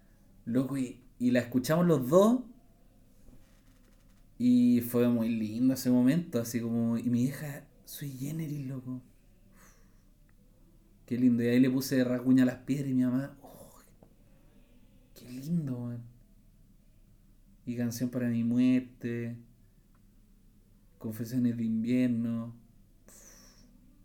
[0.46, 2.40] Loco, y, y la escuchamos los dos.
[4.40, 6.98] Y fue muy lindo ese momento, así como.
[6.98, 9.02] Y mi hija, soy generis, loco.
[11.06, 11.44] Qué lindo.
[11.44, 13.36] Y ahí le puse rasguña a las piedras y mi mamá.
[13.42, 13.80] "Oh,
[15.16, 16.02] qué lindo, weón.
[17.66, 19.36] Y canción para mi muerte.
[21.00, 22.54] Confesiones de invierno.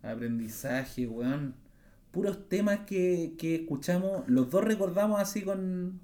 [0.02, 1.54] Aprendizaje, weón.
[2.10, 4.28] Puros temas que, que escuchamos.
[4.28, 6.00] Los dos recordamos así con.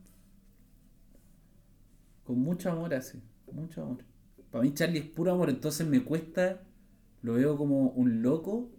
[2.29, 3.21] Con mucho amor, así.
[3.53, 4.05] Mucho amor.
[4.53, 6.63] Para mí, Charlie es puro amor, entonces me cuesta.
[7.23, 8.71] Lo veo como un loco.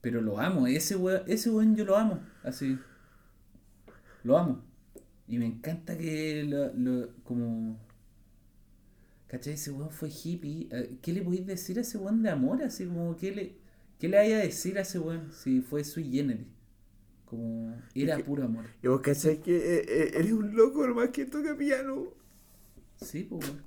[0.00, 0.66] Pero lo amo.
[0.66, 2.20] Ese weón, ese weón yo lo amo.
[2.42, 2.78] Así.
[4.24, 4.62] Lo amo.
[5.28, 7.78] Y me encanta que lo, lo- como.
[9.28, 9.54] ¿Cachai?
[9.54, 10.68] Ese weón fue hippie.
[10.70, 12.62] Eh, ¿Qué le podéis decir a ese weón de amor?
[12.62, 13.56] Así como, ¿qué le,
[13.98, 16.46] qué le vaya a decir a ese weón si fue sui generis?
[17.34, 18.66] Como, era puro amor.
[18.82, 22.08] Y vos cachai que eh, eh, eres un loco nomás que toca piano.
[22.96, 23.64] Sí, pues weón.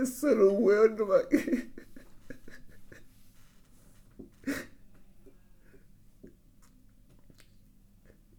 [0.00, 1.26] Es solo un weón nomás.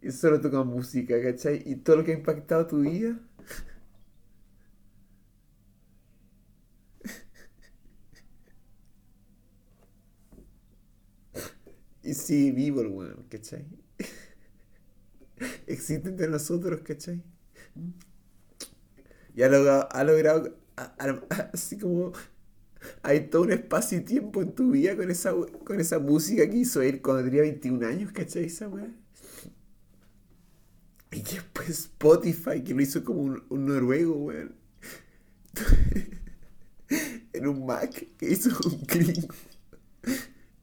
[0.00, 1.62] Y solo toca música, ¿cachai?
[1.66, 3.18] Y todo lo que ha impactado tu vida.
[12.02, 13.66] Y sigue vivo el weón, ¿cachai?
[15.66, 17.22] Existe entre nosotros, ¿cachai?
[19.34, 20.56] Y ha logrado,
[21.52, 22.12] así como
[23.02, 25.34] hay todo un espacio y tiempo en tu vida con esa,
[25.64, 28.44] con esa música que hizo él cuando tenía 21 años, ¿cachai?
[28.44, 28.88] Esa weá.
[31.10, 34.54] Y después Spotify, que lo hizo como un, un noruego, weón.
[37.32, 39.34] en un Mac, que hizo un gringo.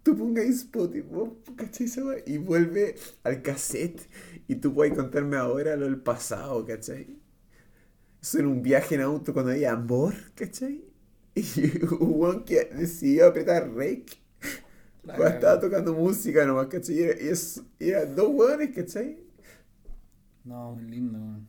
[0.04, 1.06] Tú pongas Spotify,
[1.56, 1.88] ¿cachai?
[1.88, 2.24] Esa weá?
[2.26, 4.08] Y vuelve al cassette.
[4.48, 7.25] Y tú puedes contarme ahora lo del pasado, ¿cachai?
[8.34, 10.84] en un viaje en auto cuando había amor, ¿cachai?
[11.36, 14.18] Y hubo que decidió apretar rake.
[15.04, 16.96] Cuando estaba tocando música nomás, ¿cachai?
[16.96, 19.20] Y era, es, y era dos hueones, ¿cachai?
[20.44, 21.48] No, muy lindo, man.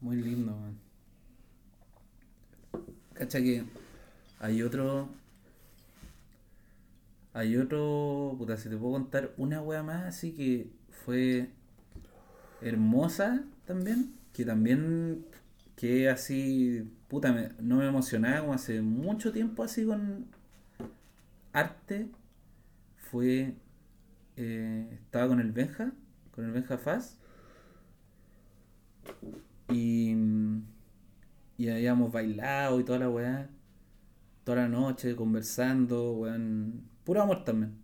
[0.00, 0.78] Muy lindo, man.
[3.14, 3.64] ¿Cachai que
[4.40, 5.08] hay otro
[7.34, 8.34] hay otro.
[8.38, 10.70] Puta, si te puedo contar una wea más, así que
[11.04, 11.50] fue
[12.64, 14.14] hermosa también.
[14.32, 15.26] Que también.
[15.76, 16.90] Que así.
[17.08, 20.26] Puta, me- no me emocionaba como hace mucho tiempo así con
[21.52, 22.08] arte.
[22.96, 23.54] Fue.
[24.36, 25.92] eh, estaba con el Benja.
[26.32, 27.18] Con el Benja Faz.
[29.70, 30.14] Y,
[31.58, 33.48] y habíamos bailado y toda la weá.
[34.44, 36.82] Toda la noche conversando, weón.
[37.04, 37.74] Puro amor también.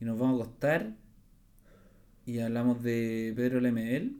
[0.00, 0.92] Y nos vamos a acostar.
[2.26, 4.18] Y hablamos de Pedro Lemebel.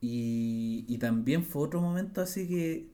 [0.00, 2.88] Y, y también fue otro momento así que.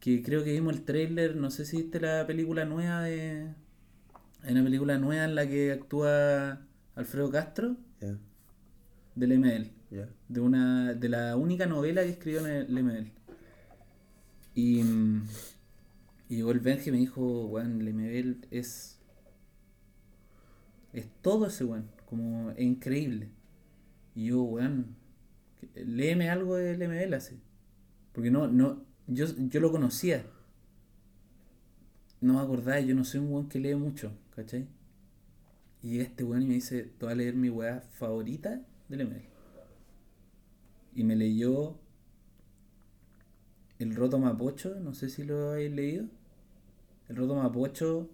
[0.00, 1.36] Que creo que vimos el trailer.
[1.36, 3.54] No sé si viste la película nueva de.
[4.42, 6.60] Hay una película nueva en la que actúa
[6.94, 8.18] Alfredo Castro Ya,
[9.14, 10.08] de Lemebel ya.
[10.28, 13.12] de una de la única novela que escribió Ne- Lemebel.
[14.54, 15.24] Y, mm,
[16.28, 18.99] y llegó el Benji y me dijo, weón, Lemebel es
[20.92, 23.28] es todo ese weón, como es increíble.
[24.14, 24.96] Y yo, weón,
[25.74, 27.40] léeme algo de Lemebel así.
[28.12, 30.24] Porque no, no, yo, yo lo conocía.
[32.20, 34.66] No me acordaba, yo no soy un weón que lee mucho, ¿cachai?
[35.82, 38.96] Y llega este weón y me dice, te voy a leer mi weá favorita de
[38.96, 39.24] Lemebel.
[40.94, 41.78] Y me leyó
[43.78, 46.06] El Roto Mapocho, no sé si lo habéis leído.
[47.08, 48.10] El Roto Mapocho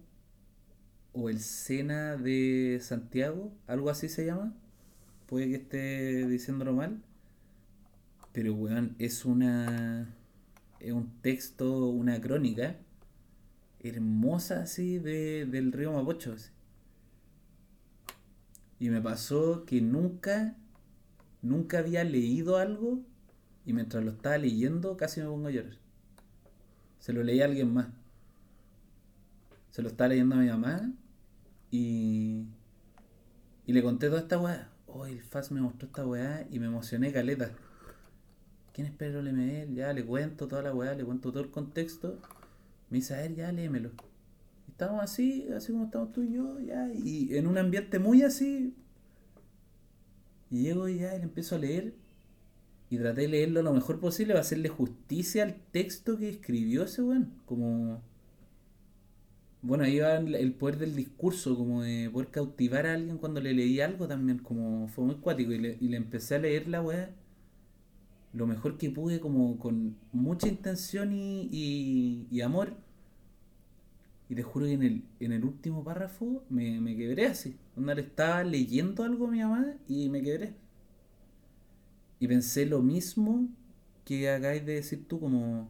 [1.19, 4.53] o El Sena de Santiago, algo así se llama.
[5.25, 7.01] Puede que esté diciéndolo mal.
[8.33, 10.13] Pero weón, es una.
[10.79, 12.77] Es un texto, una crónica
[13.79, 16.33] hermosa así de, del río Mapocho.
[16.33, 16.51] así.
[18.79, 20.55] Y me pasó que nunca,
[21.41, 23.01] nunca había leído algo
[23.65, 25.77] y mientras lo estaba leyendo casi me pongo a llorar.
[26.99, 27.87] Se lo leí a alguien más.
[29.71, 30.93] Se lo estaba leyendo a mi mamá
[31.71, 32.45] y,
[33.65, 34.71] y le conté toda esta weá.
[34.87, 37.51] Oh, el Faz me mostró esta weá y me emocioné caleta.
[38.73, 39.73] ¿Quién es Pedro Lemebel?
[39.73, 42.19] Ya le cuento toda la weá, le cuento todo el contexto.
[42.89, 43.91] Me dice, a ver, ya léemelo.
[44.69, 48.75] Estamos así, así como estamos tú y yo, ya, y en un ambiente muy así.
[50.51, 51.95] Y llego ya, y le empiezo a leer.
[52.89, 57.01] Y traté de leerlo lo mejor posible para hacerle justicia al texto que escribió ese
[57.01, 57.33] weón.
[57.45, 58.01] Como.
[59.61, 63.53] Bueno, ahí va el poder del discurso, como de poder cautivar a alguien cuando le
[63.53, 65.51] leí algo también, como fue muy cuático.
[65.51, 67.11] Y le, y le empecé a leer la weá
[68.33, 72.73] lo mejor que pude, como con mucha intención y, y, y amor.
[74.29, 77.57] Y te juro que en el, en el último párrafo me, me quebré así.
[77.75, 80.53] Onda le estaba leyendo algo a mi mamá y me quebré.
[82.19, 83.47] Y pensé lo mismo
[84.05, 85.69] que acabáis de decir tú, como.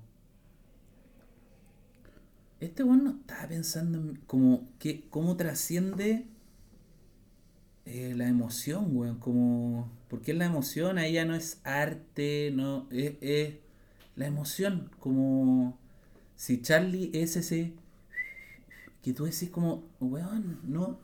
[2.60, 6.26] Este weón no estaba pensando en como que cómo trasciende
[7.86, 9.18] eh, la emoción, weón.
[9.20, 9.90] Como.
[10.10, 12.88] Porque es la emoción, ahí ya no es arte, no.
[12.92, 13.56] Es, es
[14.16, 14.92] la emoción.
[15.00, 15.78] Como.
[16.36, 17.74] Si Charlie es ese.
[19.02, 21.00] Que tú decís como, weón, no.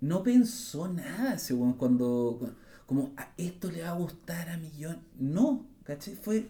[0.00, 2.54] No pensó nada ese weón cuando.
[2.86, 5.00] Como, a esto le va a gustar a millón.
[5.18, 6.14] No, ¿cachai?
[6.14, 6.48] Fue.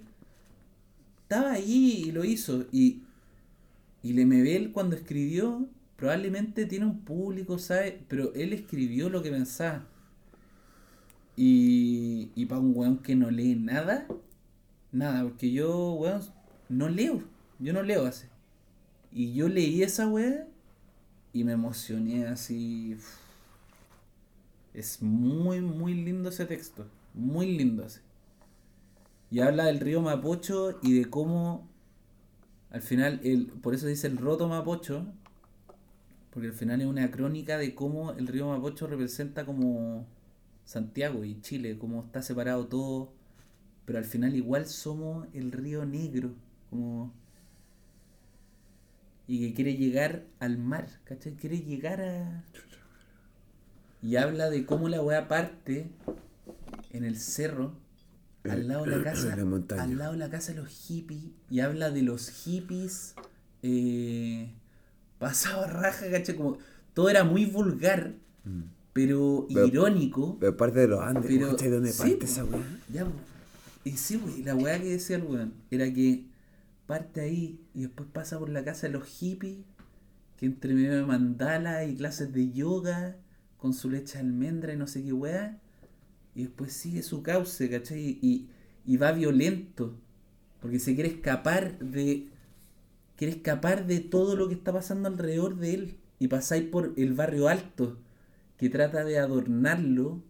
[1.23, 2.67] Estaba ahí y lo hizo.
[2.73, 3.03] Y.
[4.03, 7.95] Y Lemebel cuando escribió, probablemente tiene un público, ¿sabes?
[8.09, 9.87] Pero él escribió lo que pensaba.
[11.37, 14.07] Y, y para un weón que no lee nada,
[14.93, 16.23] nada, porque yo, weón,
[16.69, 17.23] no leo.
[17.59, 18.27] Yo no leo así.
[19.13, 20.47] Y yo leí esa weá
[21.33, 22.97] y me emocioné así.
[24.73, 26.87] Es muy, muy lindo ese texto.
[27.13, 28.01] Muy lindo así.
[29.31, 31.69] Y habla del río Mapocho y de cómo
[32.71, 35.07] al final, el, por eso dice el roto Mapocho,
[36.33, 40.07] porque al final es una crónica de cómo el río Mapocho representa como
[40.65, 43.13] Santiago y Chile, cómo está separado todo,
[43.85, 46.31] pero al final igual somos el río negro,
[46.71, 47.13] como...
[49.27, 51.35] Y que quiere llegar al mar, ¿cachai?
[51.35, 52.45] Quiere llegar a...
[54.03, 55.89] Y habla de cómo la weá parte
[56.93, 57.75] en el cerro,
[58.45, 59.83] al lado de la casa, la montaña.
[59.83, 63.15] al lado de la casa los hippies, y habla de los hippies
[63.63, 64.51] eh,
[65.19, 66.37] pasado a raja, ¿cachai?
[66.37, 66.59] Como
[66.95, 68.15] todo era muy vulgar,
[68.93, 70.39] pero, Pero- irónico.
[70.41, 71.69] Pero parte de los Andes, Pero, ¿cachai?
[71.69, 72.63] ¿De dónde sí, parte esa weá?
[72.93, 73.07] Ya.
[73.85, 76.27] Y sí, güey, la weá que decía el weón era que
[76.87, 79.59] parte ahí y después pasa por la casa de los hippies,
[80.39, 83.17] que entre medio de mandala y clases de yoga,
[83.59, 85.59] con su leche de almendra y no sé qué weá,
[86.41, 88.19] y después sigue su cauce, ¿cachai?
[88.23, 88.49] Y,
[88.87, 89.95] y va violento,
[90.61, 92.29] porque se quiere escapar de...
[93.17, 95.99] Quiere escapar de todo lo que está pasando alrededor de él.
[96.19, 97.99] Y pasáis por el barrio alto,
[98.57, 100.23] que trata de adornarlo,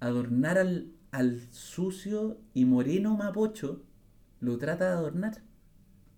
[0.00, 3.84] adornar al, al sucio y moreno mapocho,
[4.40, 5.42] lo trata de adornar.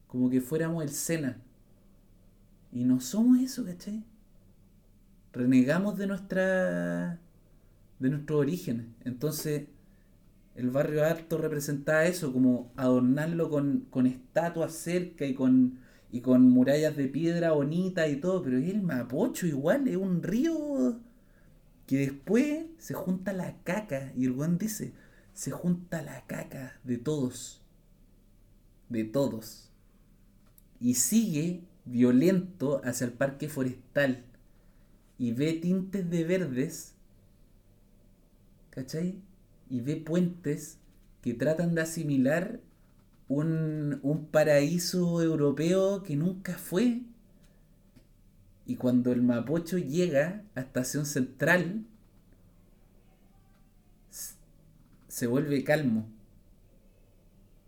[0.06, 1.42] Como que fuéramos el Sena.
[2.72, 4.04] Y no somos eso, ¿cachai?
[5.34, 7.20] Renegamos de nuestra.
[8.02, 8.86] De nuestros orígenes.
[9.04, 9.68] Entonces,
[10.54, 15.78] el barrio alto representaba eso, como adornarlo con, con estatuas cerca y con,
[16.10, 18.42] y con murallas de piedra bonitas y todo.
[18.42, 21.00] Pero es el Mapocho igual, es un río
[21.86, 24.12] que después se junta la caca.
[24.16, 24.92] Y el Juan dice:
[25.32, 27.62] se junta la caca de todos.
[28.88, 29.70] De todos.
[30.80, 34.24] Y sigue violento hacia el parque forestal
[35.18, 36.94] y ve tintes de verdes,
[38.72, 39.22] ¿cachai?
[39.70, 40.78] Y ve puentes
[41.20, 42.60] que tratan de asimilar
[43.28, 47.02] un, un paraíso europeo que nunca fue.
[48.66, 51.86] Y cuando el Mapocho llega a Estación Central,
[55.08, 56.06] se vuelve calmo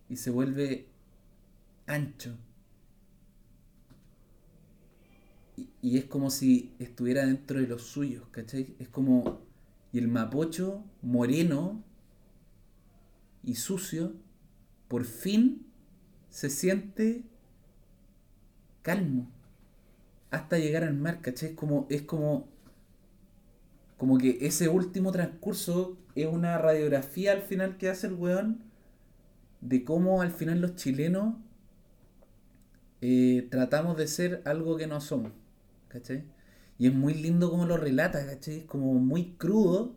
[0.08, 0.88] y se vuelve
[1.86, 2.36] ancho.
[5.56, 8.74] Y, y es como si estuviera dentro de los suyos, ¿cachai?
[8.78, 9.42] Es como.
[9.94, 11.84] Y el mapocho moreno
[13.44, 14.12] y sucio,
[14.88, 15.68] por fin
[16.30, 17.22] se siente
[18.82, 19.30] calmo.
[20.32, 21.50] Hasta llegar al mar, ¿cachai?
[21.50, 21.86] Es como.
[21.90, 22.48] Es como.
[23.96, 28.64] Como que ese último transcurso es una radiografía al final que hace el weón
[29.60, 31.36] de cómo al final los chilenos
[33.00, 35.30] eh, tratamos de ser algo que no somos,
[35.86, 36.24] ¿cachai?
[36.78, 38.58] Y es muy lindo como lo relata, ¿cachai?
[38.60, 39.96] Es como muy crudo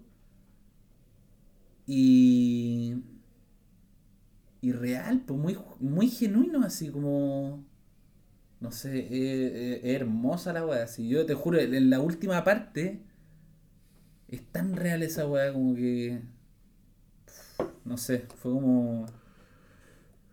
[1.87, 2.95] y,
[4.61, 7.63] y real, pues muy, muy genuino, así como,
[8.61, 12.43] no sé, es, es- es hermosa la weá, así yo te juro, en la última
[12.43, 13.01] parte
[14.27, 16.21] es tan real esa weá como que,
[17.85, 19.05] no sé, fue como...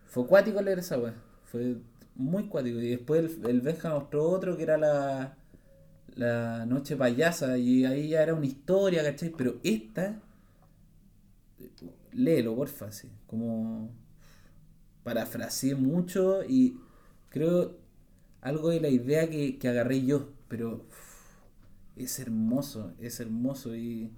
[0.06, 1.14] Fue cuático leer esa weá.
[1.44, 1.76] Fue
[2.14, 2.78] muy cuático.
[2.80, 5.36] Y después el, el Benja mostró otro que era la,
[6.14, 7.58] la Noche Payasa.
[7.58, 9.30] Y ahí ya era una historia, ¿cachai?
[9.36, 10.20] Pero esta,
[12.12, 13.10] léelo, porfa, sí.
[13.26, 13.90] Como
[15.02, 16.78] parafraseé mucho y
[17.28, 17.76] creo
[18.40, 20.30] algo de la idea que, que agarré yo.
[20.48, 20.86] Pero
[21.96, 23.74] es hermoso, es hermoso.
[23.76, 24.10] Y,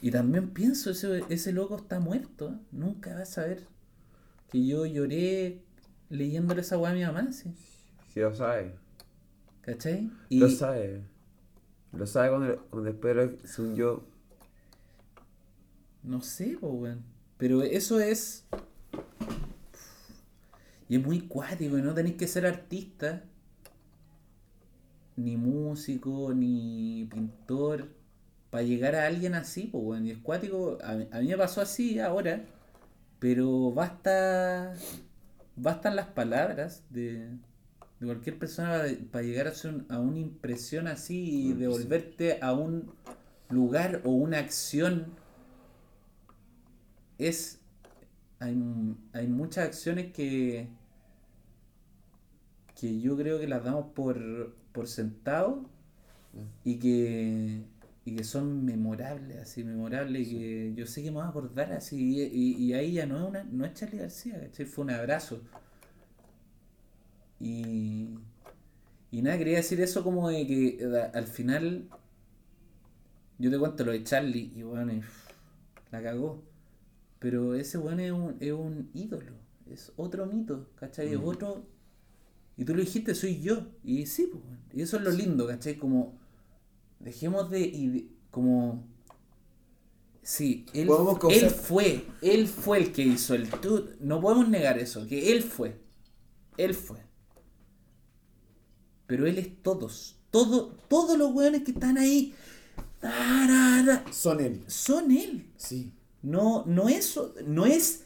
[0.00, 2.58] y también pienso, ese, ese loco está muerto.
[2.72, 3.66] Nunca va a saber
[4.50, 5.62] que yo lloré
[6.10, 7.52] leyéndole esa weá a mi mamá, sí.
[8.12, 8.74] Sí, lo sabe.
[9.68, 10.10] ¿Cachai?
[10.30, 11.02] Y Lo sabe.
[11.92, 14.02] Lo sabe cuando, cuando lo- según yo,
[16.02, 17.02] no sé, po, weón.
[17.36, 18.46] Pero eso es.
[20.88, 23.24] Y es muy cuático, no tenéis que ser artista,
[25.16, 27.88] ni músico, ni pintor,
[28.48, 30.06] para llegar a alguien así, pues, weón.
[30.06, 32.42] Y es cuático, a, mí- a mí me pasó así ahora,
[33.18, 34.74] pero basta.
[35.56, 37.36] Bastan las palabras de,
[38.00, 42.92] de cualquier persona para llegar a, un- a una impresión así y devolverte a un
[43.50, 45.06] lugar o una acción.
[47.18, 47.58] Es.
[48.40, 48.56] Hay,
[49.12, 50.68] hay muchas acciones que.
[52.78, 55.68] que yo creo que las damos por, por sentado
[56.64, 57.62] y que.
[58.04, 61.72] y que son memorables, así, memorables, y que yo sé que me voy a acordar
[61.72, 64.66] así, y, y, y ahí ya no es una, no es Charlie García, ¿cachai?
[64.66, 65.42] Fue un abrazo.
[67.40, 68.08] Y,
[69.10, 71.88] y nada, quería decir eso como de que eh, al final
[73.38, 75.30] yo te cuento lo de Charlie y bueno, y, pff,
[75.92, 76.42] la cagó.
[77.18, 79.32] Pero ese weón es un, es un ídolo,
[79.70, 81.12] es otro mito, ¿cachai?
[81.12, 81.66] Es otro...
[82.56, 83.66] Y tú lo dijiste, soy yo.
[83.84, 84.42] Y sí, pues.
[84.72, 85.76] Y eso es lo lindo, ¿cachai?
[85.78, 86.18] Como
[87.00, 87.60] dejemos de...
[87.60, 88.86] y de- como...
[90.22, 90.88] Sí, él,
[91.30, 93.48] él fue, él fue el que hizo el...
[93.48, 95.80] Tú, no podemos negar eso, que él fue.
[96.56, 96.98] Él fue.
[99.08, 100.14] Pero él es todos.
[100.30, 102.34] Todo, todos los weones que están ahí
[103.00, 104.62] tarara, son él.
[104.66, 105.46] son él.
[105.56, 105.92] Sí.
[106.22, 108.02] No, no es, no es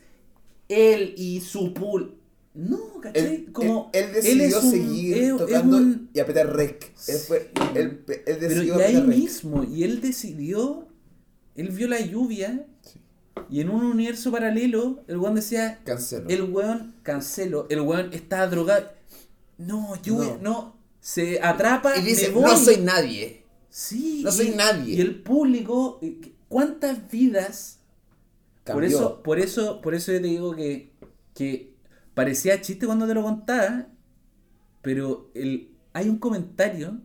[0.69, 2.15] él y su pool.
[2.55, 3.25] No, ¿cachai?
[3.47, 6.93] Él, Como, él, él decidió es un- seguir tocando un- y apretar rec.
[7.09, 9.07] Él, fue, él, él Pero decidió y ahí rec.
[9.07, 10.87] mismo, y él decidió,
[11.57, 13.01] él vio la lluvia, Sí.
[13.49, 16.29] y en un universo paralelo, el weón decía, Cancelo.
[16.29, 18.91] el weón, cancelo, el weón está drogado.
[19.57, 20.51] No, lluvia, no.
[20.51, 20.72] No.
[21.03, 22.43] Se atrapa, y dice, me voy.
[22.45, 23.45] no soy nadie.
[23.69, 24.95] Sí, No soy y- nadie.
[24.95, 26.01] Y el público,
[26.49, 27.81] ¿Cuántas vidas?
[28.65, 30.93] Por eso, por eso, por eso yo te digo que,
[31.35, 31.75] que
[32.15, 33.89] parecía chiste cuando te lo contaba,
[34.83, 37.01] pero el, hay un comentario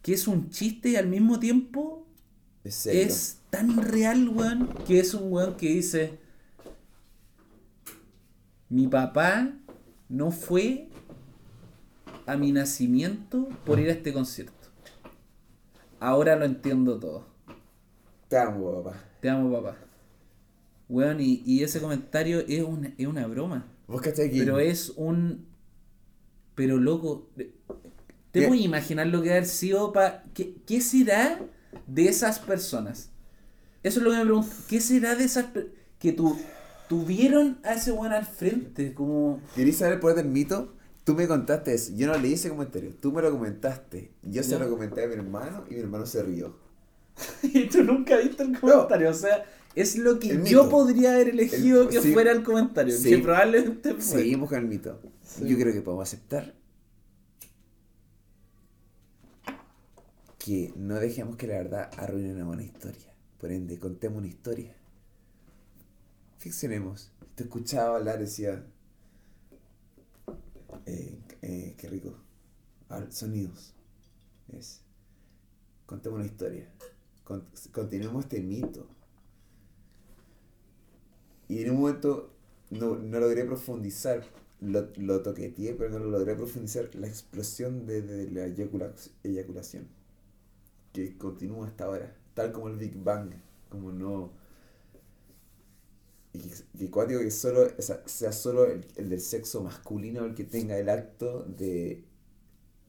[0.00, 2.06] que es un chiste y al mismo tiempo
[2.64, 6.18] es tan real, weón, que es un weón que dice,
[8.68, 9.52] mi papá
[10.08, 10.88] no fue
[12.28, 14.52] a mi nacimiento por ir a este concierto.
[15.98, 17.26] Ahora lo entiendo todo.
[18.28, 19.02] Te amo, papá.
[19.20, 19.78] Te amo, papá.
[20.90, 23.66] Weón, y, y ese comentario es una, es una broma.
[23.86, 25.46] ¿Vos que Pero es un...
[26.54, 30.24] Pero loco, ¿te puedes imaginar lo que ha sido para...
[30.34, 31.40] ¿Qué, ¿Qué será
[31.86, 33.10] de esas personas?
[33.82, 34.50] Eso es lo que me pregunto.
[34.68, 35.46] ¿Qué será de esas
[35.98, 36.38] que tu,
[36.90, 38.92] tuvieron a ese weón al frente?
[38.92, 39.40] Como...
[39.54, 40.74] ¿Querés saber el poder del mito?
[41.08, 41.94] Tú me contaste eso.
[41.96, 42.92] Yo no leí ese comentario.
[43.00, 44.10] Tú me lo comentaste.
[44.24, 46.54] Yo se lo comenté a mi hermano y mi hermano se rió.
[47.42, 49.08] y tú nunca viste el comentario.
[49.08, 49.42] O sea,
[49.74, 50.68] es lo que El yo mito.
[50.68, 52.12] podría haber elegido El- que sí.
[52.12, 52.94] fuera el comentario.
[52.94, 53.08] Sí.
[53.08, 54.02] Que probablemente fue.
[54.02, 55.00] Seguimos con el mito.
[55.22, 55.48] Sí.
[55.48, 56.52] Yo creo que podemos aceptar
[60.38, 63.14] que no dejemos que la verdad arruine una buena historia.
[63.40, 64.76] Por ende, contemos una historia.
[66.36, 67.12] Ficcionemos.
[67.34, 68.62] Te escuchaba hablar, decía.
[70.88, 72.14] Eh, eh, qué rico.
[73.10, 73.74] Sonidos.
[74.52, 74.82] Es.
[75.86, 76.68] Contemos una historia.
[77.24, 78.86] Con- continuemos este mito.
[81.48, 82.30] Y en un momento
[82.70, 84.24] no, no logré profundizar,
[84.60, 88.92] lo, lo toqueteé, pero no lo logré profundizar la explosión de, la eyacula-
[89.24, 89.86] eyaculación,
[90.92, 93.30] que continúa hasta ahora, tal como el Big Bang,
[93.68, 94.32] como no...
[96.38, 100.34] Y que cuático que solo, o sea, sea solo el, el del sexo masculino el
[100.34, 102.04] que tenga el acto de...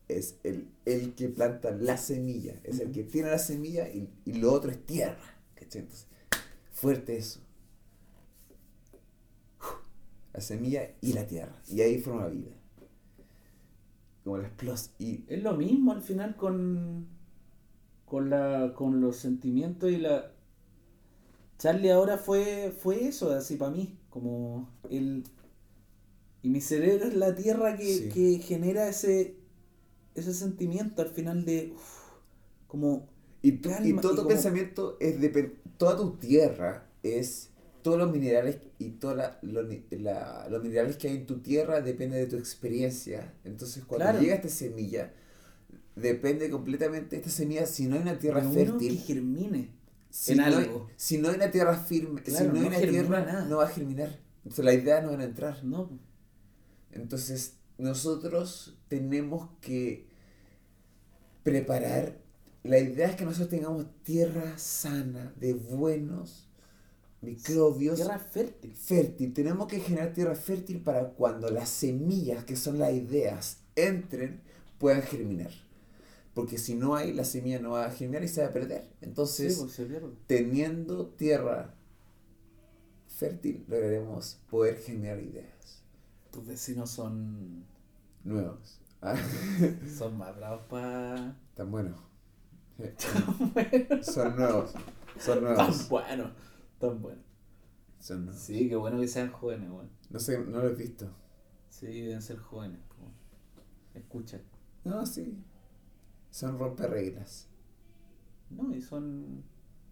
[0.08, 4.34] Es el, el que planta la semilla, es el que tiene la semilla y, y
[4.34, 5.38] lo otro es tierra.
[5.56, 5.82] ¿cachai?
[5.82, 6.08] Entonces,
[6.72, 7.42] fuerte eso
[10.34, 11.56] la semilla y la tierra.
[11.68, 12.52] Y ahí forma vida.
[14.24, 14.96] Como la explosión.
[15.00, 17.08] Y Es lo mismo al final con,
[18.06, 20.32] con, la, con los sentimientos y la...
[21.60, 25.23] Charlie ahora fue, fue eso, así para mí, como el...
[26.41, 28.10] Y mi cerebro es la tierra que, Sí.
[28.10, 29.36] que genera ese,
[30.15, 31.73] ese sentimiento al final de...
[31.76, 31.81] uf,
[32.68, 33.07] como...
[33.41, 35.30] Y, tu- y todo y tu como- pensamiento es de
[35.77, 39.68] toda tu tierra es todos los minerales y todos los,
[40.64, 43.34] minerales que hay en tu tierra depende de tu experiencia.
[43.45, 44.19] Entonces cuando Claro.
[44.22, 45.14] llega esta semilla,
[45.95, 49.69] depende completamente esta semilla, si no hay una tierra uno fértil, que germine.
[50.10, 52.68] Si, en no hay, si no hay una tierra firme, Claro, si no hay no
[52.68, 53.45] una germina tierra, nada.
[53.45, 54.19] no va a germinar.
[54.44, 55.64] Entonces las ideas no van a entrar.
[55.64, 55.90] No,
[56.91, 60.07] Entonces, nosotros tenemos que
[61.44, 62.18] preparar.
[62.64, 66.49] La idea es que nosotros tengamos tierra sana, de buenos
[67.22, 68.73] microbios, tierra fértil.
[68.73, 69.34] fértil.
[69.34, 74.41] Tenemos que generar tierra fértil para cuando las semillas, que son las ideas, entren,
[74.77, 75.52] puedan germinar.
[76.34, 78.90] Porque si no hay, la semilla no va a germinar y se va a perder.
[79.02, 81.76] Entonces, sí, pues se teniendo tierra
[83.08, 85.84] fértil, lograremos poder generar ideas
[86.32, 87.66] Tus vecinos son,
[88.24, 88.80] nuevas.
[89.02, 89.16] Ah.
[89.98, 91.36] son más bravos para...
[91.56, 92.00] Tan buenos.
[94.02, 94.74] Son nuevos.
[95.20, 95.90] Son Tan nuevos.
[95.90, 96.32] bueno,
[96.80, 97.22] tan bueno.
[98.00, 98.42] Son nuevos.
[98.42, 99.70] Sí, qué bueno que sean jóvenes.
[100.10, 101.10] No sé, no lo he visto.
[101.70, 102.80] Sí, deben ser jóvenes.
[103.94, 104.40] Escucha.
[104.86, 105.44] No, sí.
[106.32, 107.48] Son romperreglas.
[108.50, 109.44] No, y son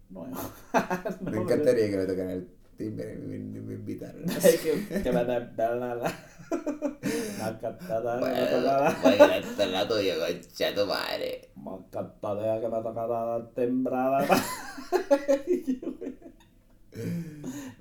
[0.10, 0.40] nuevos.
[1.22, 2.48] No, me encantaría que me tocaran el
[2.78, 4.24] timbre y me, me, me invitaran.
[4.26, 5.24] pero- que, la
[5.96, 6.14] la.
[8.22, 9.88] Me me tocara.
[9.88, 11.50] tuya, concha tu madre.
[11.56, 14.26] Me encantaría que me tocara la tembrada.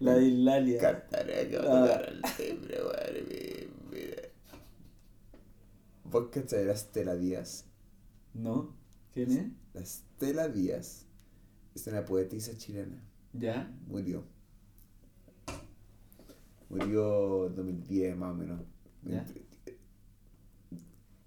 [0.01, 0.81] La de Hilalia.
[0.81, 1.87] Cantaré que me Ah.
[1.87, 3.23] tocaran el timbre, madre
[3.91, 4.23] vida.
[6.05, 7.65] ¿Vos cachai la Estela Díaz?
[8.36, 8.74] ¿No?
[9.14, 9.46] ¿Quién es?
[9.72, 11.06] La Estela Díaz
[11.74, 13.02] es una poetisa chilena.
[13.32, 13.74] ¿Ya?
[13.86, 14.24] Murió.
[16.68, 18.60] Murió en 2010 más o menos.
[19.04, 19.24] Ya.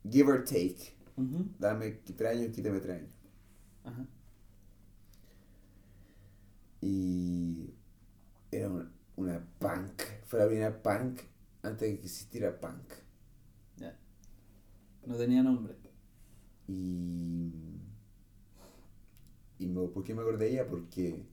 [0.10, 0.94] Give or take.
[1.18, 1.50] Ujú.
[1.58, 3.12] Dame tres años, quítame tres años.
[3.84, 4.08] Ajá.
[6.82, 7.74] Y
[8.52, 10.02] era una, una punk.
[10.26, 11.22] Fue la primera punk
[11.64, 12.94] antes de que existiera punk.
[13.78, 13.98] Ya.
[15.06, 15.79] No tenía nombre.
[16.70, 17.52] Y.
[19.58, 20.68] y me- ¿Por qué me acordé de ella?
[20.68, 21.24] Porque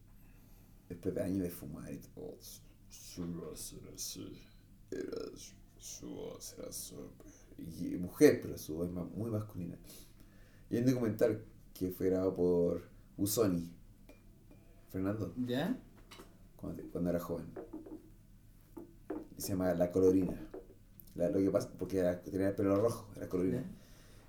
[0.88, 2.36] después de años de fumar y todo,
[2.88, 4.42] su, voz era así.
[4.90, 5.10] Era
[5.78, 7.26] su, voz era súper.
[7.58, 9.76] Y mujer, pero su voz es muy masculina.
[10.70, 11.44] Y hay un documental
[11.74, 12.88] que fue grabado por
[13.18, 13.70] Usoni.
[14.90, 15.78] Fernando, ¿Ya?
[16.56, 17.46] cuando, cuando era joven.
[19.36, 20.48] Se llama La Colorina.
[21.14, 23.62] La- lo que pasa, porque era- tenía el pelo rojo, era colorina.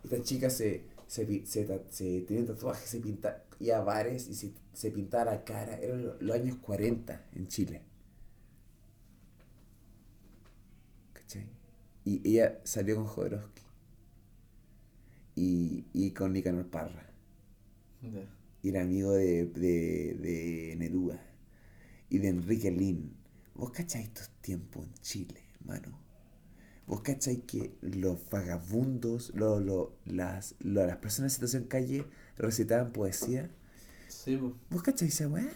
[0.03, 4.51] Esta chica se, se, se, se tenía tatuajes, se pinta, iba a bares y se,
[4.73, 5.77] se pintaba la cara.
[5.79, 7.81] Eran lo- los años 40 en Chile.
[11.13, 11.47] ¿Cachai?
[12.05, 13.61] Y ella salió con Jodorowsky.
[15.35, 17.09] Y, y con Nicanor Parra.
[18.61, 21.19] Y era amigo de, de, de Neruda.
[22.09, 23.15] Y de Enrique Lin.
[23.55, 25.99] ¿Vos cacháis estos tiempos en Chile, hermano?
[26.87, 32.05] ¿Vos cacháis que los vagabundos, lo- lo- las, lo- las personas en situación calle
[32.37, 33.49] recitaban poesía?
[34.07, 34.53] Sí, pues.
[34.69, 35.49] ¿Vos cacháis esa weá?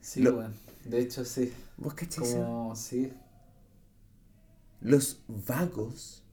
[0.00, 0.54] Sí, Lo- weón.
[0.84, 1.52] De hecho, sí.
[1.76, 2.38] ¿Vos cacháis esa?
[2.38, 3.12] Como, sí.
[4.80, 6.24] Los vagos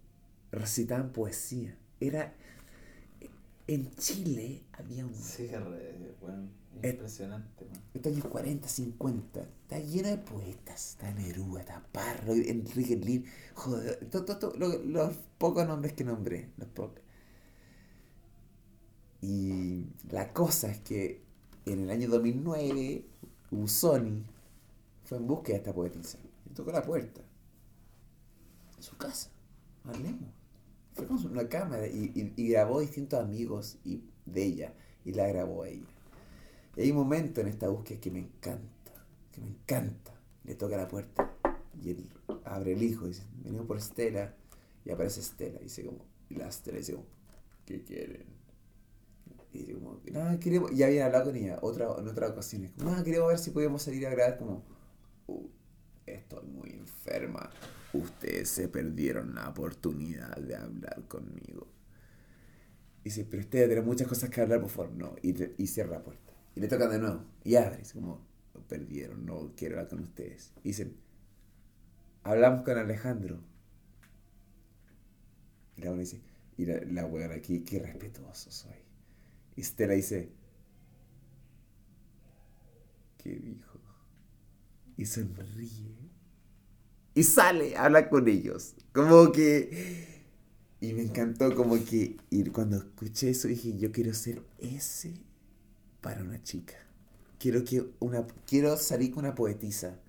[0.51, 1.77] recitaban poesía.
[1.99, 2.33] Era.
[3.73, 5.13] En Chile había un.
[5.13, 5.47] Sí,
[6.21, 6.49] weón.
[6.81, 6.89] Eh.
[6.91, 7.81] Impresionante, weón.
[7.93, 10.91] Estos años 40, 50, está lleno de poetas.
[10.91, 16.03] Está Neruda, está Parro, Enrique Lin, joder, to- to- to- lo- los pocos nombres que
[16.03, 17.01] nombré, los pocos.
[19.21, 21.21] Y la cosa es que
[21.65, 23.05] en el año 2009,
[23.51, 24.23] Usoni
[25.03, 26.17] fue en búsqueda de esta poetisa.
[26.49, 27.21] Y tocó la puerta.
[28.77, 29.29] En su casa.
[29.83, 30.29] Hablemos.
[31.31, 34.73] Una cámara y, y- y grabó distintos amigos y, de ella.
[35.05, 35.87] Y la grabó a ella.
[36.75, 38.91] Y hay un momento en esta búsqueda que me encanta,
[39.31, 40.13] que me encanta.
[40.43, 41.31] Le toca la puerta
[41.83, 42.09] y él
[42.45, 44.33] abre el hijo y dice, venimos por Estela.
[44.85, 46.95] Y aparece Estela y dice como, y la Estela dice
[47.65, 48.25] ¿qué quieren?
[49.53, 52.91] Y dice como, no, queremos, ya habían hablado con ella otra, en otras ocasiones, como,
[52.91, 54.63] no, queremos ver si podemos salir a grabar como,
[55.27, 55.47] "Uh,
[56.05, 57.49] estoy muy enferma.
[57.93, 61.67] Ustedes se perdieron la oportunidad de hablar conmigo.
[63.01, 64.91] Y dice, pero usted tiene muchas cosas que hablar, por favor.
[64.91, 65.15] No.
[65.21, 66.33] Y, y cierra la puerta.
[66.55, 67.23] Y le tocan de nuevo.
[67.43, 67.77] Y abre.
[67.77, 70.53] Dice, como, lo perdieron, no quiero hablar con ustedes.
[70.63, 70.95] Y dicen,
[72.23, 73.39] hablamos con Alejandro.
[75.77, 76.21] Y la dice,
[76.57, 78.75] y la, la weona aquí, qué respetuoso soy.
[79.55, 80.29] Y Stella dice,
[83.17, 83.79] ¿qué dijo?
[84.97, 85.98] Y sonríe.
[87.13, 88.75] Y sale, habla con ellos.
[88.93, 90.07] Como que...
[90.81, 92.17] Y me encantó como que...
[92.29, 95.13] Y cuando escuché eso dije, yo quiero ser ese
[96.01, 96.75] para una chica.
[97.37, 98.25] Quiero que una...
[98.47, 99.99] Quiero salir con una poetisa.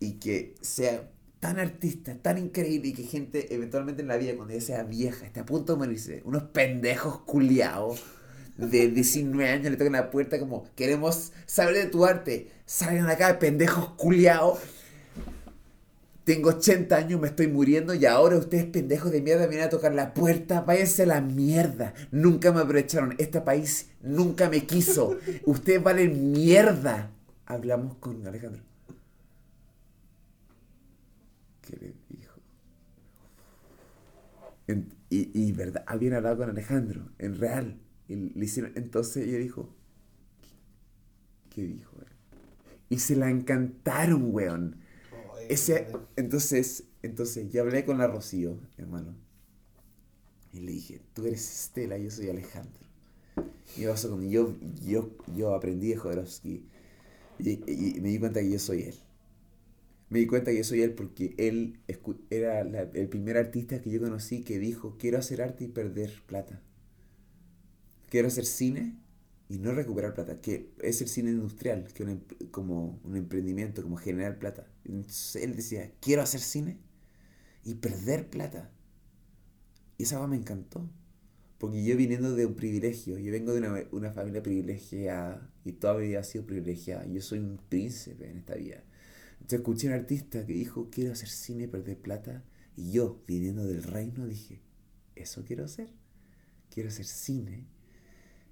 [0.00, 1.10] Y que sea
[1.40, 2.88] tan artista, tan increíble.
[2.88, 5.78] Y que gente eventualmente en la vida, cuando ella sea vieja, esté a punto de
[5.78, 6.22] morirse.
[6.24, 8.02] Unos pendejos culiados
[8.56, 12.50] de 19 años le tocan la puerta como, queremos saber de tu arte.
[12.64, 14.60] Salgan acá, pendejos culiados.
[16.26, 19.94] Tengo 80 años, me estoy muriendo y ahora ustedes pendejos de mierda vienen a tocar
[19.94, 20.60] la puerta.
[20.62, 21.94] Váyanse a la mierda.
[22.10, 23.14] Nunca me aprovecharon.
[23.18, 25.18] Este país nunca me quiso.
[25.46, 27.12] Ustedes valen mierda.
[27.46, 28.62] Hablamos con Alejandro.
[31.60, 32.40] ¿Qué le dijo?
[34.66, 37.78] En- y, y verdad, habían hablado con Alejandro, en real.
[38.08, 39.74] Y le hicieron, entonces ella dijo,
[40.42, 41.96] ¿qué, qué dijo?
[42.00, 42.06] él?
[42.88, 44.76] Y se la encantaron, weón.
[45.48, 45.86] Ese,
[46.16, 49.14] entonces, entonces, yo hablé con la Rocío, hermano.
[50.52, 52.80] Y le dije, tú eres Estela, yo soy Alejandro.
[53.76, 54.54] Y me pasó con yo,
[54.86, 56.64] yo, yo aprendí de Jodorowsky
[57.40, 58.96] y, y- me di cuenta que yo soy él.
[60.10, 61.78] Me di cuenta que yo soy él porque él
[62.30, 66.60] era el primer artista que yo conocí que dijo, quiero hacer arte y perder plata.
[68.10, 68.96] Quiero hacer cine
[69.48, 73.82] y no recuperar plata, que es el cine industrial, que un em- como un emprendimiento,
[73.82, 74.66] como generar plata.
[74.84, 76.78] Entonces él decía, quiero hacer cine
[77.64, 78.70] y perder plata.
[79.98, 80.88] Y esa cosa me encantó.
[81.58, 85.94] Porque yo viniendo de un privilegio, yo vengo de una, una familia privilegiada y toda
[85.96, 87.06] mi vida ha sido privilegiada.
[87.06, 88.84] Yo soy un príncipe en esta vida.
[89.34, 92.44] Entonces escuché a un artista que dijo, quiero hacer cine y perder plata.
[92.76, 94.62] Y yo, viniendo del reino, dije,
[95.16, 95.90] eso quiero hacer.
[96.70, 97.66] Quiero hacer cine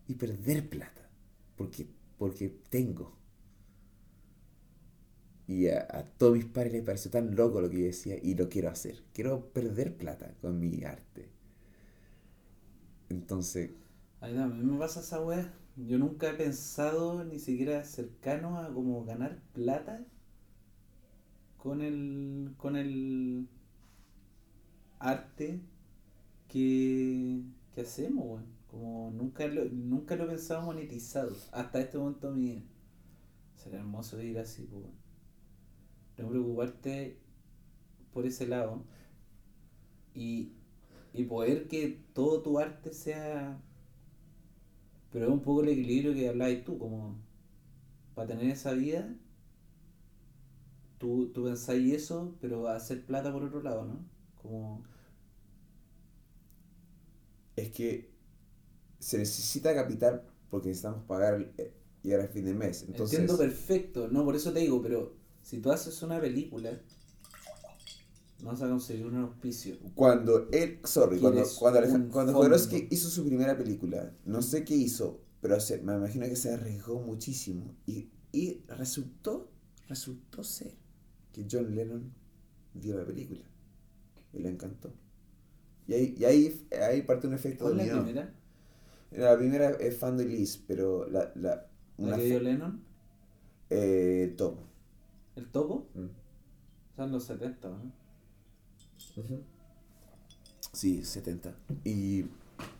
[0.08, 1.10] y perder plata.
[1.56, 1.86] Porque,
[2.18, 3.16] porque tengo.
[5.46, 8.34] Y a, a todos mis padres les pareció tan loco lo que yo decía y
[8.34, 9.02] lo quiero hacer.
[9.14, 11.30] Quiero perder plata con mi arte.
[13.08, 13.70] Entonces,
[14.20, 15.52] A mí me pasa esa weá.
[15.76, 20.04] Yo nunca he pensado ni siquiera cercano a como ganar plata
[21.56, 23.48] con el con el
[24.98, 25.60] arte
[26.48, 27.42] que,
[27.74, 28.53] que hacemos, weón.
[28.74, 32.62] Como nunca lo, nunca lo he pensado monetizado hasta este momento mi vida.
[33.72, 34.84] Hermoso ir así, pues.
[36.18, 37.18] No preocuparte
[38.12, 38.84] por ese lado
[40.14, 40.52] y,
[41.12, 43.60] y poder que todo tu arte sea
[45.14, 47.14] pero es un poco el equilibrio que hablabas tú, como
[48.16, 49.14] para tener esa vida,
[50.98, 54.04] tú, tú pensáis eso, pero hacer plata por otro lado, ¿no?
[54.42, 54.82] Como...
[57.54, 58.13] Es que
[59.04, 61.72] se necesita capital porque necesitamos pagar el- eh,
[62.02, 62.84] llegar al fin de mes.
[62.88, 66.80] Entonces, Entiendo perfecto, no, por eso te digo, pero si tú haces una película,
[68.42, 69.76] no vas a conseguir un auspicio.
[69.94, 72.32] cuando él, sorry, cuando, cuando, Alej- cuando.
[72.32, 76.52] Jodorowsky hizo su primera película, no sé qué hizo, pero se- me imagino que se
[76.52, 77.74] arriesgó muchísimo.
[77.86, 79.50] Y, y resultó,
[79.88, 80.72] resultó ser
[81.32, 82.12] que John Lennon
[82.74, 83.40] vio la película
[84.32, 84.92] y le encantó.
[85.86, 88.34] Y ahí, y ahí, ahí parte un efecto ¿Cuál es la primera?
[89.16, 91.66] La primera es Fan de Liz, pero la, la,
[92.02, 92.80] ¿La una que dio Lennon?
[93.70, 94.58] eh, top.
[95.36, 95.88] ¿El topo?
[95.94, 96.06] Mm.
[96.96, 97.92] Son los 70, ¿no?
[100.72, 101.54] Sí, 70.
[101.84, 102.24] Y,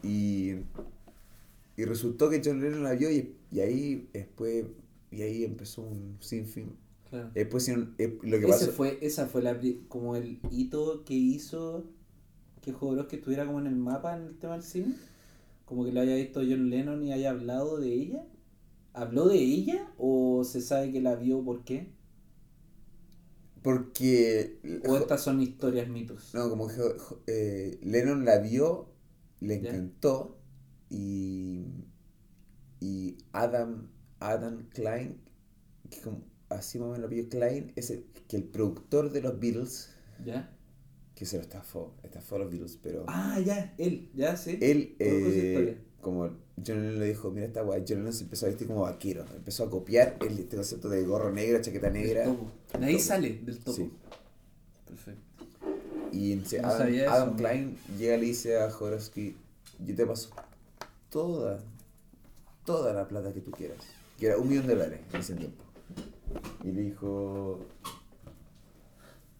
[0.02, 0.55] y,
[1.77, 4.66] y resultó que John Lennon la vio y, y ahí después
[5.11, 6.77] y ahí empezó un sinfín.
[7.11, 7.31] Claro.
[7.35, 7.77] Después eh,
[8.23, 11.85] lo que Ese pasó fue, esa fue la, como el hito que hizo
[12.62, 14.97] que Jodorowsky estuviera como en el mapa en el tema del cine.
[15.66, 18.27] Como que lo haya visto John Lennon y haya hablado de ella.
[18.95, 21.93] ¿Habló de ella o se sabe que la vio por qué?
[23.62, 26.24] porque ¿O estas son historias mitos?
[26.32, 26.74] no, como que
[27.27, 28.89] eh, Lennon la vio,
[29.41, 29.73] le Ya.
[29.73, 30.39] encantó
[30.91, 31.65] y,
[32.81, 33.89] y Adam
[34.20, 35.20] Adam Klein,
[35.91, 39.23] que como, así más o menos lo vio Klein, es el, que el productor de
[39.23, 40.54] los Beatles, ¿Ya?
[41.15, 44.59] Que se lo estafó, estafó a los Beatles, pero Ah, ya, él, ya, sí.
[44.61, 46.24] Él, eh, como
[46.65, 49.24] John Lennon le dijo, mira esta weá, John Lennon se empezó a vestir como vaquero,
[49.35, 52.24] empezó a copiar el, este concepto de gorro negro, chaqueta negra.
[52.24, 52.51] topo.
[52.78, 53.05] De ahí Topo.
[53.05, 53.73] sale, del topo.
[53.77, 53.91] Sí.
[54.86, 55.20] Perfecto.
[56.12, 57.36] Y entonces No Adam, sabía Adam eso.
[57.36, 59.36] Klein llega y le dice a Jodorowsky,
[59.85, 60.31] yo te paso
[61.11, 61.61] toda,
[62.65, 63.78] toda la plata que tú quieras,
[64.19, 65.62] que era un millón de dólares en ese tiempo.
[66.65, 67.61] Y le dijo,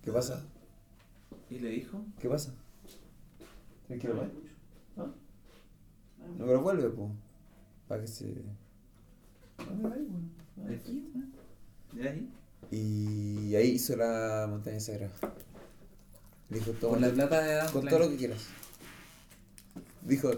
[0.03, 0.45] ¿qué pasa?
[1.51, 2.05] ¿Y le dijo?
[2.21, 2.55] ¿Qué pasa?
[3.87, 4.11] ¿Tienes que?
[4.97, 5.07] ¿Ah?
[6.39, 7.11] No, pero vuelve, pues,
[7.87, 8.25] para que se...
[10.57, 11.13] ¿De aquí?
[11.93, 12.31] ¿De ahí?
[12.71, 15.13] Y ahí hizo la montaña sagrada.
[16.49, 17.97] Le dijo, Con toma, la plata de Adam con Klein.
[17.97, 18.47] todo lo que quieras.
[20.03, 20.31] Dijo,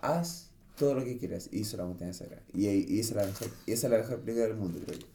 [0.00, 1.48] haz todo lo que quieras.
[1.52, 2.42] Y hizo la montaña sagrada.
[2.54, 4.80] Y, ahí- y esa, es la mejor, y esa es la mejor película del mundo,
[4.84, 5.06] creo yo.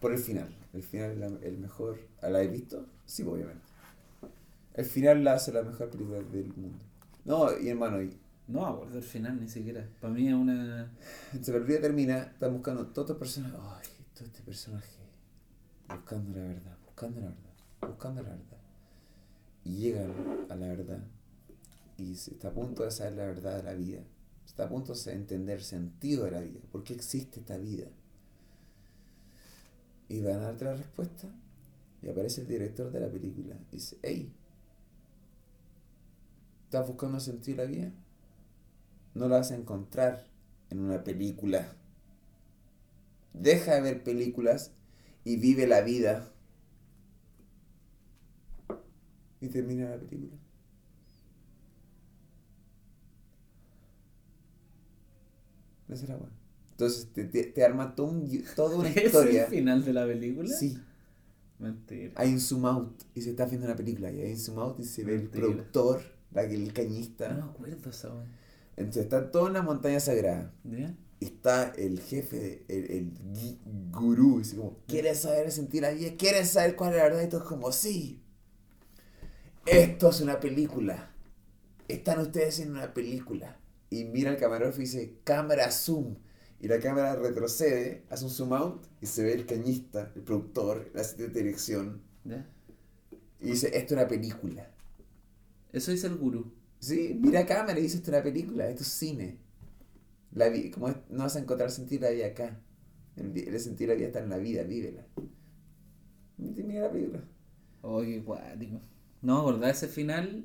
[0.00, 0.48] Por el final.
[0.76, 1.98] El final es el mejor.
[2.20, 2.86] ¿La habéis visto?
[3.06, 3.64] Sí, obviamente.
[4.74, 6.84] El final la hace la mejor película del mundo.
[7.24, 8.14] No, y hermano, y
[8.46, 9.88] No acuerdo el final ni siquiera.
[10.02, 10.92] Para mí es una.
[11.40, 13.58] Se película termina, están buscando todos estos personajes.
[13.58, 14.98] Ay, todo este personaje.
[15.88, 18.58] Buscando la verdad, buscando la verdad, buscando la verdad.
[19.64, 20.12] Y llegan
[20.50, 21.04] a la verdad.
[21.96, 24.00] Y se está a punto de saber la verdad de la vida.
[24.44, 26.60] Está a punto de entender el sentido de la vida.
[26.70, 27.86] ¿Por qué existe esta vida?
[30.08, 31.28] Y van a darte la respuesta.
[32.02, 33.56] Y aparece el director de la película.
[33.72, 34.32] Y dice, hey,
[36.64, 37.92] ¿estás buscando de la vida?
[39.16, 40.26] no lo vas a encontrar
[40.68, 41.72] en una película.
[43.32, 44.72] Deja de ver películas
[45.24, 46.30] y vive la vida.
[49.40, 50.36] Y termina la película.
[55.88, 56.45] Esa buena.
[56.76, 59.46] Entonces te, te, te arma todo un toda una ¿Es el historia.
[59.46, 60.48] final de la película?
[60.48, 60.78] Sí,
[61.58, 62.12] Mentira.
[62.14, 64.78] hay un zoom out y se está viendo una película y hay un zoom out
[64.80, 67.28] y se ve el productor, la, el cañista.
[67.32, 68.10] No me acuerdo esa.
[68.76, 70.52] Entonces está todo en la montaña sagrada.
[70.64, 70.94] ¿Ya?
[71.18, 73.12] está el jefe, el, el
[73.90, 76.10] gurú, y dice como, ¿quieres saber sentir la vida?
[76.18, 77.22] ¿Quieres saber cuál es la verdad?
[77.22, 78.22] Y todo es como, sí,
[79.64, 81.10] esto es una película.
[81.88, 83.58] Están ustedes en una película.
[83.90, 86.16] Y mira el camarógrafo y dice, cámara zoom.
[86.60, 90.90] Y la cámara retrocede, hace un zoom out y se ve el cañista, el productor,
[90.94, 92.02] el asistente de dirección.
[92.24, 92.46] ¿Ya?
[93.40, 94.70] Y dice, esto es una película.
[95.72, 96.52] Eso dice el gurú.
[96.80, 99.38] Sí, mira a cámara y dice, esto es una película, esto es cine.
[100.32, 102.60] La vi- como es- no vas a encontrar sentir la vida acá.
[103.16, 105.06] El, el sentir la vida está en la vida, vívela.
[106.38, 107.22] Mira la película.
[107.82, 108.80] Oye, cuático.
[109.22, 110.44] No me acordaba ese final.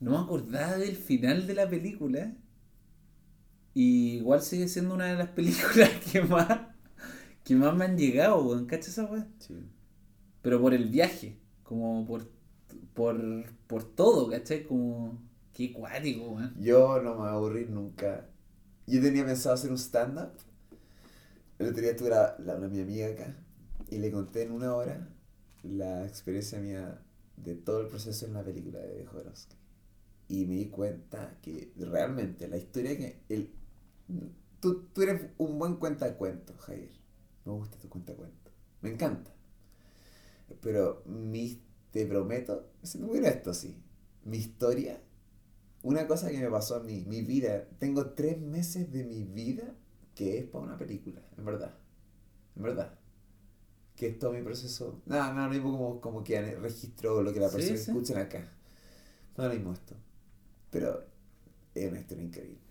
[0.00, 2.34] No me acordaba del final de la película.
[3.76, 6.48] Y igual sigue siendo una de las películas que más,
[7.44, 8.66] que más me han llegado, weón.
[8.66, 9.26] ¿Cachai esa weá?
[10.42, 11.38] Pero por el viaje.
[11.62, 12.30] Como por,
[12.94, 13.16] por,
[13.66, 14.64] por todo, ¿cachai?
[14.66, 15.18] Como.
[15.52, 16.54] Qué cuático, weón.
[16.58, 18.28] Yo no me voy a aburrir nunca.
[18.86, 20.32] Yo tenía pensado hacer un stand-up.
[21.58, 23.34] El otro día tuve la, la- una mi amiga acá
[23.90, 25.08] y le conté en una hora
[25.62, 27.02] la experiencia mía
[27.36, 29.56] de todo el proceso en la película de Jodorowsky.
[30.28, 33.22] Y me di cuenta que realmente la historia que...
[33.28, 33.50] El,
[34.60, 36.90] Tú, tú eres un buen cuentacuentos, Javier.
[37.44, 38.52] Me gusta tu cuentacuentos.
[38.80, 39.30] Me encanta.
[40.60, 41.60] Pero mi,
[41.90, 43.82] te prometo, siendo muy honesto, sí.
[44.24, 45.00] Mi historia,
[45.82, 49.74] una cosa que me pasó a mí, mi vida, tengo tres meses de mi vida
[50.14, 51.74] que es para una película, en verdad.
[52.56, 52.98] En verdad.
[53.94, 55.02] Que es todo mi proceso.
[55.06, 57.90] Nada, no, no mismo como, como que registro lo que la persona sí.
[57.90, 58.52] escucha acá.
[59.36, 59.94] No lo mismo esto.
[60.70, 61.04] Pero
[61.74, 62.65] es una historia increíble.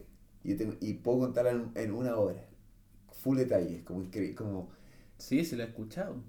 [0.45, 2.45] Y, tengo, y puedo contarla en, en una hora.
[3.23, 4.35] Full detalles, como increíble.
[4.35, 4.69] Como,
[5.17, 6.23] Sí, sí lo he escuchado.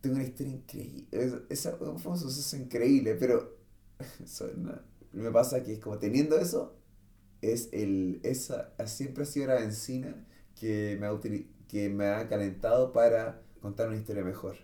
[0.00, 1.06] tengo una historia increíble.
[1.10, 1.34] Es,
[1.66, 3.56] es fue un suceso increíble, pero
[4.24, 4.74] eso, no.
[5.12, 6.76] me pasa que es como teniendo eso,
[7.42, 12.28] es el, esa siempre ha sido la benzina que me ha, utili- que me ha
[12.28, 14.56] calentado para contar una historia mejor.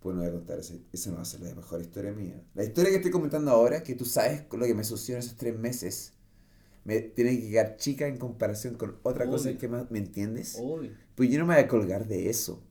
[0.00, 2.42] Pues no voy a contar esa, esa no va a ser la mejor historia mía.
[2.54, 5.36] La historia que estoy comentando ahora, que tú sabes lo que me sucedió en esos
[5.36, 6.12] tres meses,
[6.84, 10.56] me tiene que quedar chica en comparación con otra cosa que más, ¿me entiendes?
[10.60, 10.92] Obvio.
[11.14, 12.62] Pues yo no me voy a colgar de eso.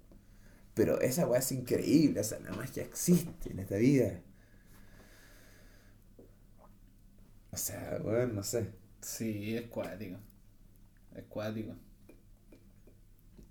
[0.73, 4.21] Pero esa weá es increíble, o sea, la magia existe en esta vida.
[7.51, 8.71] O sea, bueno, no sé.
[9.01, 10.17] Sí, es cuático.
[11.15, 11.75] Es cuático.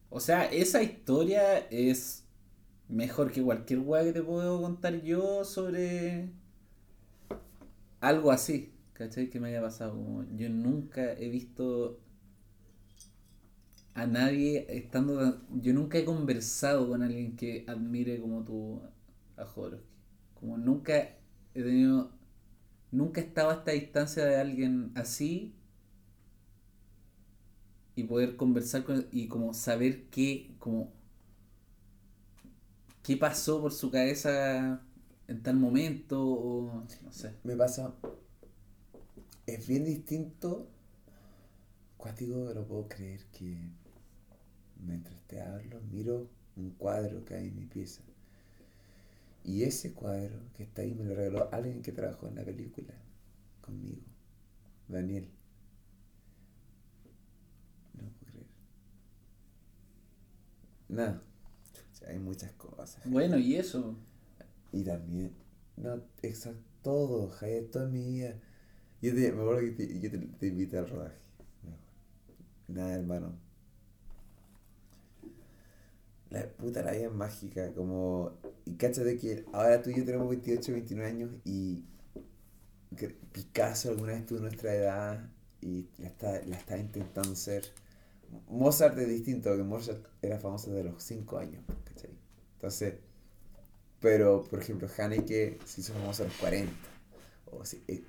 [0.09, 2.25] O sea, esa historia es
[2.89, 6.31] mejor que cualquier weá que te puedo contar yo sobre
[8.01, 8.75] algo así.
[9.01, 9.29] ¿Cachai?
[9.31, 10.25] Que me haya pasado.
[10.37, 11.99] Yo nunca he visto
[13.95, 15.19] a nadie estando.
[15.19, 18.83] tan- Yo nunca he conversado con alguien que admire como tú
[19.37, 19.87] a Jodorowsky.
[20.35, 20.97] Como nunca
[21.55, 22.11] he tenido.
[22.93, 25.55] Nunca he estado a esta distancia de alguien así
[27.95, 30.93] y poder conversar con y como saber qué como
[33.03, 34.81] qué pasó por su cabeza
[35.29, 37.35] en tal momento o no sé.
[37.45, 37.93] Me pasa.
[39.51, 40.69] Es bien distinto.
[41.97, 43.59] Cuático, no puedo creer que
[44.77, 48.01] mientras te hablo, miro un cuadro que hay en mi pieza.
[49.43, 52.95] Y ese cuadro que está ahí me lo regaló alguien que trabajó en la película
[53.61, 54.03] conmigo,
[54.87, 55.29] Daniel.
[57.95, 58.47] No puedo creer.
[60.89, 61.23] Nada.
[62.07, 63.03] Hay muchas cosas.
[63.05, 63.97] Bueno, y eso.
[64.73, 65.33] Y también,
[65.77, 68.37] no, exacto, todo, Javier, toda mi vida.
[69.03, 71.17] Yo te, me acuerdo que te, yo al rodaje.
[72.69, 73.39] Nada, hermano.
[76.31, 78.39] La puta la vida es mágica, como...
[78.65, 81.85] Y cáchate que ahora tú y yo tenemos 28, 29 años y
[82.97, 85.29] que Picasso alguna vez tuvo nuestra edad
[85.61, 87.65] y la está, la está intentando ser.
[88.49, 92.11] Mozart es distinto, porque Mozart era famoso de los 5 años, ¿cachai?
[92.55, 92.95] Entonces,
[94.01, 96.73] pero, por ejemplo, Haneke se hizo famoso a los 40.
[97.53, 98.03] O sí, eh,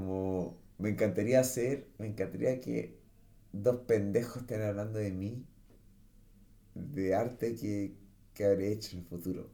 [0.00, 2.98] como me encantaría hacer, me encantaría que
[3.52, 5.46] dos pendejos estén hablando de mí,
[6.74, 7.94] de arte que,
[8.34, 9.50] que habré hecho en el futuro.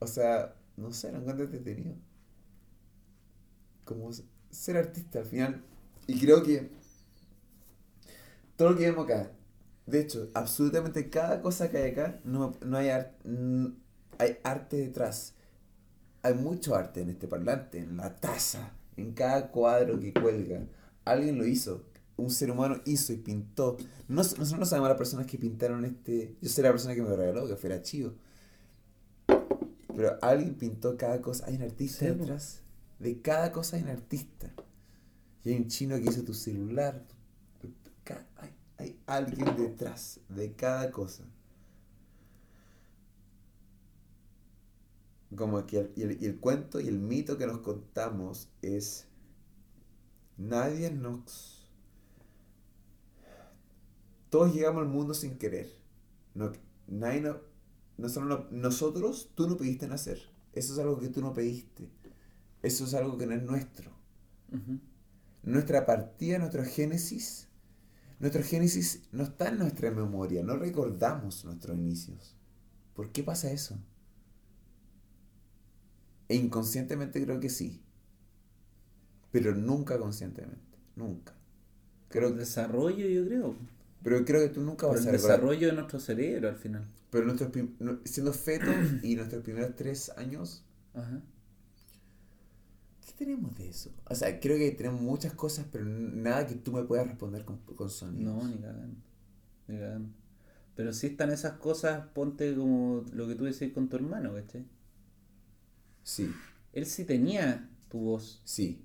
[0.00, 1.96] O sea, no sé, lo encuentro entretenido.
[3.84, 4.10] Como
[4.50, 5.62] ser artista al final.
[6.06, 6.70] Y creo que
[8.56, 9.30] todo lo que vemos acá,
[9.86, 13.72] de hecho, absolutamente cada cosa que hay acá, no, no hay, ar- n-
[14.18, 15.34] hay arte detrás.
[16.22, 20.66] Hay mucho arte en este parlante, en la taza, en cada cuadro que cuelga.
[21.04, 21.84] Alguien lo hizo.
[22.16, 23.76] Un ser humano hizo y pintó.
[24.08, 26.36] No, nosotros no sabemos las personas que pintaron este.
[26.40, 28.14] Yo sé la persona que me lo regaló, que fuera chido.
[29.94, 31.46] Pero alguien pintó cada cosa.
[31.46, 32.62] Hay un artista Sí, detrás.
[32.98, 34.52] De cada cosa hay un artista.
[35.44, 37.04] Y hay un chino que hizo tu celular.
[38.76, 41.24] hay alguien detrás de cada cosa.
[45.36, 49.06] Como que el, y, el, y el cuento y el mito que nos contamos es
[50.38, 51.68] nadie nos
[54.30, 55.68] todos llegamos al mundo sin querer.
[56.34, 56.52] No,
[56.86, 57.38] nadie no-
[57.96, 60.20] nosotros, no- nosotros tú no pediste nacer.
[60.52, 61.88] Eso es algo que tú no pediste.
[62.62, 63.92] Eso es algo que no es nuestro.
[65.42, 67.48] Nuestra partida, nuestro génesis,
[68.20, 72.36] nuestro génesis no está en nuestra memoria, no recordamos nuestros inicios.
[72.94, 73.78] ¿Por qué pasa eso?
[76.28, 77.82] E inconscientemente creo que sí,
[79.30, 81.34] pero nunca conscientemente, nunca.
[82.08, 83.56] Creo el que, desarrollo, yo creo.
[84.02, 85.40] pero creo que tú nunca Por vas el a recordar.
[85.40, 86.84] desarrollo de nuestro cerebro al final.
[87.10, 90.64] Pero nuestros prim- siendo fetos y nuestros primeros tres años,
[90.94, 91.22] Ajá.
[93.04, 93.90] ¿qué tenemos de eso?
[94.10, 97.58] O sea, creo que tenemos muchas cosas, pero nada que tú me puedas responder con,
[97.58, 98.34] con sonidos.
[98.34, 99.00] No, ni cagando.
[99.68, 100.10] Ni cagando.
[100.74, 104.66] Pero si están esas cosas, ponte como lo que tú decís con tu hermano, ¿cachai?
[106.08, 106.32] Sí,
[106.72, 108.82] Él sí tenía tu voz sí.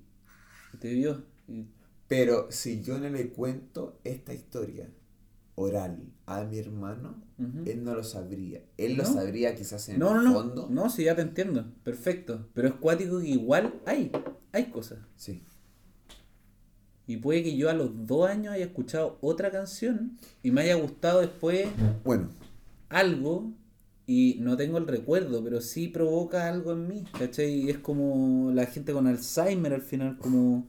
[0.74, 1.22] y te vio.
[1.48, 1.64] Y
[2.06, 4.90] Pero si yo no le cuento esta historia
[5.54, 7.22] oral a mi hermano,
[7.64, 8.60] él no lo sabría.
[8.76, 9.12] Él lo ¿No?
[9.14, 10.32] sabría quizás en No, no, el no.
[10.34, 10.68] fondo.
[10.70, 11.64] No, sí, ya te entiendo.
[11.82, 12.46] Perfecto.
[12.52, 14.12] Pero es cuático que igual hay.
[14.52, 14.98] Hay cosas.
[15.16, 15.42] Sí.
[17.06, 20.74] Y puede que yo a los dos años haya escuchado otra canción y me haya
[20.74, 21.68] gustado después
[22.04, 22.28] Bueno,
[22.90, 23.52] algo
[24.06, 27.52] y no tengo el recuerdo, pero sí provoca algo en mí, ¿cachai?
[27.62, 30.66] Y es como la gente con Alzheimer al final, como...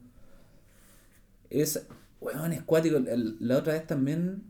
[1.49, 1.88] Es...
[2.22, 2.99] Weón, es cuático.
[3.40, 4.44] La otra vez también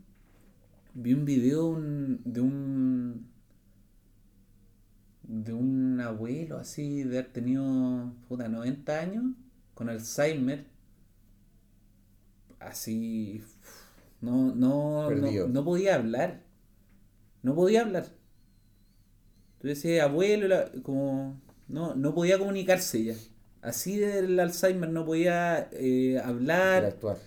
[0.94, 3.26] vi un video un- de un...
[5.28, 9.24] De un abuelo así, de haber tenido, puta, 90 años,
[9.74, 10.64] con Alzheimer.
[12.58, 13.42] Así...
[14.20, 16.42] No, no, no, no podía hablar.
[17.42, 18.15] No podía hablar.
[19.66, 21.40] Tú decías abuelo, la- como.
[21.66, 23.14] No, no podía comunicarse ya.
[23.62, 26.84] Así del Alzheimer no podía eh, hablar.
[26.84, 27.18] actuar.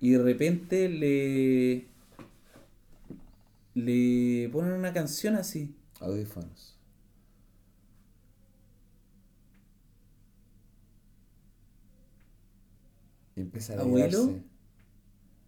[0.00, 1.86] Y de repente le.
[3.74, 5.74] Le ponen una canción así.
[5.98, 6.76] Audífonos.
[13.34, 14.34] Y empieza a ¿Abuelo?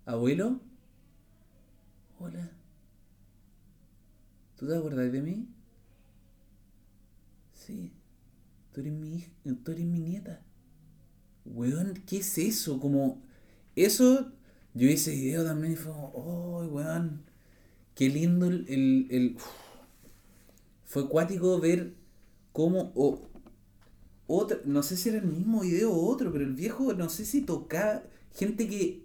[0.07, 0.59] Abuelo.
[2.19, 2.51] Hola.
[4.61, 5.49] ¿Tú te acuerdas de mí?
[7.55, 7.93] Sí.
[8.73, 9.31] Tú eres mi hija,
[9.65, 10.43] tú eres mi nieta.
[11.45, 12.81] Weón, ¿qué es eso?
[12.81, 13.23] Como.
[13.77, 14.33] Eso.
[14.75, 17.23] Yo vi ese video también y fue como, oh, weón.
[17.95, 18.67] Qué lindo el.
[19.11, 19.39] el.
[20.85, 21.95] Fue cuático ver
[22.53, 22.93] cómo.
[22.95, 23.29] o-
[24.27, 27.25] otra, no sé si era el mismo video o otro, pero el viejo, no sé
[27.25, 28.03] si tocaba.
[28.35, 29.03] Gente que,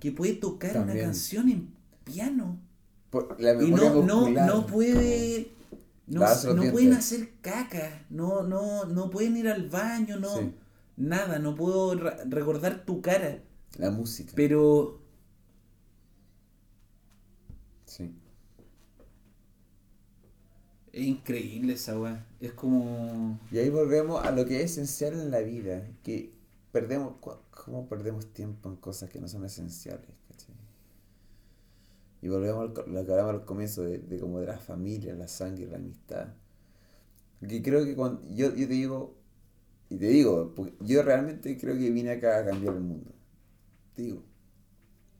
[0.00, 1.74] que puede tocar una canción en
[2.04, 2.58] piano.
[3.12, 5.52] Por la Y no, no, puede.
[6.06, 6.24] No,
[6.54, 8.06] no pueden hacer caca.
[8.08, 10.34] No, no, no pueden ir al baño, no.
[10.34, 10.54] Sí.
[10.96, 13.42] Nada, no puedo recordar tu cara.
[13.76, 14.32] La música.
[14.34, 14.98] Pero.
[17.84, 18.14] Sí.
[20.90, 22.24] Es increíble esa weá.
[22.40, 23.38] Es como.
[23.50, 25.86] Y ahí volvemos a lo que es esencial en la vida.
[26.02, 26.32] Que
[26.72, 27.16] perdemos.
[27.50, 30.08] ¿Cómo perdemos tiempo en cosas que no son esenciales?
[32.22, 35.28] Y volvemos a lo que hablamos al comienzo de, de como de la familia, la
[35.28, 36.28] sangre, la amistad.
[37.48, 38.22] Que creo que cuando.
[38.34, 39.14] Yo, yo te digo.
[39.90, 43.12] Y te digo, yo realmente creo que vine acá a cambiar el mundo.
[43.96, 44.22] Te digo.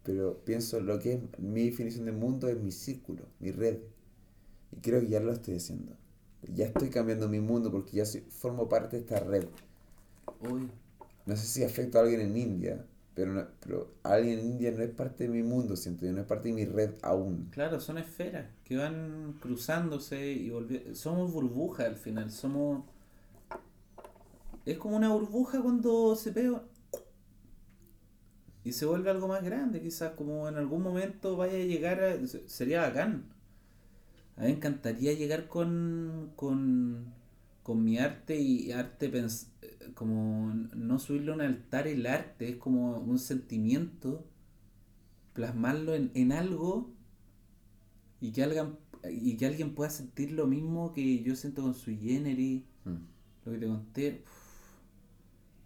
[0.05, 3.79] Pero pienso lo que es mi definición de mundo es mi círculo, mi red.
[4.73, 5.97] Y creo que ya lo estoy haciendo.
[6.55, 9.47] Ya estoy cambiando mi mundo porque ya soy- formo parte de esta red.
[10.41, 10.69] Uy,
[11.27, 14.83] No sé si afecto a alguien en India, pero, no- pero alguien en India no
[14.83, 17.51] es parte de mi mundo, siento yo, no es parte de mi red aún.
[17.51, 20.95] claro, son esferas que van cruzándose y volviendo.
[20.95, 22.31] Somos burbujas al final.
[22.33, 22.85] Somos.
[24.67, 26.63] Es como una burbuja cuando se pega.
[28.65, 32.27] Y se vuelve algo más grande, quizás como en algún momento vaya a llegar a...
[32.27, 33.25] se- Sería bacán.
[34.37, 37.13] A mí me encantaría llegar con, con,
[37.63, 39.47] con mi arte y arte pens-
[39.95, 44.25] como no subirlo a un altar el arte, es como un sentimiento,
[45.35, 46.91] plasmarlo en, en algo
[48.21, 48.77] y que alguien,
[49.11, 53.07] y que alguien pueda sentir lo mismo que yo siento con su generis, Mm.
[53.45, 54.23] lo que te conté.
[54.27, 54.81] uf,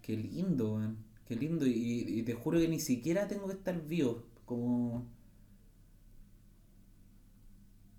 [0.01, 0.97] qué lindo, weón.
[1.27, 1.65] Qué lindo.
[1.67, 4.23] Y, y te juro que ni siquiera tengo que estar vivo.
[4.45, 5.05] Como.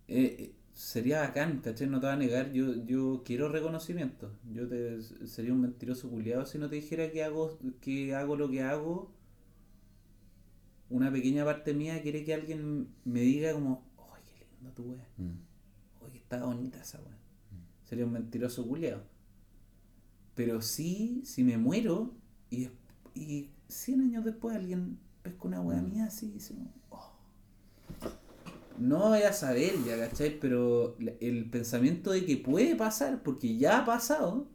[0.09, 0.55] Eh, eh,
[0.85, 1.89] sería bacán, ¿cachai?
[1.89, 2.53] No te voy a negar.
[2.53, 4.33] Yo, yo quiero reconocimiento.
[4.53, 8.49] Yo te, sería un mentiroso culiado si no te dijera que hago, que hago lo
[8.51, 9.13] que hago.
[10.91, 13.85] Una pequeña parte mía quiere que alguien me diga como,
[14.15, 15.07] ¡ay, qué lindo tu wea!
[15.19, 16.05] Mm.
[16.05, 17.19] Oye, está bonita esa weá.
[17.85, 19.03] Sería un mentiroso culiado.
[20.35, 22.15] Pero sí, si me muero
[22.51, 22.69] y,
[23.15, 25.91] y 100 años después alguien pesca una weá Mm.
[25.91, 26.55] mía así y dice.
[28.79, 30.39] No voy a saber ya, ¿cachai?
[30.41, 34.49] Pero el pensamiento de que puede pasar, porque ya ha pasado,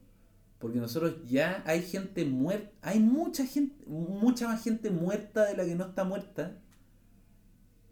[0.60, 5.66] porque nosotros ya hay gente muerta, hay mucha gente, mucha más gente muerta de la
[5.66, 6.58] que no está muerta.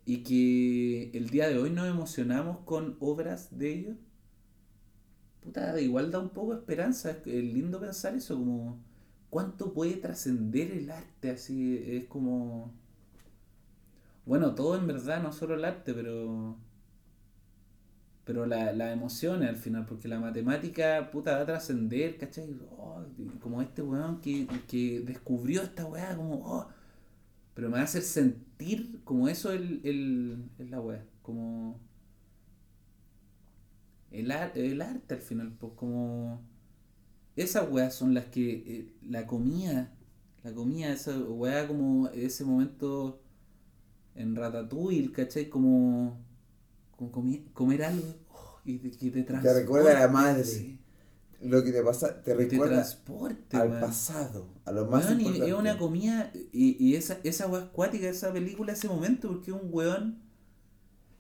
[0.05, 3.97] Y que el día de hoy nos emocionamos con obras de ellos.
[5.41, 7.11] Puta, igual da un poco de esperanza.
[7.11, 8.79] Es es lindo pensar eso, como
[9.29, 12.73] cuánto puede trascender el arte, así es como...
[14.25, 16.57] Bueno, todo en verdad, no solo el arte, pero...
[18.23, 22.55] Pero la, las emociones al final, porque la matemática, puta, va a trascender, ¿cachai?
[22.77, 23.03] Oh,
[23.41, 26.35] como este weón que, que descubrió esta weá, como...
[26.45, 26.67] oh,
[27.55, 31.79] pero me va a hacer sentir como eso el, el, es la weá, como...
[34.11, 36.41] El, ar- el arte al final, pues como...
[37.35, 38.53] Esas weas son las que...
[38.67, 39.93] eh, la comida,
[40.43, 43.21] La comida, esa weá como ese momento
[44.15, 45.49] en Ratatouille, ¿cachai?
[45.49, 46.17] Como,
[46.97, 50.43] como comi- comer algo oh, y te, que te Te recuerda a la madre.
[50.45, 50.77] sí.
[51.41, 55.49] Lo que te pasa, te recuerda transporte, al pasado, a lo más Weón, y importante.
[55.51, 60.21] es una comida, y, y esa, esa acuática, esa película, ese momento, porque un weón,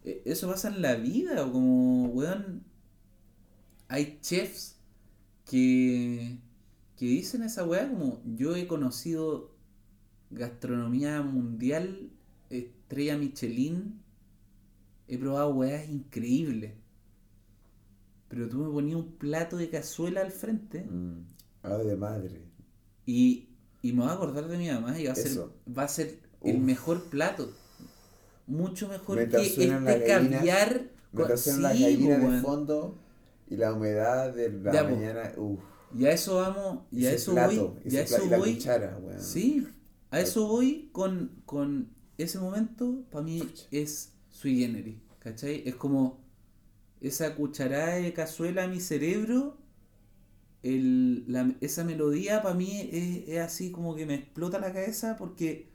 [0.03, 2.63] eh, eso pasa en la vida, como, weón,
[3.87, 4.77] hay chefs
[5.45, 6.39] que,
[6.97, 9.55] que dicen esa weá como, yo he conocido
[10.31, 12.11] gastronomía mundial,
[12.59, 14.01] estrella Michelin,
[15.07, 16.73] he probado weas increíbles,
[18.27, 21.25] pero tú me ponías un plato de cazuela al frente, Mm,
[21.63, 22.41] Ave de madre.
[23.05, 23.49] y,
[23.81, 25.39] y me voy a acordar de mi mamá y va a ser,
[25.77, 27.51] va a ser el mejor plato.
[28.47, 30.07] Mucho mejor Mientras que este las gallinas,
[30.39, 30.81] caviar.
[31.13, 32.41] Mientras con- Sí, gallinas po, de weón.
[32.41, 32.97] fondo
[33.49, 34.95] y la humedad de la Ya, po.
[34.95, 35.33] mañana.
[35.37, 35.59] Uf,
[35.95, 38.53] Y a eso vamos, y a eso plato, voy, y a eso la voy.
[38.55, 38.99] cuchara.
[39.19, 39.67] Sí,
[40.09, 41.89] a eso voy con, con
[42.23, 45.63] ese momento, para mí es sui generis, ¿cachai?
[45.67, 46.19] Es como
[47.01, 49.57] esa cucharada de cazuela a mi cerebro,
[50.63, 55.15] el, la- esa melodía para mí es, es así como que me explota la cabeza
[55.17, 55.69] porque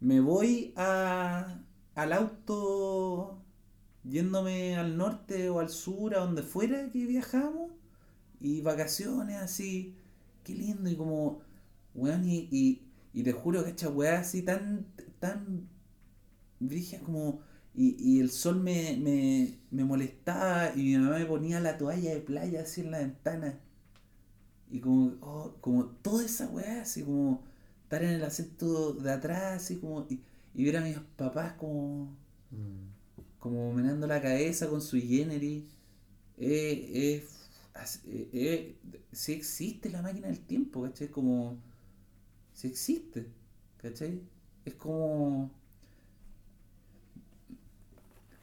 [0.00, 1.60] me voy a,
[1.94, 3.42] al auto
[4.04, 7.72] yéndome al norte o al sur, a donde fuera que viajamos,
[8.40, 9.96] y vacaciones así,
[10.44, 11.40] qué lindo, y como,
[11.94, 12.82] weón, y, y,
[13.14, 14.86] y te juro que esta weá así tan,
[15.20, 15.68] tan
[16.60, 17.40] brígida como,
[17.74, 22.12] y, y el sol me, me, me molestaba, y mi mamá me ponía la toalla
[22.14, 23.60] de playa así en la ventana,
[24.70, 27.44] y como, oh, como toda esa weá, así como
[27.82, 30.20] estar en el asiento de atrás, así como, y,
[30.54, 32.16] y ver a mis papás como
[32.52, 32.88] Mm.
[33.38, 35.64] como menando la cabeza con su generis.
[36.38, 37.28] Eh, eh,
[38.06, 38.76] eh, eh,
[39.12, 41.08] sí existe la máquina del tiempo, ¿cachai?
[41.10, 41.58] Como.
[42.54, 43.26] Sí existe,
[43.78, 44.22] ¿cachai?
[44.64, 45.50] Es como.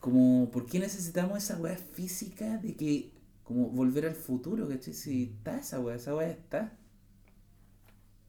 [0.04, 3.14] Como, ¿por qué necesitamos esa weá física de que.
[3.46, 4.94] Como volver al futuro, ¿cachai?
[4.94, 6.78] Si está esa weá, esa weá está.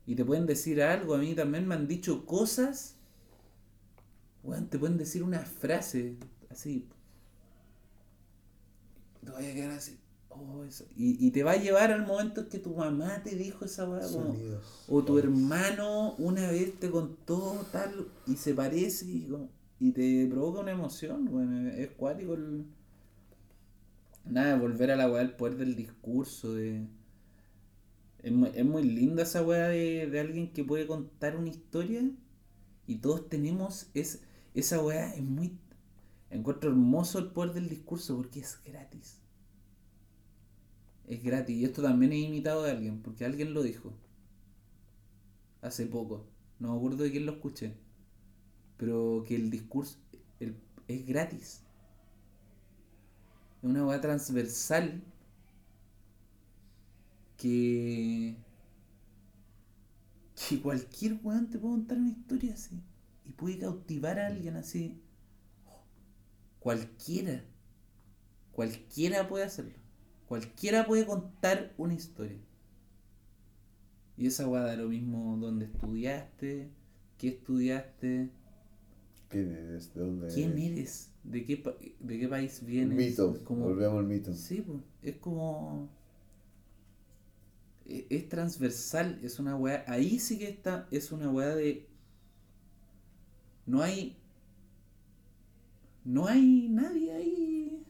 [0.07, 2.95] Y te pueden decir algo, a mí también me han dicho cosas.
[4.45, 6.17] Weón, te pueden decir una frase
[6.49, 6.87] así.
[9.25, 9.99] Te vaya a quedar así.
[10.29, 10.85] oh, eso.
[10.97, 13.89] Y, y te va a llevar al momento en que tu mamá te dijo esa
[13.89, 14.07] weá.
[14.89, 19.49] o tu hermano una vez te contó tal y se parece y, como-
[19.79, 22.67] y te provoca una emoción, bueno, es cuático el...
[24.25, 26.85] Nada, volver a la weá del poder del discurso, de...
[28.19, 32.03] Es muy, es muy linda esa weá de, de alguien que puede contar una historia
[32.87, 34.23] y todos tenemos es,
[34.55, 35.59] esa weá es muy...
[36.31, 39.19] Encuentro hermoso el poder del discurso porque es gratis.
[41.07, 41.57] Es gratis.
[41.57, 43.95] Y esto también es imitado de alguien, porque alguien lo dijo
[45.63, 46.27] hace poco.
[46.61, 47.75] No me acuerdo de quién lo escuché.
[48.77, 49.99] Pero que el discurso
[50.41, 50.57] el-
[50.89, 51.63] es gratis.
[53.63, 55.03] Es una weá transversal
[57.37, 58.37] que.
[60.49, 62.81] que cualquier weón te puede contar una historia así.
[63.25, 65.01] Y puede cautivar a alguien así.
[66.61, 67.45] Cualquiera.
[68.53, 69.75] Cualquiera puede hacerlo.
[70.27, 72.39] Cualquiera puede contar una historia.
[74.17, 76.71] Y esa weá da lo mismo donde estudiaste,
[77.19, 78.31] qué estudiaste,
[79.35, 79.95] ¿Quién eres?
[79.95, 82.97] ¿De dónde quién eres, de qué, pa- de qué país vienes.
[82.97, 83.39] Mito.
[83.45, 84.33] Como- Volvemos al mito.
[84.35, 85.89] Sí, pues, es como.
[87.87, 89.85] e- Es transversal, es una weá.
[89.87, 91.87] Ahí sí que está, es una weá de.
[93.67, 94.17] No hay.
[96.05, 97.83] No hay nadie ahí.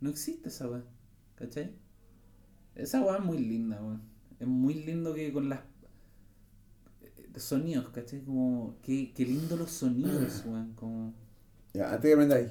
[0.00, 0.84] No existe esa weá.
[1.36, 1.72] ¿Cachai?
[2.74, 4.02] Esa weá es muy linda, weón.
[4.40, 5.60] Es muy lindo que con las.
[7.36, 8.22] Sonidos, ¿cachai?
[8.24, 8.76] Como.
[8.82, 10.74] Qué, qué lindo los sonidos, weón.
[10.74, 11.14] Como.
[11.74, 12.50] Ya, antes que aprendáis.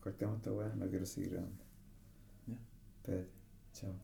[0.00, 1.64] Cortemos esta weá, no quiero seguir grabando.
[2.46, 2.58] Ya.
[3.02, 3.30] Espérate.
[3.72, 3.94] Chao.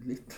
[0.00, 0.34] Listo.